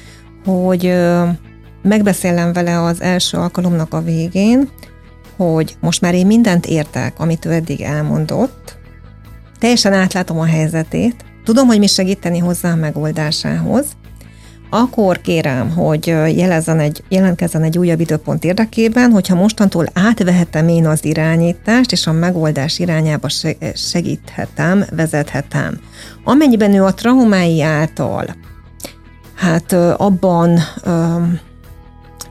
hogy 0.45 0.93
megbeszélem 1.81 2.53
vele 2.53 2.81
az 2.81 3.01
első 3.01 3.37
alkalomnak 3.37 3.93
a 3.93 4.01
végén, 4.01 4.69
hogy 5.37 5.77
most 5.79 6.01
már 6.01 6.13
én 6.13 6.25
mindent 6.25 6.65
értek, 6.65 7.19
amit 7.19 7.45
ő 7.45 7.51
eddig 7.51 7.81
elmondott, 7.81 8.77
teljesen 9.59 9.93
átlátom 9.93 10.39
a 10.39 10.45
helyzetét, 10.45 11.15
tudom, 11.45 11.67
hogy 11.67 11.79
mi 11.79 11.87
segíteni 11.87 12.39
hozzá 12.39 12.71
a 12.71 12.75
megoldásához, 12.75 13.85
akkor 14.69 15.21
kérem, 15.21 15.69
hogy 15.69 16.07
jelezzen 16.07 16.79
egy, 16.79 17.03
jelentkezzen 17.09 17.63
egy 17.63 17.77
újabb 17.77 17.99
időpont 17.99 18.43
érdekében, 18.43 19.11
hogyha 19.11 19.35
mostantól 19.35 19.85
átvehetem 19.93 20.67
én 20.67 20.87
az 20.87 21.05
irányítást, 21.05 21.91
és 21.91 22.07
a 22.07 22.11
megoldás 22.11 22.79
irányába 22.79 23.27
segíthetem, 23.73 24.85
vezethetem. 24.95 25.79
Amennyiben 26.23 26.73
ő 26.73 26.83
a 26.83 26.93
traumái 26.93 27.61
által, 27.61 28.35
hát 29.35 29.73
abban 29.97 30.59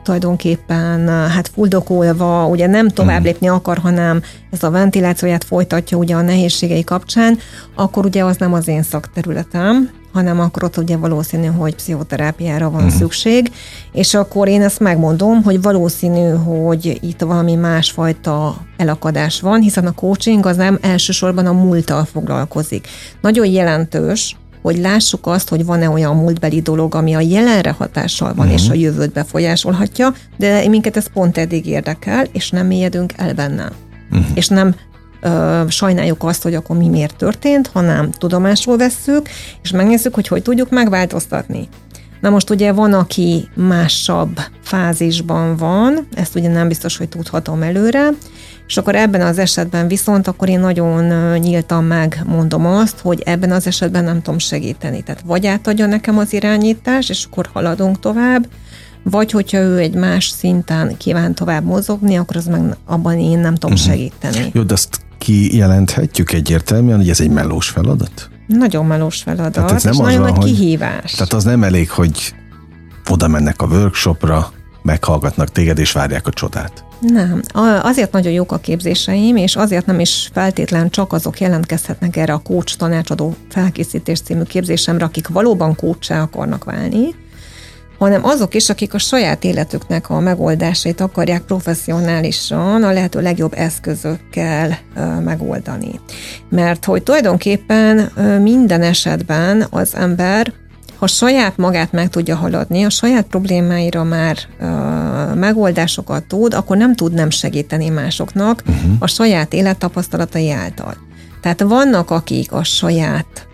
tulajdonképpen 0.04 1.08
hát 1.08 1.48
fuldokolva, 1.48 2.46
ugye 2.46 2.66
nem 2.66 2.88
tovább 2.88 3.18
mhm. 3.18 3.26
lépni 3.26 3.48
akar, 3.48 3.78
hanem 3.78 4.22
ez 4.50 4.62
a 4.62 4.70
ventilációját 4.70 5.44
folytatja 5.44 5.98
ugye 5.98 6.14
a 6.14 6.22
nehézségei 6.22 6.84
kapcsán, 6.84 7.38
akkor 7.74 8.04
ugye 8.04 8.24
az 8.24 8.36
nem 8.36 8.52
az 8.52 8.68
én 8.68 8.82
szakterületem, 8.82 9.90
hanem 10.14 10.40
akkor 10.40 10.64
ott 10.64 10.76
ugye 10.76 10.96
valószínű, 10.96 11.46
hogy 11.46 11.74
pszichoterápiára 11.74 12.70
van 12.70 12.84
uh-huh. 12.84 12.98
szükség, 12.98 13.52
és 13.92 14.14
akkor 14.14 14.48
én 14.48 14.62
ezt 14.62 14.80
megmondom, 14.80 15.42
hogy 15.42 15.62
valószínű, 15.62 16.28
hogy 16.28 16.98
itt 17.00 17.20
valami 17.20 17.54
másfajta 17.54 18.56
elakadás 18.76 19.40
van, 19.40 19.60
hiszen 19.60 19.86
a 19.86 19.92
coaching 19.92 20.46
az 20.46 20.56
nem 20.56 20.78
elsősorban 20.80 21.46
a 21.46 21.52
múlttal 21.52 22.04
foglalkozik. 22.04 22.88
Nagyon 23.20 23.46
jelentős, 23.46 24.36
hogy 24.64 24.78
lássuk 24.78 25.26
azt, 25.26 25.48
hogy 25.48 25.64
van-e 25.64 25.88
olyan 25.88 26.16
múltbeli 26.16 26.60
dolog, 26.60 26.94
ami 26.94 27.14
a 27.14 27.20
jelenre 27.20 27.70
hatással 27.70 28.34
van, 28.34 28.46
uh-huh. 28.46 28.62
és 28.62 28.68
a 28.68 28.74
jövőt 28.74 29.12
befolyásolhatja, 29.12 30.14
de 30.36 30.68
minket 30.68 30.96
ez 30.96 31.06
pont 31.12 31.38
eddig 31.38 31.66
érdekel, 31.66 32.26
és 32.32 32.50
nem 32.50 32.66
mélyedünk 32.66 33.12
el 33.16 33.34
benne. 33.34 33.72
Uh-huh. 34.10 34.26
És 34.34 34.48
nem 34.48 34.74
ö, 35.20 35.62
sajnáljuk 35.68 36.22
azt, 36.24 36.42
hogy 36.42 36.54
akkor 36.54 36.76
mi 36.76 36.88
miért 36.88 37.16
történt, 37.16 37.66
hanem 37.66 38.10
tudomásul 38.10 38.76
vesszük, 38.76 39.28
és 39.62 39.70
megnézzük, 39.70 40.14
hogy 40.14 40.28
hogy 40.28 40.42
tudjuk 40.42 40.70
megváltoztatni. 40.70 41.68
Na 42.24 42.30
most 42.30 42.50
ugye 42.50 42.72
van, 42.72 42.92
aki 42.92 43.48
másabb 43.54 44.40
fázisban 44.62 45.56
van, 45.56 46.06
ezt 46.14 46.34
ugye 46.34 46.48
nem 46.48 46.68
biztos, 46.68 46.96
hogy 46.96 47.08
tudhatom 47.08 47.62
előre, 47.62 48.08
és 48.66 48.76
akkor 48.76 48.94
ebben 48.94 49.20
az 49.20 49.38
esetben 49.38 49.88
viszont 49.88 50.26
akkor 50.26 50.48
én 50.48 50.60
nagyon 50.60 51.04
nyíltan 51.38 51.84
megmondom 51.84 52.66
azt, 52.66 52.98
hogy 52.98 53.22
ebben 53.24 53.50
az 53.50 53.66
esetben 53.66 54.04
nem 54.04 54.22
tudom 54.22 54.38
segíteni. 54.38 55.02
Tehát 55.02 55.22
vagy 55.26 55.46
átadja 55.46 55.86
nekem 55.86 56.18
az 56.18 56.32
irányítás, 56.32 57.08
és 57.08 57.24
akkor 57.24 57.48
haladunk 57.52 58.00
tovább, 58.00 58.46
vagy 59.02 59.30
hogyha 59.30 59.58
ő 59.58 59.78
egy 59.78 59.94
más 59.94 60.28
szinten 60.28 60.96
kíván 60.96 61.34
tovább 61.34 61.64
mozogni, 61.64 62.16
akkor 62.16 62.36
az 62.36 62.46
meg 62.46 62.76
abban 62.84 63.18
én 63.18 63.38
nem 63.38 63.54
tudom 63.54 63.76
uh-huh. 63.76 63.90
segíteni. 63.90 64.50
Jó, 64.52 64.62
de 64.62 64.72
azt 64.72 65.00
kijelenthetjük 65.18 66.32
egyértelműen, 66.32 66.96
hogy 66.96 67.10
ez 67.10 67.20
egy 67.20 67.30
melós 67.30 67.68
feladat? 67.68 68.28
Nagyon 68.46 68.86
melós 68.86 69.22
feladat, 69.22 69.52
tehát 69.52 69.70
ez 69.70 69.82
nem 69.82 69.92
és 69.92 69.98
az 69.98 70.04
nagyon 70.04 70.20
van, 70.20 70.30
nagy 70.30 70.42
hogy, 70.42 70.52
kihívás. 70.52 71.12
Tehát 71.12 71.32
az 71.32 71.44
nem 71.44 71.62
elég, 71.62 71.90
hogy 71.90 72.34
oda 73.10 73.28
mennek 73.28 73.62
a 73.62 73.66
workshopra, 73.66 74.52
meghallgatnak 74.82 75.48
téged 75.48 75.78
és 75.78 75.92
várják 75.92 76.26
a 76.26 76.30
csodát. 76.30 76.84
Nem. 77.00 77.42
Azért 77.82 78.12
nagyon 78.12 78.32
jók 78.32 78.52
a 78.52 78.58
képzéseim, 78.58 79.36
és 79.36 79.56
azért 79.56 79.86
nem 79.86 80.00
is 80.00 80.30
feltétlen 80.32 80.90
csak 80.90 81.12
azok 81.12 81.40
jelentkezhetnek 81.40 82.16
erre 82.16 82.32
a 82.32 82.38
coach 82.38 82.76
tanácsadó 82.76 83.34
felkészítés 83.48 84.20
című 84.20 84.42
képzésemre, 84.42 85.04
akik 85.04 85.28
valóban 85.28 85.76
coachá 85.76 86.22
akarnak 86.22 86.64
válni, 86.64 87.14
hanem 87.98 88.24
azok 88.24 88.54
is, 88.54 88.68
akik 88.68 88.94
a 88.94 88.98
saját 88.98 89.44
életüknek 89.44 90.10
a 90.10 90.20
megoldásait 90.20 91.00
akarják 91.00 91.42
professzionálisan, 91.42 92.82
a 92.82 92.92
lehető 92.92 93.20
legjobb 93.20 93.52
eszközökkel 93.56 94.78
megoldani. 95.24 96.00
Mert 96.48 96.84
hogy 96.84 97.02
tulajdonképpen 97.02 97.96
minden 98.42 98.82
esetben 98.82 99.66
az 99.70 99.94
ember 99.96 100.52
ha 100.98 101.10
saját 101.10 101.56
magát 101.56 101.92
meg 101.92 102.08
tudja 102.08 102.36
haladni, 102.36 102.84
a 102.84 102.90
saját 102.90 103.26
problémáira 103.26 104.04
már 104.04 104.38
uh, 104.60 105.34
megoldásokat 105.34 106.24
tud, 106.24 106.54
akkor 106.54 106.76
nem 106.76 106.94
tud 106.94 107.12
nem 107.12 107.30
segíteni 107.30 107.88
másoknak 107.88 108.62
uh-huh. 108.66 108.92
a 108.98 109.06
saját 109.06 109.52
élettapasztalatai 109.52 110.50
által. 110.50 110.96
Tehát 111.40 111.60
vannak, 111.60 112.10
akik 112.10 112.52
a 112.52 112.64
saját 112.64 113.46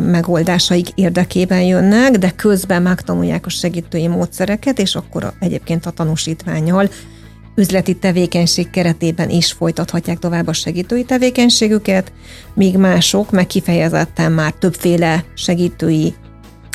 megoldásaik 0.00 0.88
érdekében 0.94 1.62
jönnek, 1.62 2.10
de 2.10 2.30
közben 2.30 2.82
megtanulják 2.82 3.46
a 3.46 3.50
segítői 3.50 4.06
módszereket, 4.06 4.78
és 4.78 4.94
akkor 4.94 5.32
egyébként 5.40 5.86
a 5.86 5.90
tanúsítványjal 5.90 6.88
üzleti 7.54 7.94
tevékenység 7.94 8.70
keretében 8.70 9.30
is 9.30 9.52
folytathatják 9.52 10.18
tovább 10.18 10.46
a 10.46 10.52
segítői 10.52 11.04
tevékenységüket, 11.04 12.12
míg 12.54 12.76
mások 12.76 13.30
meg 13.30 13.46
kifejezetten 13.46 14.32
már 14.32 14.52
többféle 14.52 15.24
segítői 15.34 16.14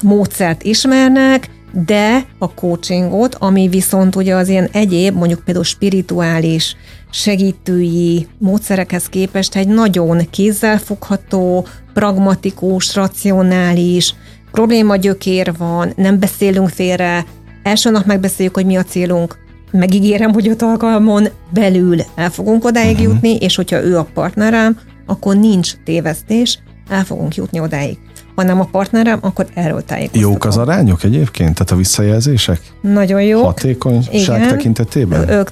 módszert 0.04 0.64
ismernek, 0.64 1.50
de 1.72 2.26
a 2.38 2.54
coachingot, 2.54 3.36
ami 3.36 3.68
viszont 3.68 4.16
ugye 4.16 4.36
az 4.36 4.48
ilyen 4.48 4.70
egyéb, 4.72 5.16
mondjuk 5.16 5.44
például 5.44 5.66
spirituális, 5.66 6.76
segítői 7.12 8.28
módszerekhez 8.38 9.06
képest 9.06 9.56
egy 9.56 9.68
nagyon 9.68 10.30
kézzelfogható, 10.30 11.66
pragmatikus, 11.94 12.96
racionális, 12.96 14.16
problémagyökér 14.52 15.54
van, 15.58 15.94
nem 15.96 16.20
beszélünk 16.20 16.70
félre, 16.70 17.26
első 17.64 17.90
nap 17.90 18.06
megbeszéljük, 18.06 18.56
hogy 18.56 18.66
mi 18.66 18.76
a 18.76 18.84
célunk, 18.84 19.38
megígérem, 19.72 20.32
hogy 20.32 20.48
öt 20.48 20.62
alkalmon 20.62 21.28
belül 21.54 21.98
el 22.16 22.30
fogunk 22.30 22.66
odáig 22.66 22.98
uh-huh. 22.98 23.14
jutni, 23.14 23.36
és 23.36 23.56
hogyha 23.56 23.84
ő 23.84 23.98
a 23.98 24.08
partnerem, 24.14 24.80
akkor 25.06 25.36
nincs 25.36 25.74
tévesztés, 25.86 26.60
el 26.90 27.04
fogunk 27.04 27.36
jutni 27.36 27.60
odáig. 27.60 27.98
Ha 28.36 28.44
nem 28.44 28.60
a 28.60 28.64
partnerem, 28.64 29.20
akkor 29.22 29.48
erről 29.54 29.84
tájékoztatom. 29.86 30.32
Jók 30.32 30.46
az 30.46 30.58
arányok 30.58 31.04
egyébként? 31.04 31.54
Tehát 31.54 31.72
a 31.72 31.76
visszajelzések? 31.76 32.62
Nagyon 32.82 33.22
jó. 33.24 33.44
Hatékonyság 33.44 34.38
Igen. 34.38 34.48
tekintetében? 34.48 35.30
Ők 35.30 35.50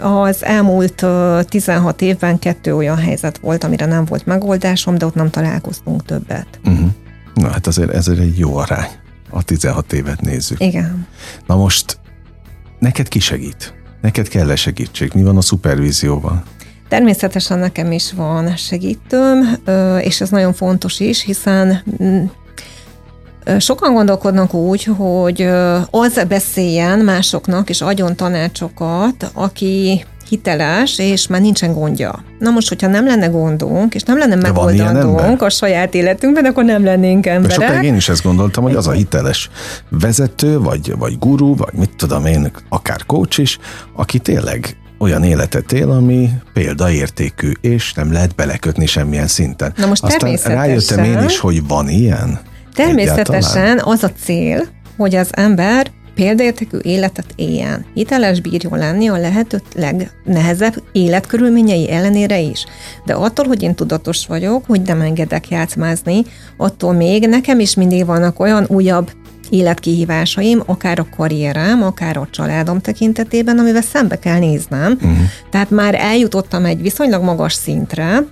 az 0.00 0.44
elmúlt 0.44 1.06
16 1.48 2.02
évben 2.02 2.38
kettő 2.38 2.74
olyan 2.74 2.96
helyzet 2.96 3.38
volt, 3.38 3.64
amire 3.64 3.86
nem 3.86 4.04
volt 4.04 4.26
megoldásom, 4.26 4.98
de 4.98 5.06
ott 5.06 5.14
nem 5.14 5.30
találkoztunk 5.30 6.04
többet. 6.04 6.46
Uh-huh. 6.64 6.88
Na 7.34 7.48
hát 7.48 7.66
azért 7.66 7.90
ez 7.90 8.08
egy 8.08 8.38
jó 8.38 8.56
arány. 8.56 8.88
a 9.30 9.42
16 9.42 9.92
évet 9.92 10.20
nézzük. 10.20 10.60
Igen. 10.60 11.06
Na 11.46 11.56
most 11.56 11.98
neked 12.78 13.08
ki 13.08 13.18
segít? 13.18 13.74
Neked 14.00 14.28
kell-e 14.28 14.56
segítség? 14.56 15.10
Mi 15.14 15.22
van 15.22 15.36
a 15.36 15.40
szupervízióval? 15.40 16.42
Természetesen 16.90 17.58
nekem 17.58 17.92
is 17.92 18.12
van 18.12 18.56
segítőm, 18.56 19.56
és 20.00 20.20
ez 20.20 20.28
nagyon 20.28 20.52
fontos 20.52 21.00
is, 21.00 21.22
hiszen 21.22 21.82
mm, 22.02 22.24
Sokan 23.58 23.92
gondolkodnak 23.92 24.54
úgy, 24.54 24.84
hogy 24.84 25.48
az 25.90 26.24
beszéljen 26.28 26.98
másoknak, 26.98 27.68
és 27.68 27.80
adjon 27.80 28.16
tanácsokat, 28.16 29.30
aki 29.34 30.04
hiteles, 30.28 30.98
és 30.98 31.26
már 31.26 31.40
nincsen 31.40 31.72
gondja. 31.72 32.24
Na 32.38 32.50
most, 32.50 32.68
hogyha 32.68 32.88
nem 32.88 33.06
lenne 33.06 33.26
gondunk, 33.26 33.94
és 33.94 34.02
nem 34.02 34.18
lenne 34.18 34.34
megoldandónk 34.34 35.42
a 35.42 35.50
saját 35.50 35.94
életünkben, 35.94 36.44
akkor 36.44 36.64
nem 36.64 36.84
lennénk 36.84 37.26
emberek. 37.26 37.58
De 37.58 37.64
sokáig 37.64 37.84
én 37.84 37.94
is 37.94 38.08
ezt 38.08 38.22
gondoltam, 38.22 38.62
hogy 38.62 38.74
az 38.74 38.86
a 38.86 38.92
hiteles 38.92 39.50
vezető, 39.88 40.58
vagy, 40.58 40.94
vagy 40.98 41.18
guru, 41.18 41.56
vagy 41.56 41.74
mit 41.74 41.90
tudom 41.96 42.26
én, 42.26 42.50
akár 42.68 43.06
coach 43.06 43.40
is, 43.40 43.58
aki 43.94 44.18
tényleg 44.18 44.76
olyan 45.00 45.24
életet 45.24 45.72
él, 45.72 45.90
ami 45.90 46.30
példaértékű, 46.52 47.52
és 47.60 47.92
nem 47.92 48.12
lehet 48.12 48.34
belekötni 48.34 48.86
semmilyen 48.86 49.26
szinten. 49.26 49.72
Na 49.76 49.86
most 49.86 50.02
Aztán 50.04 50.36
rájöttem 50.44 51.04
én 51.04 51.22
is, 51.22 51.38
hogy 51.38 51.66
van 51.66 51.88
ilyen. 51.88 52.40
Természetesen 52.74 53.62
Egyáltalán? 53.62 53.94
az 53.94 54.04
a 54.04 54.10
cél, 54.22 54.66
hogy 54.96 55.14
az 55.14 55.28
ember 55.32 55.90
példaértékű 56.14 56.78
életet 56.82 57.24
éljen. 57.36 57.84
Hiteles 57.94 58.40
bírjon 58.40 58.78
lenni 58.78 59.08
a 59.08 59.16
lehető 59.16 59.62
legnehezebb 59.74 60.74
életkörülményei 60.92 61.90
ellenére 61.90 62.38
is. 62.38 62.64
De 63.04 63.14
attól, 63.14 63.46
hogy 63.46 63.62
én 63.62 63.74
tudatos 63.74 64.26
vagyok, 64.26 64.64
hogy 64.66 64.80
nem 64.80 65.00
engedek 65.00 65.48
játszmázni, 65.48 66.22
attól 66.56 66.92
még 66.92 67.28
nekem 67.28 67.60
is 67.60 67.74
mindig 67.74 68.06
vannak 68.06 68.40
olyan 68.40 68.64
újabb 68.68 69.10
életkihívásaim, 69.50 70.62
akár 70.66 70.98
a 70.98 71.06
karrierem, 71.16 71.82
akár 71.82 72.16
a 72.16 72.28
családom 72.30 72.80
tekintetében, 72.80 73.58
amivel 73.58 73.82
szembe 73.82 74.18
kell 74.18 74.38
néznem. 74.38 74.92
Uh-huh. 74.92 75.18
Tehát 75.50 75.70
már 75.70 75.94
eljutottam 75.94 76.64
egy 76.64 76.82
viszonylag 76.82 77.22
magas 77.22 77.52
szintre, 77.52 78.24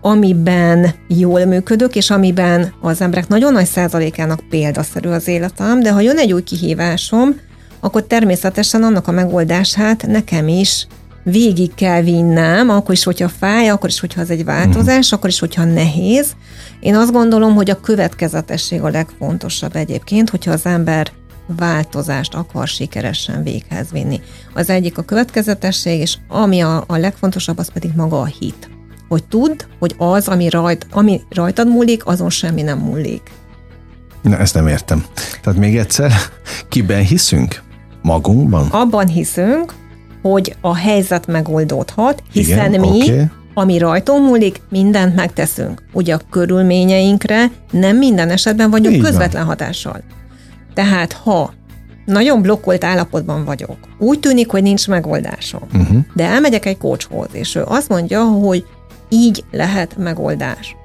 amiben 0.00 0.94
jól 1.08 1.44
működök, 1.44 1.96
és 1.96 2.10
amiben 2.10 2.72
az 2.80 3.00
emberek 3.00 3.28
nagyon 3.28 3.52
nagy 3.52 3.66
százalékának 3.66 4.40
példaszerű 4.50 5.08
az 5.08 5.28
életem, 5.28 5.80
de 5.80 5.92
ha 5.92 6.00
jön 6.00 6.18
egy 6.18 6.32
új 6.32 6.42
kihívásom, 6.42 7.40
akkor 7.80 8.02
természetesen 8.02 8.82
annak 8.82 9.08
a 9.08 9.12
megoldását 9.12 10.06
nekem 10.06 10.48
is 10.48 10.86
végig 11.30 11.74
kell 11.74 12.02
vinnem, 12.02 12.68
akkor 12.68 12.94
is, 12.94 13.04
hogyha 13.04 13.28
fáj, 13.28 13.68
akkor 13.68 13.88
is, 13.88 14.00
hogyha 14.00 14.20
ez 14.20 14.30
egy 14.30 14.44
változás, 14.44 15.04
uh-huh. 15.04 15.18
akkor 15.18 15.30
is, 15.30 15.38
hogyha 15.38 15.64
nehéz. 15.64 16.32
Én 16.80 16.94
azt 16.94 17.12
gondolom, 17.12 17.54
hogy 17.54 17.70
a 17.70 17.80
következetesség 17.80 18.82
a 18.82 18.88
legfontosabb 18.88 19.76
egyébként, 19.76 20.30
hogyha 20.30 20.52
az 20.52 20.66
ember 20.66 21.10
változást 21.46 22.34
akar 22.34 22.68
sikeresen 22.68 23.42
véghez 23.42 23.90
vinni. 23.90 24.20
Az 24.54 24.70
egyik 24.70 24.98
a 24.98 25.02
következetesség, 25.02 26.00
és 26.00 26.16
ami 26.28 26.60
a, 26.60 26.84
a 26.86 26.96
legfontosabb, 26.96 27.58
az 27.58 27.72
pedig 27.72 27.90
maga 27.96 28.20
a 28.20 28.24
hit 28.24 28.70
hogy 29.08 29.24
tudd, 29.24 29.62
hogy 29.78 29.94
az, 29.98 30.28
ami, 30.28 30.48
rajt, 30.48 30.86
ami 30.90 31.20
rajtad 31.28 31.68
múlik, 31.68 32.06
azon 32.06 32.30
semmi 32.30 32.62
nem 32.62 32.78
múlik. 32.78 33.30
Na, 34.22 34.38
ezt 34.38 34.54
nem 34.54 34.66
értem. 34.66 35.04
Tehát 35.42 35.58
még 35.58 35.76
egyszer, 35.76 36.12
kiben 36.68 37.02
hiszünk? 37.02 37.62
Magunkban? 38.02 38.66
Abban 38.66 39.06
hiszünk, 39.06 39.74
hogy 40.30 40.56
a 40.60 40.76
helyzet 40.76 41.26
megoldódhat, 41.26 42.22
hiszen 42.32 42.74
Igen, 42.74 42.80
mi, 42.80 43.02
okay. 43.02 43.24
ami 43.54 43.78
rajtunk 43.78 44.26
múlik, 44.26 44.60
mindent 44.70 45.14
megteszünk. 45.14 45.82
Ugye 45.92 46.14
a 46.14 46.20
körülményeinkre 46.30 47.50
nem 47.70 47.96
minden 47.96 48.30
esetben 48.30 48.70
vagyunk 48.70 48.94
Így 48.94 49.02
közvetlen 49.02 49.46
van. 49.46 49.50
hatással. 49.50 50.00
Tehát 50.74 51.12
ha 51.12 51.52
nagyon 52.04 52.42
blokkolt 52.42 52.84
állapotban 52.84 53.44
vagyok, 53.44 53.76
úgy 53.98 54.20
tűnik, 54.20 54.50
hogy 54.50 54.62
nincs 54.62 54.88
megoldásom, 54.88 55.62
uh-huh. 55.74 55.98
de 56.14 56.24
elmegyek 56.24 56.66
egy 56.66 56.78
kócshoz, 56.78 57.28
és 57.32 57.54
ő 57.54 57.62
azt 57.64 57.88
mondja, 57.88 58.24
hogy 58.24 58.64
így 59.08 59.44
lehet 59.50 59.96
megoldás. 59.96 60.76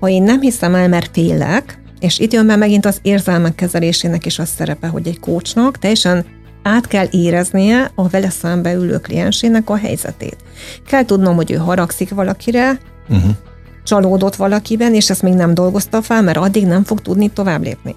Ha 0.00 0.08
én 0.08 0.22
nem 0.22 0.40
hiszem 0.40 0.74
el, 0.74 0.88
mert 0.88 1.10
félek, 1.12 1.78
és 2.00 2.18
itt 2.18 2.32
jön 2.32 2.46
be 2.46 2.56
megint 2.56 2.86
az 2.86 2.98
érzelmek 3.02 3.54
kezelésének 3.54 4.26
is 4.26 4.38
a 4.38 4.44
szerepe, 4.44 4.86
hogy 4.86 5.06
egy 5.08 5.20
kócsnak 5.20 5.78
teljesen 5.78 6.24
át 6.62 6.86
kell 6.86 7.06
éreznie 7.10 7.90
a 7.94 8.08
vele 8.08 8.30
szembe 8.30 8.72
ülő 8.72 8.98
kliensének 8.98 9.70
a 9.70 9.76
helyzetét. 9.76 10.36
Kell 10.86 11.04
tudnom, 11.04 11.36
hogy 11.36 11.50
ő 11.50 11.56
haragszik 11.56 12.10
valakire, 12.10 12.78
uh-huh. 13.08 13.30
csalódott 13.84 14.36
valakiben, 14.36 14.94
és 14.94 15.10
ezt 15.10 15.22
még 15.22 15.34
nem 15.34 15.54
dolgozta 15.54 16.02
fel, 16.02 16.22
mert 16.22 16.38
addig 16.38 16.66
nem 16.66 16.84
fog 16.84 17.00
tudni 17.00 17.28
tovább 17.28 17.62
lépni. 17.62 17.94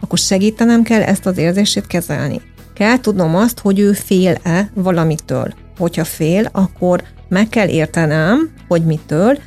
Akkor 0.00 0.18
segítenem 0.18 0.82
kell 0.82 1.02
ezt 1.02 1.26
az 1.26 1.38
érzését 1.38 1.86
kezelni. 1.86 2.40
Kell 2.74 3.00
tudnom 3.00 3.36
azt, 3.36 3.60
hogy 3.60 3.78
ő 3.78 3.92
fél-e 3.92 4.70
valamitől. 4.74 5.54
Hogyha 5.78 6.04
fél, 6.04 6.48
akkor 6.52 7.02
meg 7.28 7.48
kell 7.48 7.68
értenem, 7.68 8.50
hogy 8.68 8.84
mitől, 8.84 9.38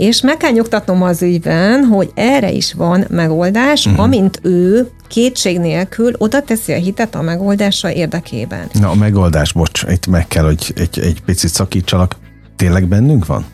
és 0.00 0.20
meg 0.20 0.36
kell 0.36 0.50
nyugtatnom 0.50 1.02
az 1.02 1.22
ügyben, 1.22 1.84
hogy 1.84 2.10
erre 2.14 2.50
is 2.50 2.72
van 2.72 3.04
megoldás, 3.08 3.86
uh-huh. 3.86 4.02
amint 4.02 4.40
ő 4.42 4.88
kétség 5.08 5.58
nélkül 5.58 6.12
oda 6.18 6.42
teszi 6.42 6.72
a 6.72 6.76
hitet 6.76 7.14
a 7.14 7.22
megoldása 7.22 7.92
érdekében. 7.92 8.68
Na 8.72 8.90
a 8.90 8.94
megoldás, 8.94 9.52
bocs, 9.52 9.82
itt 9.88 10.06
meg 10.06 10.28
kell, 10.28 10.44
hogy 10.44 10.72
egy, 10.76 10.98
egy 10.98 11.22
picit 11.24 11.50
szakítsalak. 11.50 12.16
Tényleg 12.56 12.88
bennünk 12.88 13.26
van? 13.26 13.44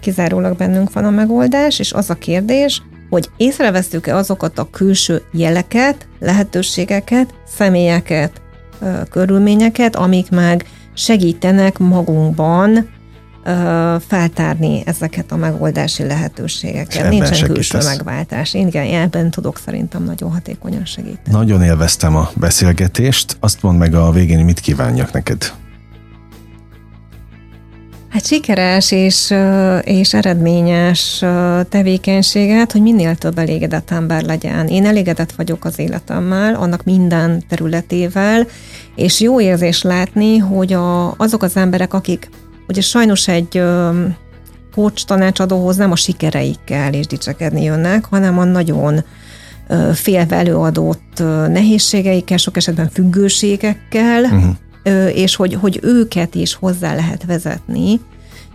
Kizárólag 0.00 0.56
bennünk 0.56 0.92
van 0.92 1.04
a 1.04 1.10
megoldás, 1.10 1.78
és 1.78 1.92
az 1.92 2.10
a 2.10 2.14
kérdés, 2.14 2.82
hogy 3.10 3.28
észrevesztük-e 3.36 4.16
azokat 4.16 4.58
a 4.58 4.68
külső 4.70 5.22
jeleket, 5.32 6.08
lehetőségeket, 6.18 7.34
személyeket, 7.56 8.42
körülményeket, 9.10 9.96
amik 9.96 10.30
meg 10.30 10.64
segítenek 10.94 11.78
magunkban 11.78 12.98
feltárni 14.06 14.82
ezeket 14.86 15.32
a 15.32 15.36
megoldási 15.36 16.06
lehetőségeket. 16.06 17.08
Nincsen 17.08 17.52
külső 17.52 17.78
megváltás. 17.84 18.54
Igen, 18.54 18.94
ebben 18.94 19.30
tudok 19.30 19.60
szerintem 19.64 20.04
nagyon 20.04 20.30
hatékonyan 20.30 20.84
segíteni. 20.84 21.36
Nagyon 21.36 21.62
élveztem 21.62 22.16
a 22.16 22.30
beszélgetést. 22.34 23.36
Azt 23.40 23.62
mondd 23.62 23.78
meg 23.78 23.94
a 23.94 24.10
végén, 24.10 24.44
mit 24.44 24.60
kívánjak 24.60 25.12
neked. 25.12 25.52
Hát 28.08 28.26
sikeres 28.26 28.92
és, 28.92 29.34
és 29.82 30.14
eredményes 30.14 31.24
tevékenységet, 31.68 32.72
hogy 32.72 32.82
minél 32.82 33.14
több 33.14 33.38
elégedett 33.38 33.90
ember 33.90 34.22
legyen. 34.22 34.66
Én 34.66 34.86
elégedett 34.86 35.32
vagyok 35.32 35.64
az 35.64 35.78
életemmel, 35.78 36.54
annak 36.54 36.84
minden 36.84 37.42
területével, 37.48 38.46
és 38.94 39.20
jó 39.20 39.40
érzés 39.40 39.82
látni, 39.82 40.38
hogy 40.38 40.72
a, 40.72 41.14
azok 41.16 41.42
az 41.42 41.56
emberek, 41.56 41.94
akik 41.94 42.28
ugye 42.70 42.80
sajnos 42.80 43.28
egy 43.28 43.62
coach 44.74 45.04
tanácsadóhoz 45.04 45.76
nem 45.76 45.90
a 45.90 45.96
sikereikkel 45.96 46.94
és 46.94 47.06
dicsekedni 47.06 47.62
jönnek, 47.62 48.04
hanem 48.04 48.38
a 48.38 48.44
nagyon 48.44 49.04
félve 49.92 50.36
előadott 50.36 51.22
nehézségeikkel, 51.48 52.36
sok 52.36 52.56
esetben 52.56 52.88
függőségekkel, 52.88 54.22
uh-huh. 54.22 55.16
és 55.16 55.36
hogy, 55.36 55.54
hogy 55.54 55.78
őket 55.82 56.34
is 56.34 56.54
hozzá 56.54 56.94
lehet 56.94 57.24
vezetni 57.24 58.00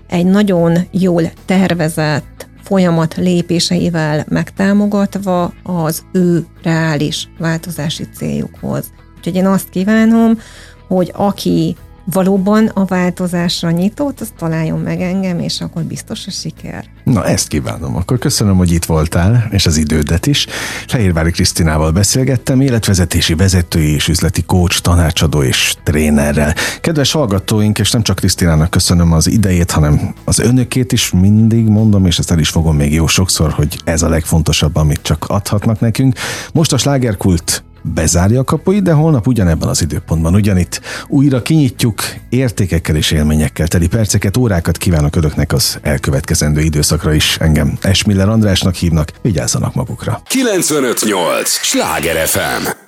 egy 0.08 0.26
nagyon 0.26 0.78
jól 0.92 1.32
tervezett 1.46 2.48
folyamat 2.64 3.16
lépéseivel 3.16 4.26
megtámogatva 4.30 5.54
az 5.64 6.04
ő 6.12 6.46
reális 6.64 7.30
változási 7.38 8.08
céljukhoz. 8.16 8.86
Úgyhogy 9.18 9.36
én 9.36 9.46
azt 9.46 9.70
kívánom, 9.70 10.40
hogy 10.88 11.12
aki 11.16 11.76
valóban 12.06 12.68
a 12.74 12.86
változásra 12.86 13.72
nyitott, 13.72 14.22
az 14.22 14.34
találjon 14.38 14.80
meg 14.80 15.02
engem, 15.02 15.40
és 15.40 15.62
akkor 15.62 15.84
biztos 15.84 16.28
a 16.28 16.32
siker. 16.32 16.86
Na, 17.04 17.26
ezt 17.26 17.48
kívánom. 17.48 17.96
Akkor 17.96 18.18
köszönöm, 18.18 18.58
hogy 18.58 18.72
itt 18.72 18.86
voltál, 18.86 19.48
és 19.52 19.66
az 19.66 19.78
idődet 19.78 20.26
is. 20.26 20.48
Fehérvári 20.88 21.32
Krisztinával 21.32 21.92
beszélgettem, 21.92 22.62
életvezetési 22.62 23.36
vezetői 23.36 23.94
és 23.94 24.08
üzleti 24.08 24.44
coach, 24.44 24.82
tanácsadó 24.82 25.44
és 25.44 25.76
trénerrel. 25.84 26.54
Kedves 26.82 27.12
hallgatóink, 27.12 27.80
és 27.80 27.92
nem 27.92 28.02
csak 28.02 28.16
Krisztinának 28.16 28.70
köszönöm 28.70 29.12
az 29.12 29.28
idejét, 29.28 29.72
hanem 29.72 30.14
az 30.24 30.40
önökét 30.40 30.92
is 30.92 31.12
mindig 31.12 31.68
mondom, 31.68 32.06
és 32.06 32.20
ezt 32.20 32.32
el 32.32 32.40
is 32.40 32.50
fogom 32.50 32.76
még 32.76 32.94
jó 32.94 33.08
sokszor, 33.08 33.52
hogy 33.52 33.80
ez 33.84 34.02
a 34.02 34.10
legfontosabb, 34.10 34.76
amit 34.76 35.02
csak 35.02 35.26
adhatnak 35.28 35.80
nekünk. 35.80 36.16
Most 36.54 36.74
a 36.74 36.78
slágerkult 36.78 37.64
bezárja 37.94 38.40
a 38.40 38.44
kapuit, 38.44 38.84
de 38.84 38.92
holnap 38.92 39.28
ugyanebben 39.28 39.70
az 39.70 39.82
időpontban, 39.82 40.36
ugyanitt 40.36 40.82
újra 41.08 41.42
kinyitjuk 41.42 42.04
értékekkel 42.30 42.96
és 42.96 43.12
élményekkel 43.12 43.68
teli 43.68 43.88
perceket, 43.88 44.38
órákat 44.38 44.78
kívánok 44.78 45.16
önöknek 45.16 45.54
az 45.54 45.80
elkövetkezendő 45.82 46.62
időszakra 46.62 47.14
is. 47.14 47.38
Engem 47.38 47.78
Esmiller 47.82 48.30
Andrásnak 48.30 48.76
hívnak, 48.76 49.12
vigyázzanak 49.22 49.74
magukra. 49.74 50.22
958! 50.28 51.50
Sláger 51.50 52.28
FM! 52.28 52.85